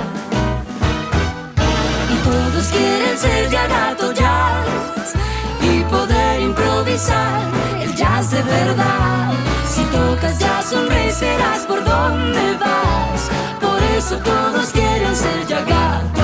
[2.13, 5.15] Y todos quieren ser ya gato jazz
[5.61, 7.43] y poder improvisar
[7.81, 9.33] el jazz de verdad.
[9.69, 13.29] Si tocas ya sonreirás por donde vas.
[13.61, 16.18] Por eso todos quieren ser ya gato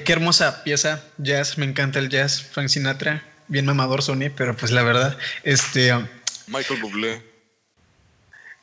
[0.00, 4.72] qué hermosa pieza, jazz, me encanta el jazz, Frank Sinatra, bien mamador Sony, pero pues
[4.72, 5.92] la verdad, este...
[6.46, 7.22] Michael Bublé.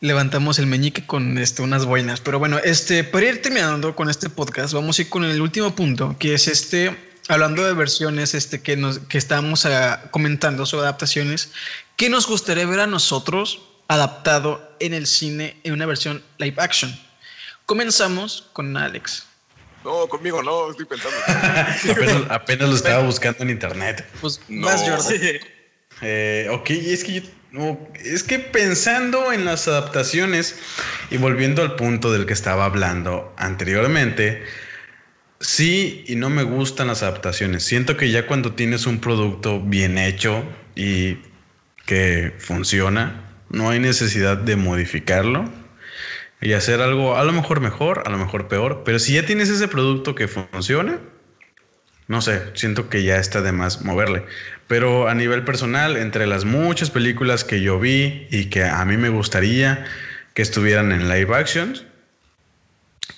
[0.02, 2.22] Levantamos el meñique con este, unas buenas.
[2.22, 5.76] Pero bueno, este, para ir terminando con este podcast, vamos a ir con el último
[5.76, 6.98] punto, que es este,
[7.28, 11.52] hablando de versiones este, que, nos, que estamos ah, comentando sobre adaptaciones,
[11.96, 16.98] ¿qué nos gustaría ver a nosotros adaptado en el cine en una versión live action?
[17.66, 19.29] Comenzamos con Alex.
[19.84, 21.16] No, conmigo no, estoy pensando.
[21.92, 24.06] apenas, apenas lo estaba buscando en internet.
[24.22, 24.68] Pues No.
[24.68, 25.40] más Jordan.
[26.02, 30.56] Eh, ok, es que yo- no, es que pensando en las adaptaciones
[31.10, 34.44] y volviendo al punto del que estaba hablando anteriormente,
[35.40, 37.64] sí y no me gustan las adaptaciones.
[37.64, 40.44] Siento que ya cuando tienes un producto bien hecho
[40.76, 41.18] y
[41.86, 45.52] que funciona, no hay necesidad de modificarlo
[46.42, 49.50] y hacer algo a lo mejor mejor, a lo mejor peor, pero si ya tienes
[49.50, 51.00] ese producto que funciona,
[52.08, 54.24] no sé, siento que ya está de más moverle.
[54.68, 58.98] Pero a nivel personal, entre las muchas películas que yo vi y que a mí
[58.98, 59.86] me gustaría
[60.34, 61.76] que estuvieran en live action,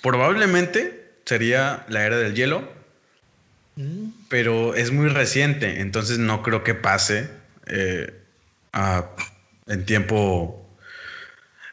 [0.02, 2.68] probablemente sería La Era del Hielo,
[4.28, 7.30] pero es muy reciente, entonces no creo que pase
[7.66, 8.12] eh,
[8.72, 9.06] a-
[9.66, 10.58] en tiempo...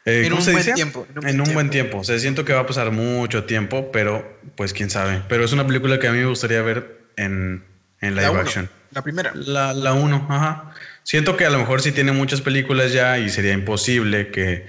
[0.04, 0.74] eh, En ¿cómo un se buen dice?
[0.74, 1.98] tiempo, En un, buen tiempo.
[1.98, 5.22] O sea, siento que va a pasar mucho tiempo, pero pues quién sabe.
[5.28, 7.64] Pero es una película que a mí me gustaría ver en,
[8.00, 8.70] en live La uno, action.
[8.92, 9.32] La primera.
[9.34, 10.74] La, la uno, ajá.
[11.02, 14.66] Siento que a lo mejor sí tiene muchas películas ya y sería imposible que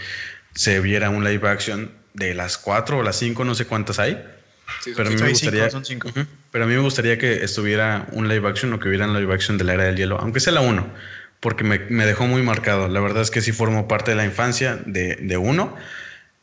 [0.54, 4.22] se viera un live action de las cuatro o las cinco, no sé cuántas hay.
[4.84, 5.70] Sí, Pero a mí me gustaría.
[5.84, 6.10] cinco.
[6.52, 9.34] Pero a mí me gustaría que estuviera un live action o que hubiera un live
[9.34, 10.88] action de la era del hielo, aunque sea la uno,
[11.42, 12.88] porque me, me dejó muy marcado.
[12.88, 15.76] La verdad es que sí formó parte de la infancia de, de uno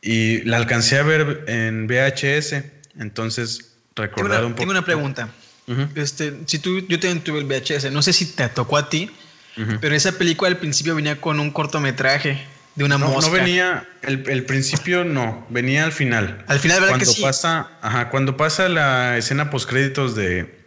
[0.01, 2.63] y la alcancé a ver en VHS.
[2.99, 4.59] Entonces, Tengo recordar una, un poco.
[4.61, 5.29] tengo una pregunta.
[5.67, 5.87] Ujú.
[5.95, 9.09] Este, si tú, yo también tuve el VHS, no sé si te tocó a ti,
[9.57, 9.77] Ujú.
[9.81, 12.43] pero esa película al principio venía con un cortometraje
[12.75, 13.29] de una No, mosca.
[13.29, 16.43] no venía, el, el principio no, venía al final.
[16.47, 17.21] Al final, ¿verdad cuando que sí?
[17.21, 20.58] pasa, ajá, cuando pasa la escena post créditos de,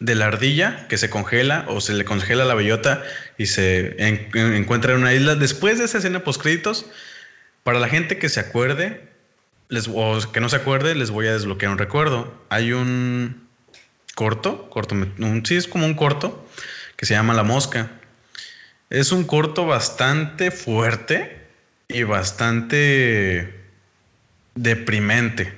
[0.00, 3.02] de la ardilla que se congela o se le congela la bellota
[3.36, 5.34] y se en- en- encuentra en una isla.
[5.34, 6.86] Después de esa escena post créditos,
[7.64, 9.08] para la gente que se acuerde,
[9.68, 12.32] les, o que no se acuerde, les voy a desbloquear un recuerdo.
[12.48, 13.48] Hay un
[14.14, 14.96] corto, corto,
[15.44, 16.48] sí es como un corto
[16.96, 17.90] que se llama La Mosca.
[18.90, 21.42] Es un corto bastante fuerte
[21.88, 23.52] y bastante
[24.54, 25.52] deprimente.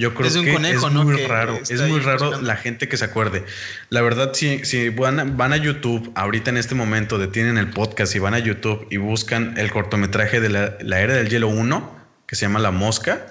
[0.00, 1.04] Yo creo Es un que conejo, es ¿no?
[1.04, 3.44] muy que raro, es muy raro la gente que se acuerde.
[3.90, 7.68] La verdad, si, si van, a, van a YouTube, ahorita en este momento detienen el
[7.68, 11.48] podcast y van a YouTube y buscan el cortometraje de la, la Era del Hielo
[11.48, 13.26] 1, que se llama La Mosca,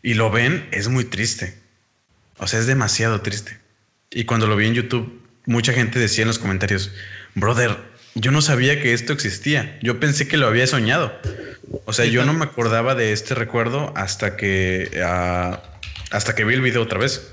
[0.00, 1.58] y lo ven, es muy triste.
[2.38, 3.58] O sea, es demasiado triste.
[4.12, 6.92] Y cuando lo vi en YouTube, mucha gente decía en los comentarios,
[7.34, 7.76] brother,
[8.14, 9.78] yo no sabía que esto existía.
[9.82, 11.12] Yo pensé que lo había soñado.
[11.84, 15.60] O sea, yo no me acordaba de este recuerdo hasta que ah,
[16.10, 17.32] hasta que vi el video otra vez.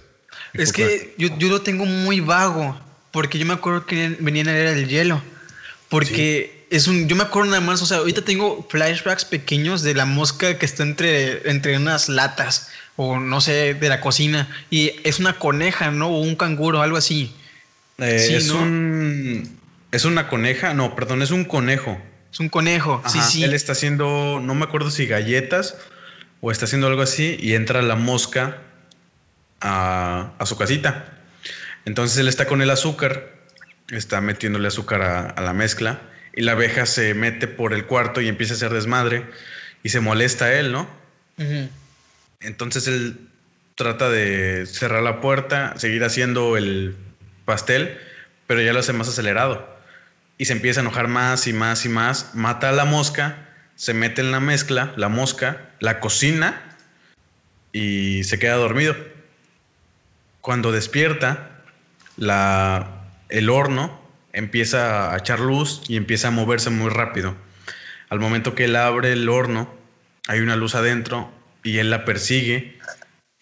[0.54, 2.80] Es que yo, yo lo tengo muy vago,
[3.12, 5.22] porque yo me acuerdo que venía en la era del hielo.
[5.88, 7.08] Porque es un.
[7.08, 10.66] Yo me acuerdo nada más, o sea, ahorita tengo flashbacks pequeños de la mosca que
[10.66, 14.50] está entre, entre unas latas, o no sé, de la cocina.
[14.72, 16.08] Y es una coneja, ¿no?
[16.08, 17.36] O un canguro, algo así.
[18.00, 18.62] Eh, Sí, es ¿no?
[18.62, 19.61] un
[19.92, 22.02] es una coneja, no, perdón, es un conejo.
[22.32, 23.02] Es un conejo.
[23.04, 23.44] Ajá, sí, sí.
[23.44, 25.78] Él está haciendo, no me acuerdo si galletas
[26.40, 28.58] o está haciendo algo así y entra la mosca
[29.60, 31.20] a, a su casita.
[31.86, 33.34] Entonces él está con el azúcar,
[33.90, 36.02] está metiéndole azúcar a, a la mezcla
[36.34, 39.26] y la abeja se mete por el cuarto y empieza a hacer desmadre
[39.84, 40.88] y se molesta a él, ¿no?
[42.40, 43.18] Entonces él
[43.76, 46.96] trata de cerrar la puerta, seguir haciendo el
[47.46, 47.98] pastel,
[48.48, 49.71] pero ya lo hace más acelerado.
[50.42, 52.32] Y se empieza a enojar más y más y más.
[52.34, 56.60] Mata a la mosca, se mete en la mezcla, la mosca, la cocina
[57.72, 58.96] y se queda dormido.
[60.42, 61.62] Cuando despierta,
[62.18, 64.02] la, el horno
[64.34, 67.36] empieza a echar luz y empieza a moverse muy rápido.
[68.10, 69.72] Al momento que él abre el horno,
[70.28, 71.32] hay una luz adentro
[71.64, 72.80] y él la persigue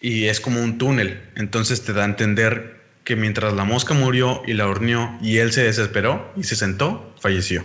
[0.02, 1.30] y es como un túnel.
[1.34, 2.79] Entonces te da a entender
[3.10, 7.12] que mientras la mosca murió y la horneó y él se desesperó y se sentó,
[7.18, 7.64] falleció.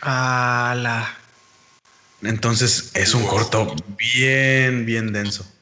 [0.00, 1.16] Ala.
[2.22, 5.52] Entonces es un corto bien, bien denso.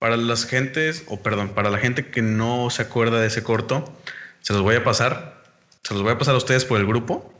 [0.00, 3.96] Para las gentes, o perdón, para la gente que no se acuerda de ese corto,
[4.42, 5.44] se los voy a pasar.
[5.84, 7.32] Se los voy a pasar a ustedes por el grupo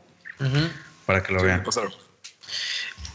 [1.07, 1.65] para que lo Sí, vean.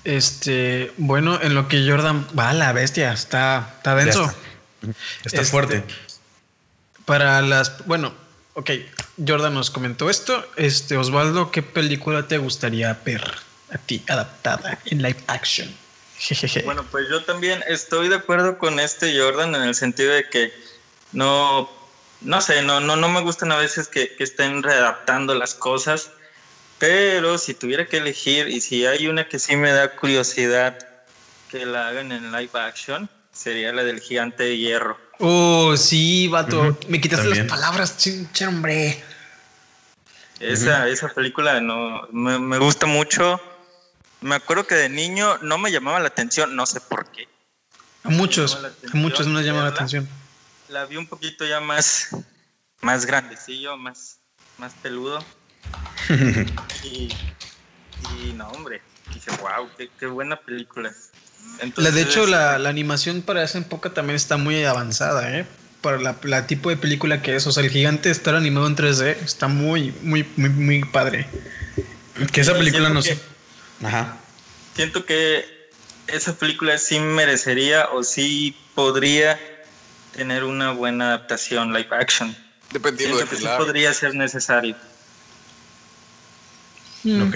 [0.04, 4.26] Este, bueno, en lo que Jordan va, la bestia, está, está denso.
[4.26, 4.36] está.
[5.24, 5.84] Está Este, fuerte.
[7.10, 8.14] Para las, bueno,
[8.54, 8.70] ok,
[9.28, 10.48] Jordan nos comentó esto.
[10.58, 13.24] Este, Osvaldo, ¿qué película te gustaría ver
[13.74, 15.76] a ti adaptada en live action?
[16.66, 20.54] Bueno, pues yo también estoy de acuerdo con este Jordan en el sentido de que
[21.12, 21.68] no,
[22.22, 26.12] no sé, no, no, no me gustan a veces que estén readaptando las cosas,
[26.78, 30.78] pero si tuviera que elegir y si hay una que sí me da curiosidad
[31.50, 35.09] que la hagan en live action, sería la del gigante de hierro.
[35.20, 36.78] Oh, sí, vato.
[36.88, 37.48] Me quitaste también.
[37.48, 39.04] las palabras, chinche, hombre.
[40.40, 43.40] Esa, esa película no, me, me gusta mucho.
[44.22, 47.28] Me acuerdo que de niño no me llamaba la atención, no sé por qué.
[48.04, 50.08] A muchos, llamaba a muchos no les llama la atención.
[50.70, 52.10] La vi un poquito ya más,
[52.82, 54.20] más grandecillo, más,
[54.58, 55.24] más peludo.
[56.84, 57.10] y,
[58.24, 58.82] y no, hombre,
[59.14, 60.94] dije, wow, qué, qué buena película.
[61.76, 65.46] La, de hecho, la, la animación para esa época también está muy avanzada, ¿eh?
[65.82, 67.48] Para la, la tipo de película que es.
[67.48, 71.28] O sea, el gigante estar animado en 3D está muy, muy, muy, muy padre.
[72.32, 73.20] Que esa película no que- sé.
[73.84, 74.18] Ajá.
[74.76, 75.46] Siento que
[76.08, 79.38] esa película sí merecería o sí podría
[80.16, 82.36] tener una buena adaptación live action.
[82.72, 84.76] Dependiendo Siento de que sí podría ser necesario.
[87.04, 87.22] Mm.
[87.28, 87.36] Ok.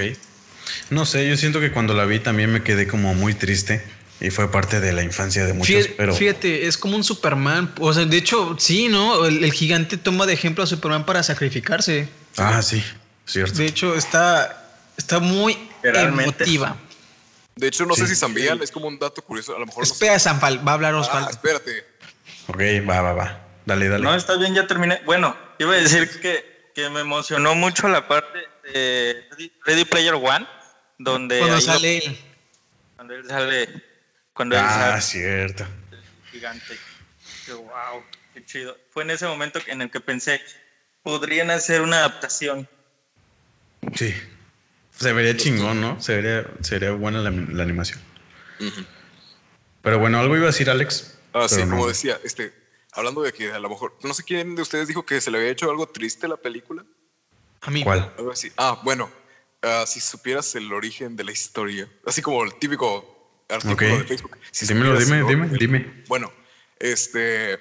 [0.90, 3.84] No sé, yo siento que cuando la vi también me quedé como muy triste
[4.22, 7.74] y fue parte de la infancia de muchos, Fíjate, pero fíjate, es como un Superman.
[7.80, 9.26] O sea, de hecho, sí, ¿no?
[9.26, 12.08] El, el gigante toma de ejemplo a Superman para sacrificarse.
[12.38, 12.84] ah, sí,
[13.26, 13.58] cierto.
[13.58, 16.78] De hecho, está, está muy emotiva.
[17.56, 19.56] De hecho, no sé si sabían, es como un dato curioso.
[19.56, 19.94] A lo mejor no sé.
[19.94, 21.30] Espera, Sanfal, va a hablar Ah, Osvaldo.
[21.30, 21.86] espérate.
[22.48, 22.60] Ok,
[22.90, 23.40] va, va, va.
[23.66, 24.04] Dale, dale.
[24.04, 25.02] No, está bien, ya terminé.
[25.06, 28.40] Bueno, iba a decir que, que me emocionó mucho la parte
[28.74, 29.24] de
[29.66, 30.48] Ready Player One,
[30.98, 32.18] donde Cuando lo- sale él.
[32.96, 33.84] cuando él sale,
[34.34, 35.66] cuando él ah, sale cierto.
[36.32, 36.78] gigante.
[37.46, 38.04] Que, wow,
[38.34, 38.78] qué chido.
[38.92, 40.42] Fue en ese momento en el que pensé,
[41.04, 42.68] podrían hacer una adaptación.
[43.96, 44.14] Sí.
[44.98, 46.00] Se vería chingón, ¿no?
[46.02, 48.00] Se vería, sería buena la, la animación.
[49.82, 51.18] Pero bueno, algo iba a decir Alex.
[51.34, 51.88] Ah, sí, pero como no.
[51.88, 52.54] decía, este,
[52.94, 55.40] hablando de que a lo mejor, no sé quién de ustedes dijo que se le
[55.40, 56.86] había hecho algo triste la película.
[57.62, 57.84] A mí.
[57.84, 58.14] ¿Cuál?
[58.18, 58.52] Algo así.
[58.56, 59.12] Ah, bueno,
[59.64, 64.00] ah, si supieras el origen de la historia, así como el típico artículo Ok.
[64.00, 64.38] de Facebook.
[64.52, 66.04] Si Dímelo, dime, el dime, dime.
[66.08, 66.32] Bueno,
[66.80, 67.54] este,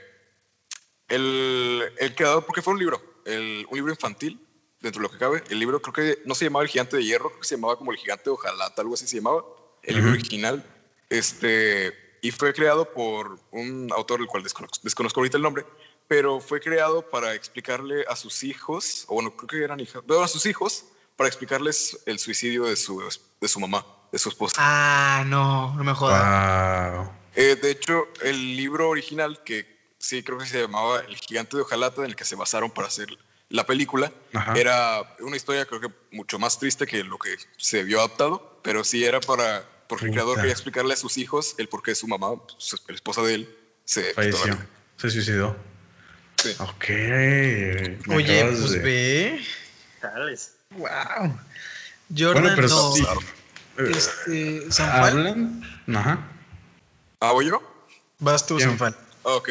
[1.08, 4.40] el, el creador, porque fue un libro, el, un libro infantil,
[4.80, 5.44] dentro de lo que cabe.
[5.48, 7.76] El libro creo que no se llamaba El Gigante de Hierro, creo que se llamaba
[7.78, 9.42] como El Gigante de Ojalata, algo así se llamaba.
[9.82, 10.18] El libro Ujú.
[10.18, 10.64] original.
[11.08, 11.92] Este,
[12.22, 15.64] y fue creado por un autor, el cual desconozco, desconozco ahorita el nombre,
[16.08, 20.22] pero fue creado para explicarle a sus hijos, o bueno, creo que eran hijas, pero
[20.22, 20.86] a sus hijos,
[21.22, 23.00] para explicarles el suicidio de su,
[23.40, 24.56] de su mamá, de su esposa.
[24.58, 26.96] Ah, no, no me jodas.
[26.96, 27.12] Wow.
[27.36, 31.62] Eh, de hecho, el libro original, que sí creo que se llamaba El gigante de
[31.62, 33.06] Ojalata, en el que se basaron para hacer
[33.50, 34.54] la película, Ajá.
[34.56, 38.82] era una historia creo que mucho más triste que lo que se vio adaptado, pero
[38.82, 42.08] sí era para, porque el creador quería explicarle a sus hijos el por qué su
[42.08, 44.58] mamá, su- la esposa de él, se Falleció.
[44.96, 45.56] Se suicidó.
[46.42, 46.56] Sí.
[46.58, 46.88] Ok.
[48.08, 49.44] me Oye, pues de- ve.
[50.00, 50.56] Tales.
[50.76, 51.38] Wow.
[52.16, 52.92] Jordan, Bueno, pero no.
[52.92, 53.06] sí.
[53.78, 54.82] Este.
[54.82, 55.62] ¿Hablan?
[55.94, 56.18] Ajá.
[57.20, 57.62] ¿Ah, voy yo?
[58.18, 58.58] Vas tú.
[58.60, 58.96] Sanfal.
[59.22, 59.50] Ok,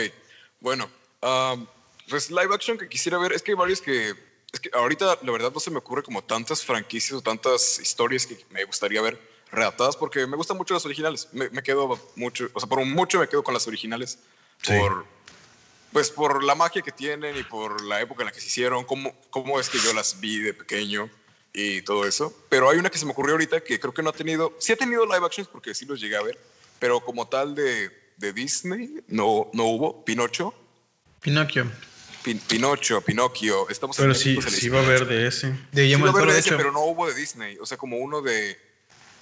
[0.59, 0.89] bueno,
[2.09, 4.13] pues live action que quisiera ver, es que hay varios que,
[4.51, 8.25] es que ahorita la verdad no se me ocurre como tantas franquicias o tantas historias
[8.27, 9.19] que me gustaría ver
[9.51, 13.19] readaptadas porque me gustan mucho las originales, me, me quedo mucho, o sea, por mucho
[13.19, 14.19] me quedo con las originales,
[14.61, 14.73] Sí.
[14.77, 15.05] por,
[15.91, 18.83] pues por la magia que tienen y por la época en la que se hicieron,
[18.85, 21.09] cómo, cómo es que yo las vi de pequeño
[21.53, 24.09] y todo eso, pero hay una que se me ocurrió ahorita que creo que no
[24.09, 26.39] ha tenido, sí ha tenido live actions porque sí los llegué a ver,
[26.79, 30.05] pero como tal de, de Disney no, no hubo.
[30.05, 30.53] Pinocho,
[31.21, 31.69] Pinocchio.
[32.23, 33.67] Pin- Pinocho, Pinocchio.
[33.69, 35.53] Estamos Pero en sí, le sí va a haber de ese.
[35.71, 36.57] De Sí va a haber de de ese, hecho.
[36.57, 37.57] pero no hubo de Disney.
[37.59, 38.57] O sea, como uno de.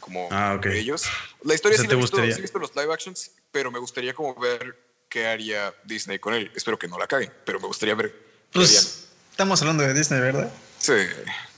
[0.01, 0.65] Como Ah, ok.
[0.65, 1.03] de ellos.
[1.43, 3.31] La historia O sea, sí, ¿te la he visto, sí he visto los live actions,
[3.51, 4.77] pero me gustaría como ver
[5.09, 6.51] qué haría Disney con él.
[6.55, 8.13] Espero que no la caguen, pero me gustaría ver.
[8.53, 10.51] Pues estamos hablando de Disney, ¿verdad?
[10.77, 10.93] Sí.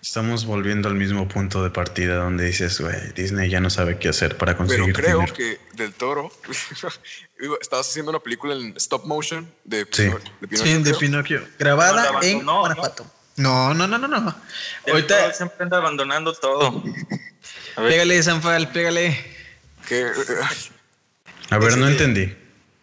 [0.01, 4.09] Estamos volviendo al mismo punto de partida donde dices, güey, Disney ya no sabe qué
[4.09, 5.33] hacer para Pero conseguir creo dinero.
[5.35, 6.31] que Del Toro.
[7.39, 10.03] digo, estabas haciendo una película en stop motion de, Sí.
[10.09, 10.65] Pino- de Pinocho.
[10.65, 10.99] Sí, de creo.
[10.99, 11.47] Pinocchio.
[11.59, 12.59] Grabada No, en ¿no?
[12.61, 13.11] Guanajuato.
[13.37, 14.35] No, no, no, no, no.
[14.85, 16.83] El Ahorita, siempre anda abandonando todo.
[17.75, 19.17] A ver, pégale, Sanfal, pégale.
[21.49, 22.35] A ver, no entendí.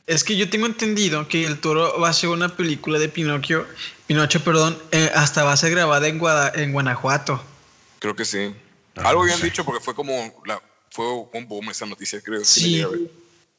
[0.08, 3.66] Es que yo tengo entendido que el toro va a ser una película de Pinocchio,
[4.06, 7.42] Pinocho, perdón, eh, hasta va a ser grabada en, Guada- en Guanajuato.
[7.98, 8.54] creo que sí.
[8.96, 9.44] Ah, Algo no habían sé.
[9.44, 12.42] dicho porque fue como la, fue un boom esa noticia, creo.
[12.42, 12.82] Sí,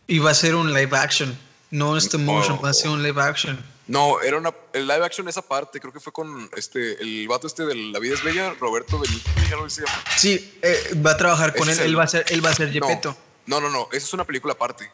[0.08, 1.38] y va a ser un live action,
[1.70, 2.62] no stop motion, Oh.
[2.64, 3.64] va a ser un live action.
[3.86, 4.52] No, era una.
[4.74, 7.00] El live action esa parte, creo que fue con este.
[7.02, 9.34] El vato este de La Vida es Bella, Roberto Benítez,
[9.74, 10.04] se llama.
[10.18, 11.78] Sí, eh, va a trabajar con él.
[11.80, 13.16] el- Él va a ser, él va a ser No, Gepetto.
[13.46, 14.90] no, no, no, esa es una película aparte.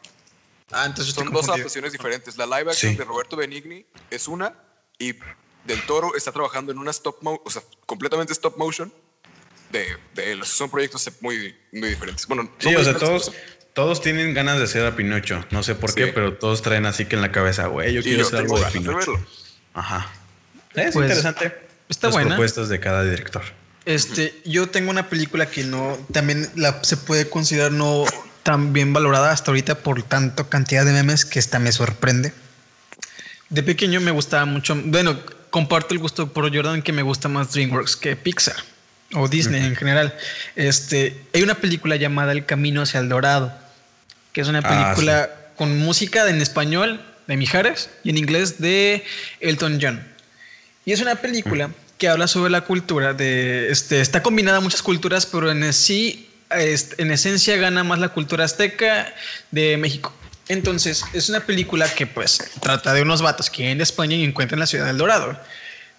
[0.72, 2.38] Ah, entonces Son dos adaptaciones diferentes.
[2.38, 2.98] La live action Sí.
[2.98, 4.54] de Roberto Benigni es una
[4.98, 5.14] y
[5.66, 8.92] Del Toro está trabajando en una stop motion, o sea, completamente stop motion
[9.72, 10.44] de, de él.
[10.46, 12.28] Son proyectos muy, muy diferentes.
[12.28, 13.32] Bueno, Sí, o sea, todos,
[13.74, 15.44] todos tienen ganas de hacer a Pinocho.
[15.52, 15.96] No sé por Sí.
[15.98, 18.40] qué, pero todos traen así que en la cabeza, güey, yo Y quiero yo hacer
[18.40, 19.14] algo de Pinocho.
[19.74, 20.12] Ajá.
[20.76, 21.56] Es Pues, interesante.
[21.90, 22.30] está las buena.
[22.30, 23.44] propuestas de cada director.
[23.86, 28.06] Este, yo tengo una película que no, también la, se puede considerar no
[28.46, 32.32] tan bien valorada hasta ahorita por tanto cantidad de memes que esta me sorprende.
[33.50, 35.20] De pequeño me gustaba mucho, bueno,
[35.50, 38.56] comparto el gusto por Jordan que me gusta más DreamWorks que Pixar
[39.16, 40.16] o Disney en general.
[40.56, 43.52] Este, hay una película llamada El Camino hacia el Dorado,
[44.32, 49.04] que es una Ah, película con música en español de Mijares y en inglés de
[49.40, 50.08] Elton John.
[50.86, 55.26] Y es una película que habla sobre la cultura de este está combinada muchas culturas,
[55.26, 59.14] pero en sí en esencia gana más la cultura azteca
[59.52, 60.14] de México.
[60.48, 64.24] Entonces, es una película que pues trata de unos vatos que vienen de España y
[64.24, 65.40] encuentran la ciudad del Dorado.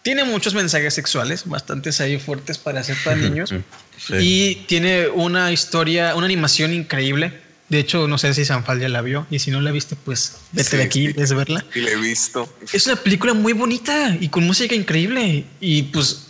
[0.02, 3.52] Tiene muchos mensajes sexuales, bastantes ahí fuertes para hacer para niños.
[3.98, 4.14] Sí.
[4.20, 7.32] Y tiene una historia, una animación increíble.
[7.68, 9.26] De hecho, no sé si Sanfal ya la vio.
[9.32, 11.12] Y si no la viste, pues vete Sí, de aquí, sí.
[11.14, 11.64] ves verla.
[11.74, 12.48] Y le he visto.
[12.72, 15.44] Es una película muy bonita y con música increíble.
[15.60, 16.28] Y pues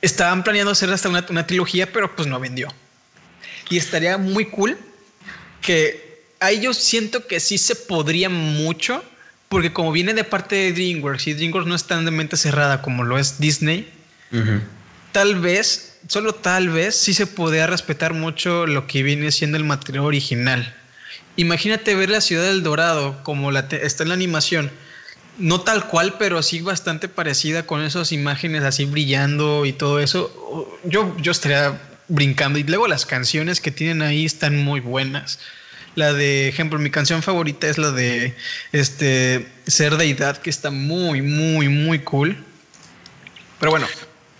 [0.00, 2.68] estaban planeando hacer hasta una, una trilogía, pero pues no vendió.
[3.70, 4.76] Y estaría muy cool
[5.62, 9.02] que ahí yo siento que sí se podría mucho,
[9.48, 12.82] porque como viene de parte de DreamWorks y DreamWorks no es tan de mente cerrada
[12.82, 13.88] como lo es Disney,
[15.12, 19.64] tal vez, solo tal vez, sí se podría respetar mucho lo que viene siendo el
[19.64, 20.74] material original.
[21.36, 24.70] Imagínate ver la ciudad del Dorado como la está en la animación.
[25.38, 30.68] No tal cual, pero sí bastante parecida con esas imágenes así brillando y todo eso.
[30.84, 31.80] Yo, yo estaría
[32.10, 32.58] brincando.
[32.58, 35.38] Y luego las canciones que tienen ahí están muy buenas.
[35.94, 38.36] La de ejemplo, mi canción favorita es la de
[38.72, 42.36] este Ser Deidad, que está muy, muy, muy cool.
[43.58, 43.86] Pero bueno,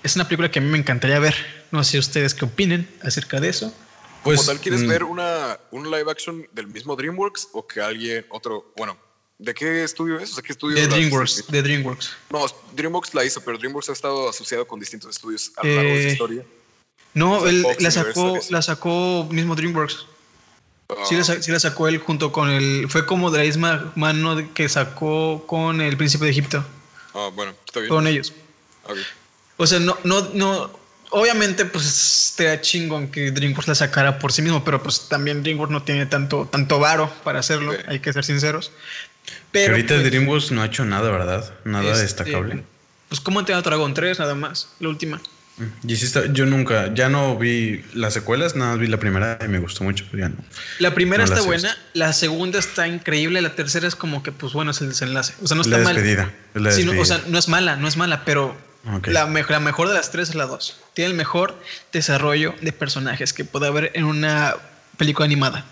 [0.03, 1.35] es una película que a mí me encantaría ver.
[1.71, 3.75] No sé ustedes qué opinen acerca de eso.
[4.23, 7.81] Pues, Como tal, ¿quieres mm, ver una, un live action del mismo DreamWorks o que
[7.81, 8.97] alguien, otro, bueno,
[9.39, 10.33] ¿de qué estudio es?
[10.33, 12.13] O sea, ¿qué estudio De DreamWorks, de DreamWorks.
[12.31, 12.45] No,
[12.75, 16.03] DreamWorks la hizo, pero DreamWorks ha estado asociado con distintos estudios a lo largo de
[16.03, 16.45] su Eh, historia.
[17.15, 20.07] No, él Fox la sacó, Universal, la sacó mismo DreamWorks.
[21.09, 22.87] Sí, Ah, la, sí la sacó él junto con el.
[22.89, 26.65] Fue como de la misma mano que sacó con el príncipe de Egipto.
[27.15, 27.91] ah, bueno, está bien.
[27.91, 28.33] Con ellos.
[29.57, 30.71] O sea, no, no, no.
[31.13, 35.73] Obviamente, pues estaría chingón que DreamWorks la sacara por sí mismo, pero pues también DreamWorks
[35.73, 37.79] no tiene tanto, tanto varo para hacerlo, Sí.
[37.89, 38.71] hay que ser sinceros.
[39.27, 41.53] que Pero ahorita pues, DreamWorks no ha hecho nada, ¿verdad?
[41.65, 42.63] Nada este, destacable.
[43.09, 45.21] Pues como te Dragon 3, nada más, la última.
[45.87, 49.39] Y sí está- yo nunca, ya no vi las secuelas, nada más vi la primera
[49.45, 50.37] y me gustó mucho, pero ya no.
[50.79, 54.53] La primera No está buena, la segunda está increíble, la tercera es como que, pues
[54.53, 55.35] bueno, es el desenlace.
[55.43, 55.95] O sea, no está la mal.
[55.95, 56.33] despedida.
[56.55, 57.21] es la Sí, no, o despedida.
[57.23, 58.57] sea, no es mala, no es mala, pero
[59.07, 60.81] la, me- la mejor de las tres es la dos.
[60.95, 61.61] Tiene el mejor
[61.93, 64.55] desarrollo de personajes que puede haber en una
[64.97, 65.65] película animada.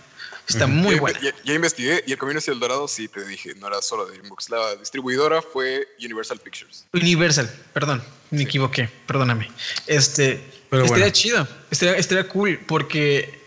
[0.49, 1.21] Está muy buena.
[1.21, 4.07] Ya, ya investigué y el Camino hacia el Dorado, sí te dije, no era solo
[4.07, 4.49] de DreamWorks.
[4.49, 6.87] La distribuidora fue Universal Pictures.
[6.95, 9.51] Universal, perdón, me equivoqué, perdóname.
[9.87, 10.41] Este,
[10.71, 11.15] Pero estaría bueno.
[11.15, 13.39] chido, estaría, estaría cool porque,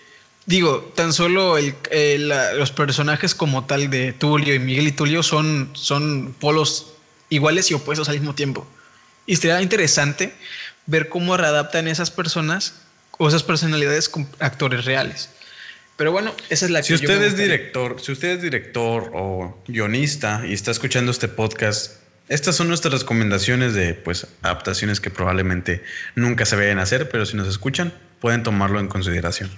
[0.46, 4.92] digo, tan solo el, eh, la- los personajes como tal de Tulio y Miguel y
[4.92, 6.94] Tulio son, son polos
[7.30, 8.68] iguales y opuestos al mismo tiempo.
[9.28, 10.34] Y estaría interesante
[10.88, 12.74] ver cómo readaptan esas personas
[13.18, 15.30] o esas personalidades con actores reales.
[15.96, 18.42] Pero bueno, esa es la Si que yo me usted es director, si usted es
[18.42, 22.01] director o guionista y está escuchando este podcast,
[22.32, 25.84] estas son nuestras recomendaciones de pues adaptaciones que probablemente
[26.16, 29.50] nunca se vayan a hacer, pero si nos escuchan, pueden tomarlo en consideración.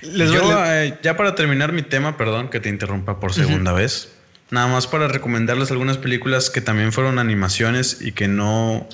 [0.00, 4.08] Les Yo, eh, ya para terminar mi tema, perdón que te interrumpa por segunda vez,
[4.50, 8.88] nada más para recomendarles algunas películas que también fueron animaciones y que no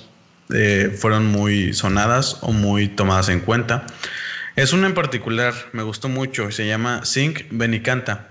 [0.52, 3.86] eh, fueron muy sonadas o muy tomadas en cuenta.
[4.56, 8.30] Es una en particular, me gustó mucho, se llama Sync Benicanta.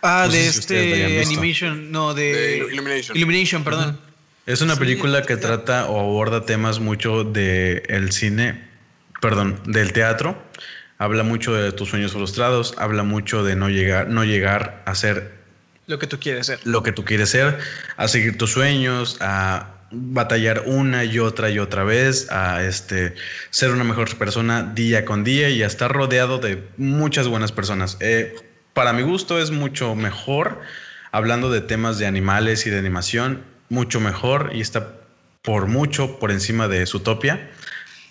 [0.00, 1.22] Ah, No de este.
[1.22, 3.16] Animation, no, de, De Illumination.
[3.16, 4.05] Illumination, perdón.
[4.46, 8.68] Es una Sí, película que trata o aborda temas mucho de el cine,
[9.20, 10.40] perdón, del teatro.
[10.98, 15.34] Habla mucho de tus sueños frustrados, habla mucho de no llegar, no llegar a ser
[15.86, 16.60] Lo que tú quieres ser.
[16.64, 17.58] lo que tú quieres ser,
[17.96, 23.14] a seguir tus sueños, a batallar una y otra y otra vez, a este
[23.50, 27.96] ser una mejor persona día con día y a estar rodeado de muchas buenas personas.
[28.00, 28.34] Eh,
[28.72, 30.60] para mi gusto es mucho mejor
[31.12, 34.92] hablando de temas de animales y de animación mucho mejor y está
[35.42, 37.50] por mucho por encima de Zootopia.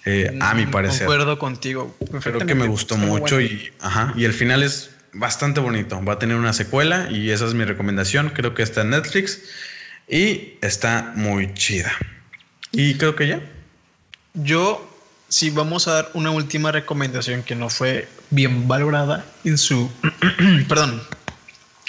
[0.06, 1.08] Eh, a mi Mm, parecer.
[1.08, 1.98] Concuerdo contigo.
[2.22, 3.50] Creo que me gustó mucho bueno.
[3.50, 6.00] y, ajá, y el final es bastante bonito.
[6.06, 8.30] Va a tener una secuela y esa es mi recomendación.
[8.30, 9.40] Creo que está en Netflix
[10.08, 11.92] y está muy chida.
[12.72, 13.40] Y creo que ya.
[14.36, 14.88] Yo,
[15.28, 19.90] si vamos a dar una última recomendación que no fue bien valorada en su,
[20.70, 21.02] perdón,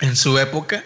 [0.00, 0.84] en su época,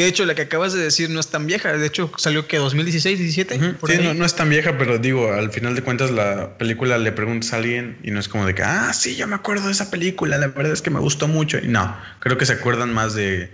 [0.00, 2.46] que de hecho la que acabas de decir no es tan vieja, de hecho salió
[2.48, 3.56] que 2016, 17.
[3.56, 6.56] Ujú, por sí, no, no es tan vieja, pero digo, al final de cuentas la
[6.58, 9.34] película le preguntas a alguien y no es como de que, ah, sí, yo me
[9.36, 11.58] acuerdo de esa película, la verdad es que me gustó mucho.
[11.58, 13.52] Y no, creo que se acuerdan más de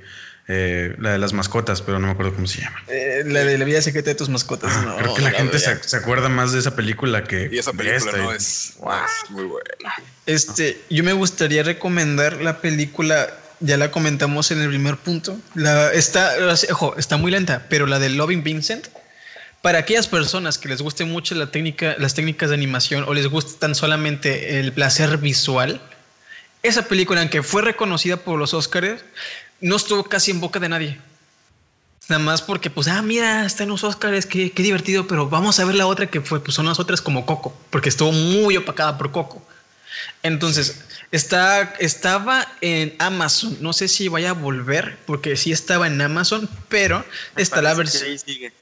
[0.48, 2.78] eh, la de las mascotas, pero no me acuerdo cómo se llama.
[2.86, 4.70] Eh, la de la vida secreta de tus mascotas.
[4.73, 7.59] Ah, no, creo que la gente se, se acuerda más de esa película que Y
[7.59, 8.16] esa película esta.
[8.18, 9.94] no Y- es, no es muy buena.
[10.24, 13.28] Este, yo me gustaría recomendar la película,
[13.61, 15.39] ya la comentamos en el primer punto.
[15.93, 16.35] Está,
[16.70, 18.89] ojo, está muy lenta, pero la de Loving Vincent,
[19.62, 23.27] para aquellas personas que les guste mucho la técnica, las técnicas de animación o les
[23.27, 25.81] guste tan solamente el placer visual,
[26.62, 29.03] esa película, aunque fue reconocida por los Oscars,
[29.61, 31.01] no estuvo casi en boca de nadie.
[32.09, 35.59] Nada más porque, pues, ah, mira, está en los Oscars, qué, qué divertido, pero vamos
[35.59, 38.57] a ver la otra que fue, pues son las otras como Coco, porque estuvo muy
[38.57, 39.45] opacada por Coco.
[40.23, 40.85] Entonces,
[41.16, 43.56] está, estaba en Amazon.
[43.60, 47.74] No sé si vaya a volver, porque sí estaba en Amazon, pero Me está la
[47.74, 48.10] parece que versión.
[48.10, 48.52] ahí sigue.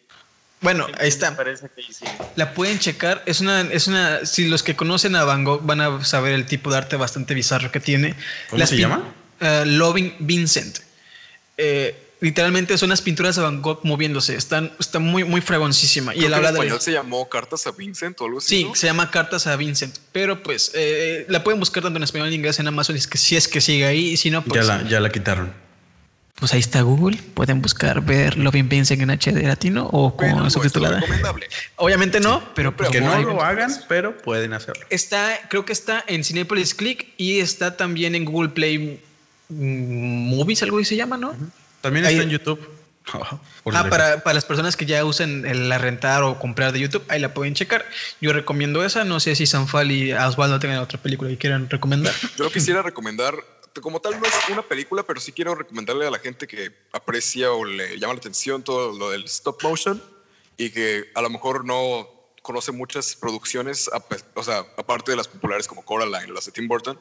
[0.61, 1.37] Bueno, ahí está.
[1.37, 2.11] parece que ahí sigue.
[2.37, 3.23] La pueden checar.
[3.27, 4.25] Es una, es una.
[4.25, 7.35] Si los que conocen a Van Gogh van a saber el tipo de arte bastante
[7.35, 8.15] bizarro que tiene.
[8.49, 9.05] ¿Cómo se llama?
[9.41, 10.79] eh, Loving Vincent.
[11.59, 14.35] Eh, literalmente son las pinturas de Van Gogh moviéndose.
[14.35, 16.15] Están, está muy, muy fragoncísima.
[16.15, 16.59] Y Creo él que en habla de.
[16.59, 18.49] español se llamó Cartas a Vincent o algo así.
[18.49, 18.75] Sí, ¿no?
[18.75, 19.99] se llama Cartas a Vincent.
[20.11, 22.97] Pero pues eh, la pueden buscar tanto en español como en inglés en Amazon.
[22.97, 24.09] Es que si es que sigue ahí.
[24.09, 24.67] Y si no, Ya pues.
[24.67, 25.53] la, ya la quitaron.
[26.37, 27.19] Pues ahí está Google.
[27.35, 31.01] Pueden buscar ver Loving Vincent en HD latino o con no es subtitulada.
[31.01, 31.47] recomendable.
[31.77, 34.87] Obviamente no, pero pues, Que no lo hagan, pero pueden hacerlo.
[34.89, 39.01] Está, creo que está en Cinepolis Click y está también en Google Play
[39.51, 41.35] mm, Movies, algo así se llama, ¿no?
[41.85, 42.59] También Ahí- está en YouTube.
[43.63, 46.81] Por Ah, para, para las personas que ya usan el la rentar o comprar de
[46.81, 47.85] YouTube, ahí la pueden checar.
[48.21, 49.05] Yo recomiendo esa.
[49.05, 52.15] No sé si Sanfal y Osvaldo tengan otra película que quieran recomendar.
[52.39, 53.35] Yo quisiera recomendar,
[53.83, 57.53] como tal no es una película, pero sí quiero recomendarle a la gente que aprecia
[57.53, 60.03] o le llama la atención todo lo del stop motion
[60.57, 62.09] y que a lo mejor no
[62.41, 63.91] conoce muchas producciones,
[64.35, 66.99] o sea, aparte de las populares como Coraline las de Tim Burton,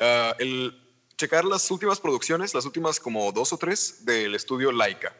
[0.00, 0.74] ah, el
[1.20, 5.14] checar las últimas producciones, las últimas como dos o tres del estudio Laika.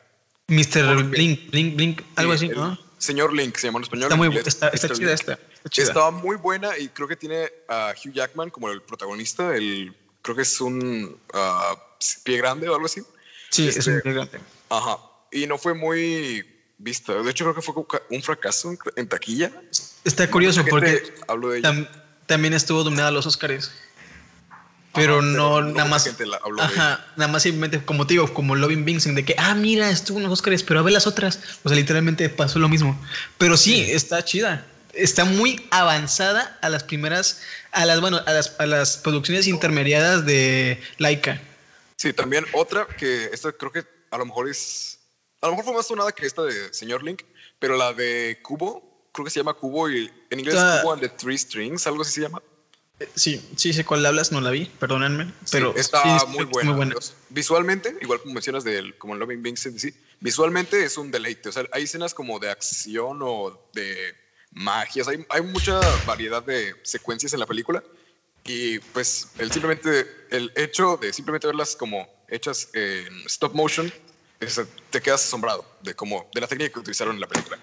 [0.48, 1.04] Mr.
[1.04, 2.78] Blink, Blink, Blink, algo Sí, así, ¿no?
[2.96, 4.04] Señor Link se llama en español.
[4.04, 5.38] Está muy inglés, está, chida esta.
[5.62, 5.82] Está.
[5.82, 9.54] Estaba muy buena y creo que tiene a Hugh Jackman como el protagonista.
[9.54, 11.76] El, creo que es un ah,
[12.24, 13.02] pie grande o algo así.
[13.50, 14.40] Sí, es este- un integrante.
[14.70, 14.98] Ajá.
[15.30, 16.44] Y no fue muy
[16.78, 17.12] vista.
[17.22, 17.74] De hecho, creo que fue
[18.10, 19.52] un fracaso en, taquilla.
[20.04, 21.72] Está curioso porque habló de ella.
[21.72, 21.88] tam-
[22.26, 23.70] también estuvo nominada a los Oscars.
[24.92, 26.04] Pero Ajá, no, no nada más.
[26.04, 29.24] gente la- habló de Ajá, nada más simplemente, como te digo, como Loving Vincent, de
[29.24, 31.38] que, ah, mira, estuvo en los Oscars, pero a ver las otras.
[31.62, 33.00] O sea, literalmente pasó lo mismo.
[33.38, 34.66] Pero sí, está chida.
[34.92, 37.40] Está muy avanzada a las primeras,
[37.70, 41.40] a las, bueno, a las, a las producciones intermediadas de Laika.
[41.96, 44.98] Sí, también otra que esta creo que a lo mejor es.
[45.40, 47.22] A lo mejor fue más sonada que esta de Señor Link,
[47.60, 50.80] pero la de Cubo, creo que se llama Cubo y en inglés Ah.
[50.82, 52.42] Cubo and the Three Strings, algo así se llama.
[53.14, 55.32] Sí, sí sé cuál hablas, no la vi, perdónenme.
[55.50, 56.94] Pero Sí, está sí, muy, es buena.
[57.30, 61.48] Visualmente, igual como mencionas del, como Loving Vincent, sí, visualmente es un deleite.
[61.48, 64.14] O sea, hay escenas como de acción o de
[64.52, 65.08] magias.
[65.08, 67.82] Hay, hay mucha variedad de secuencias en la película.
[68.44, 73.92] Y pues el simplemente, el hecho de simplemente verlas como hechas en stop motion,
[74.40, 74.60] es-
[74.90, 77.58] te quedas asombrado de cómo, de la técnica que utilizaron en la película.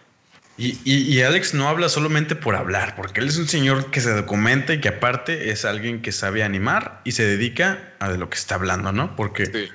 [0.57, 4.01] Y, y- y Alex no habla solamente por hablar, porque él es un señor que
[4.01, 8.17] se documenta y que aparte es alguien que sabe animar y se dedica a de
[8.17, 9.15] lo que está hablando, ¿no?
[9.15, 9.69] Porque Sí.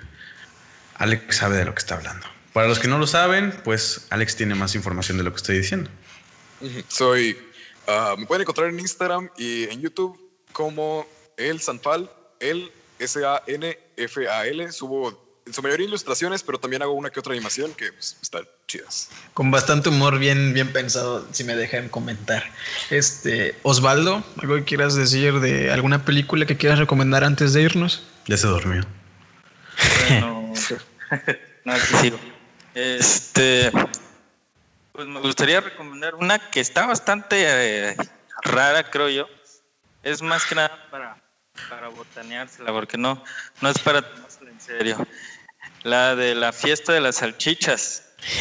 [0.97, 2.27] Alex sabe de lo que está hablando.
[2.53, 5.57] Para los que no lo saben, pues Alex tiene más información de lo que estoy
[5.59, 5.89] diciendo.
[6.89, 7.39] Soy.
[7.89, 10.19] ah, me pueden encontrar en Instagram y en YouTube
[10.53, 11.07] como
[11.37, 12.11] el Sanfal,
[12.41, 14.73] el S-A-N-F-A-L.
[14.73, 18.49] Subo en su mayoría ilustraciones, pero también hago una que otra animación que pues, están
[18.67, 19.11] chidas.
[19.35, 22.51] Con bastante humor, bien, bien pensado, si me dejan comentar.
[22.89, 28.03] Este, Osvaldo, ¿algo que quieras decir de alguna película que quieras recomendar antes de irnos?
[28.25, 28.87] Ya se durmió.
[30.09, 30.55] Bueno,
[31.67, 32.19] no, aquí sigo.
[32.75, 33.71] Este,
[34.93, 37.97] pues me gustaría recomendar una que está bastante eh,
[38.43, 39.29] rara, creo yo.
[40.03, 41.23] Es más que nada para,
[41.69, 43.23] para botaneársela, porque no,
[43.61, 45.07] no es para tomársela en serio.
[45.85, 48.05] La de la fiesta de las salchichas.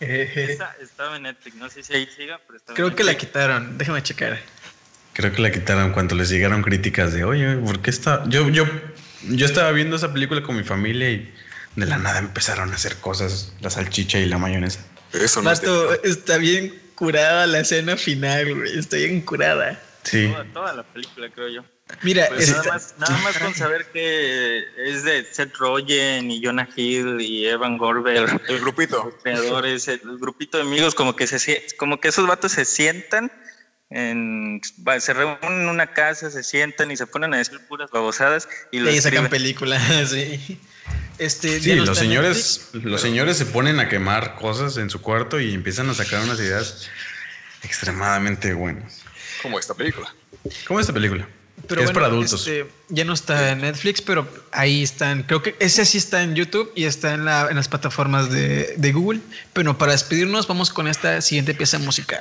[0.00, 3.16] Esa estaba en Netflix, no sé si ahí siga, pero estaba Creo en que la
[3.16, 3.76] quitaron.
[3.78, 4.38] Déjame checar.
[5.12, 8.24] Creo que la quitaron cuando les llegaron críticas de, oye, ¿por qué está?
[8.28, 8.64] Yo, yo,
[9.28, 11.32] yo estaba viendo esa película con mi familia y
[11.74, 14.80] de la nada empezaron a hacer cosas, la salchicha y la mayonesa.
[15.12, 18.78] Eso no es de- Vato, está bien curada la escena final, güey.
[18.78, 19.80] Está bien curada.
[20.02, 20.28] Sí.
[20.30, 21.64] Toda, toda la película, creo yo.
[22.02, 26.44] Mira, Pues esta- nada, más, nada más con saber que es de Seth Rogen y
[26.44, 29.04] Jonah Hill y Evan Gorber, El grupito.
[29.04, 33.30] los creadores, el, grupito de amigos, como que se como que esos vatos se sientan
[33.88, 34.60] en
[34.98, 38.80] se reúnen en una casa, se sientan y se ponen a decir puras babosadas y
[38.80, 39.80] lo ahí sacan películas,
[40.10, 40.60] sí.
[41.18, 45.40] Este, Sí, los señores, Netflix, los señores se ponen a quemar cosas en su cuarto
[45.40, 46.88] y empiezan a sacar unas ideas
[47.62, 49.02] extremadamente buenas.
[49.40, 50.12] Como esta película.
[50.66, 51.26] ¿Cómo es esta película?
[51.68, 52.46] Pero es bueno, para adultos.
[52.46, 55.22] este, ya no está en Netflix, pero ahí están.
[55.24, 58.74] Creo que ese sí está en YouTube y está en, la- en las plataformas de,
[58.76, 59.20] de Google.
[59.52, 62.20] Pero para despedirnos, vamos con esta siguiente pieza musical.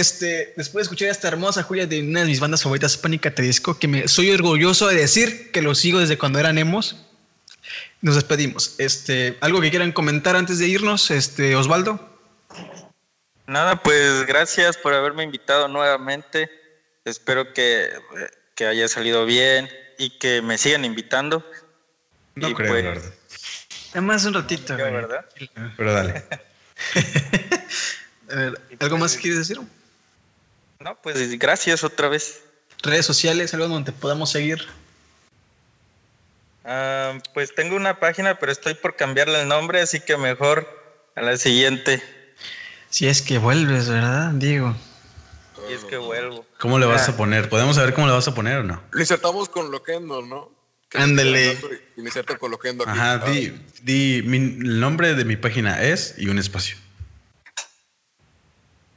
[0.00, 3.42] Este, después de escuchar esta hermosa joya de una de mis bandas favoritas, Pánica Te
[3.42, 6.96] Disco, que me soy orgulloso de decir que lo sigo desde cuando eran emos.
[8.00, 8.74] Nos despedimos.
[8.78, 12.08] Este, algo que quieran comentar antes de irnos, este, Osvaldo.
[13.46, 16.50] Nada, pues gracias por haberme invitado nuevamente.
[17.04, 17.90] Espero que,
[18.54, 19.68] que haya salido bien
[19.98, 21.44] y que me sigan invitando.
[22.34, 23.14] No Y creo, pues, verdad.
[23.88, 24.76] Nada más un ratito.
[24.76, 25.26] ¿verdad?
[25.76, 26.24] Pero dale.
[28.30, 29.60] A ver, ¿Algo más que quieres decir?
[30.80, 32.42] No, pues gracias otra vez.
[32.82, 34.66] Redes sociales, algo donde podamos seguir.
[36.64, 40.66] Ah, pues tengo una página, pero estoy por cambiarle el nombre, así que mejor
[41.14, 42.02] a la siguiente.
[42.88, 44.74] Si es que vuelves, ¿verdad, Diego?
[45.68, 46.46] Y es que vuelvo.
[46.58, 47.48] ¿Cómo le vas a poner?
[47.50, 48.82] ¿Podemos saber cómo le vas a poner o no?
[48.90, 50.50] Lo insertamos con Loquendo, ¿no?
[50.88, 51.58] Que Ándale.
[51.96, 52.98] Iniciarte coloquiendo aquí.
[52.98, 53.50] Ajá, Ah, di,
[53.82, 56.76] di mi- el nombre de mi página es y un espacio.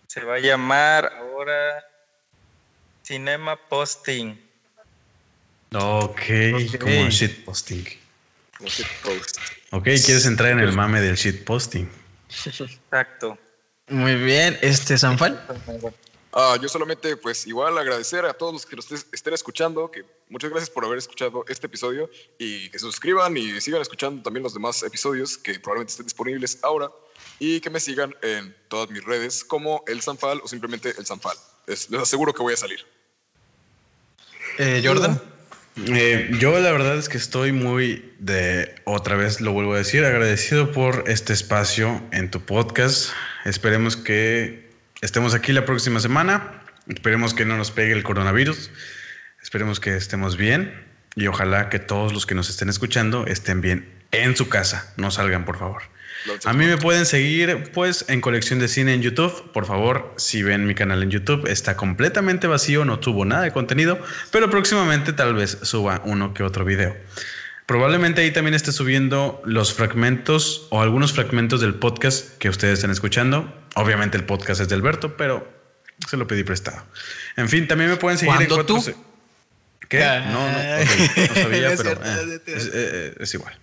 [0.08, 1.84] Se va a llamar ahora
[3.04, 4.40] Cinema Posting.
[5.76, 6.22] Ok,
[6.80, 7.86] como shitposting.
[8.58, 9.38] como shit post.
[9.72, 11.90] Ok, quieres entrar en el mame del shitposting.
[12.46, 13.38] Exacto.
[13.88, 15.44] Muy bien, este Sanfal.
[16.32, 20.50] Ah, yo solamente, pues, igual agradecer a todos los que nos estén escuchando, que muchas
[20.50, 24.54] gracias por haber escuchado este episodio y que se suscriban y sigan escuchando también los
[24.54, 26.90] demás episodios que probablemente estén disponibles ahora
[27.40, 31.38] y que me sigan en todas mis redes como El Sanfal o simplemente El Sanfal.
[31.68, 32.80] Es- les aseguro que voy a salir.
[34.58, 35.20] Eh, Jordan.
[35.88, 40.06] Eh, yo la verdad es que estoy muy de, otra vez lo vuelvo a decir,
[40.06, 43.10] agradecido por este espacio en tu podcast.
[43.46, 44.70] Esperemos que
[45.02, 46.62] estemos aquí la próxima semana.
[46.88, 48.70] Esperemos que no nos pegue el coronavirus.
[49.42, 50.86] Esperemos que estemos bien
[51.16, 54.94] y ojalá que todos los que nos estén escuchando estén bien en su casa.
[54.98, 55.82] No salgan, por favor.
[56.46, 59.52] A mí me pueden seguir pues en colección de cine en YouTube.
[59.52, 63.52] Por favor, si ven mi canal en YouTube, está completamente vacío, no tuvo nada de
[63.52, 64.00] contenido,
[64.32, 66.96] pero próximamente tal vez suba uno que otro video.
[67.66, 72.92] Probablemente ahí también esté subiendo los fragmentos o algunos fragmentos del podcast que ustedes estén
[72.92, 73.54] escuchando.
[73.76, 75.50] Obviamente el podcast es de Alberto, pero
[76.08, 76.84] se lo pedí prestado.
[77.38, 79.14] En fin, también me pueden seguir en ¿Cuándo cuatro tú?
[79.88, 80.00] ¿Qué?
[80.00, 83.58] No, no, no sabía, pero eh, eh, es igual.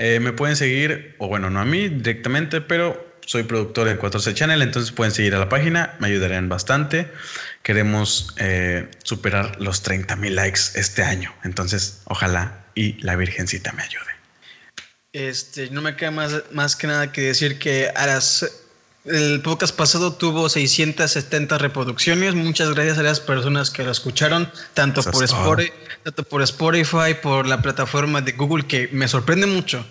[0.00, 4.32] Eh, me pueden seguir, o bueno, no a mí directamente, pero soy productor en 4C
[4.32, 7.08] Channel, entonces pueden seguir a la página, me ayudarían bastante.
[7.64, 13.82] Queremos eh, superar los 30 mil likes este año, entonces ojalá y la Virgencita me
[13.82, 14.04] ayude.
[15.12, 18.67] Este, no me queda más, más que nada que decir que a las,
[19.10, 22.34] el podcast pasado tuvo 670 reproducciones.
[22.34, 25.30] Muchas gracias a las personas que lo escucharon, tanto Eso por, es.
[25.30, 25.72] Spotify,
[26.02, 29.84] tanto por Spotify, por la plataforma de Google, que me sorprende mucho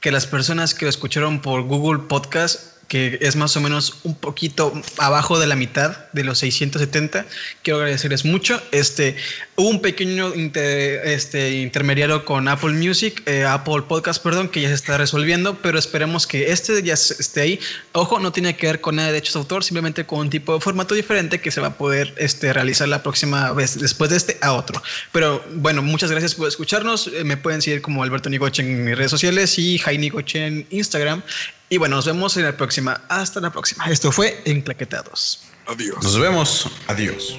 [0.00, 4.14] que las personas que lo escucharon por Google Podcast, que es más o menos un
[4.14, 7.26] poquito abajo de la mitad de los 670,
[7.62, 8.60] quiero agradecerles mucho.
[8.72, 9.14] Este,
[9.56, 14.74] hubo un pequeño este, intermediario con Apple Music, eh, Apple Podcast, perdón, que ya se
[14.74, 17.60] está resolviendo, pero esperemos que este ya esté ahí.
[17.92, 20.54] Ojo, no tiene que ver con nada de derechos de autor, simplemente con un tipo
[20.54, 24.16] de formato diferente que se va a poder este, realizar la próxima vez, después de
[24.16, 24.82] este a otro.
[25.12, 27.08] Pero bueno, muchas gracias por escucharnos.
[27.08, 30.66] Eh, me pueden seguir como Alberto Nigoche en mis redes sociales y Jai Nigoche en
[30.70, 31.22] Instagram.
[31.68, 33.02] Y bueno, nos vemos en la próxima.
[33.08, 33.84] Hasta la próxima.
[33.86, 35.40] Esto fue Enclaquetados.
[35.66, 36.02] Adiós.
[36.02, 36.70] Nos vemos.
[36.86, 37.38] Adiós.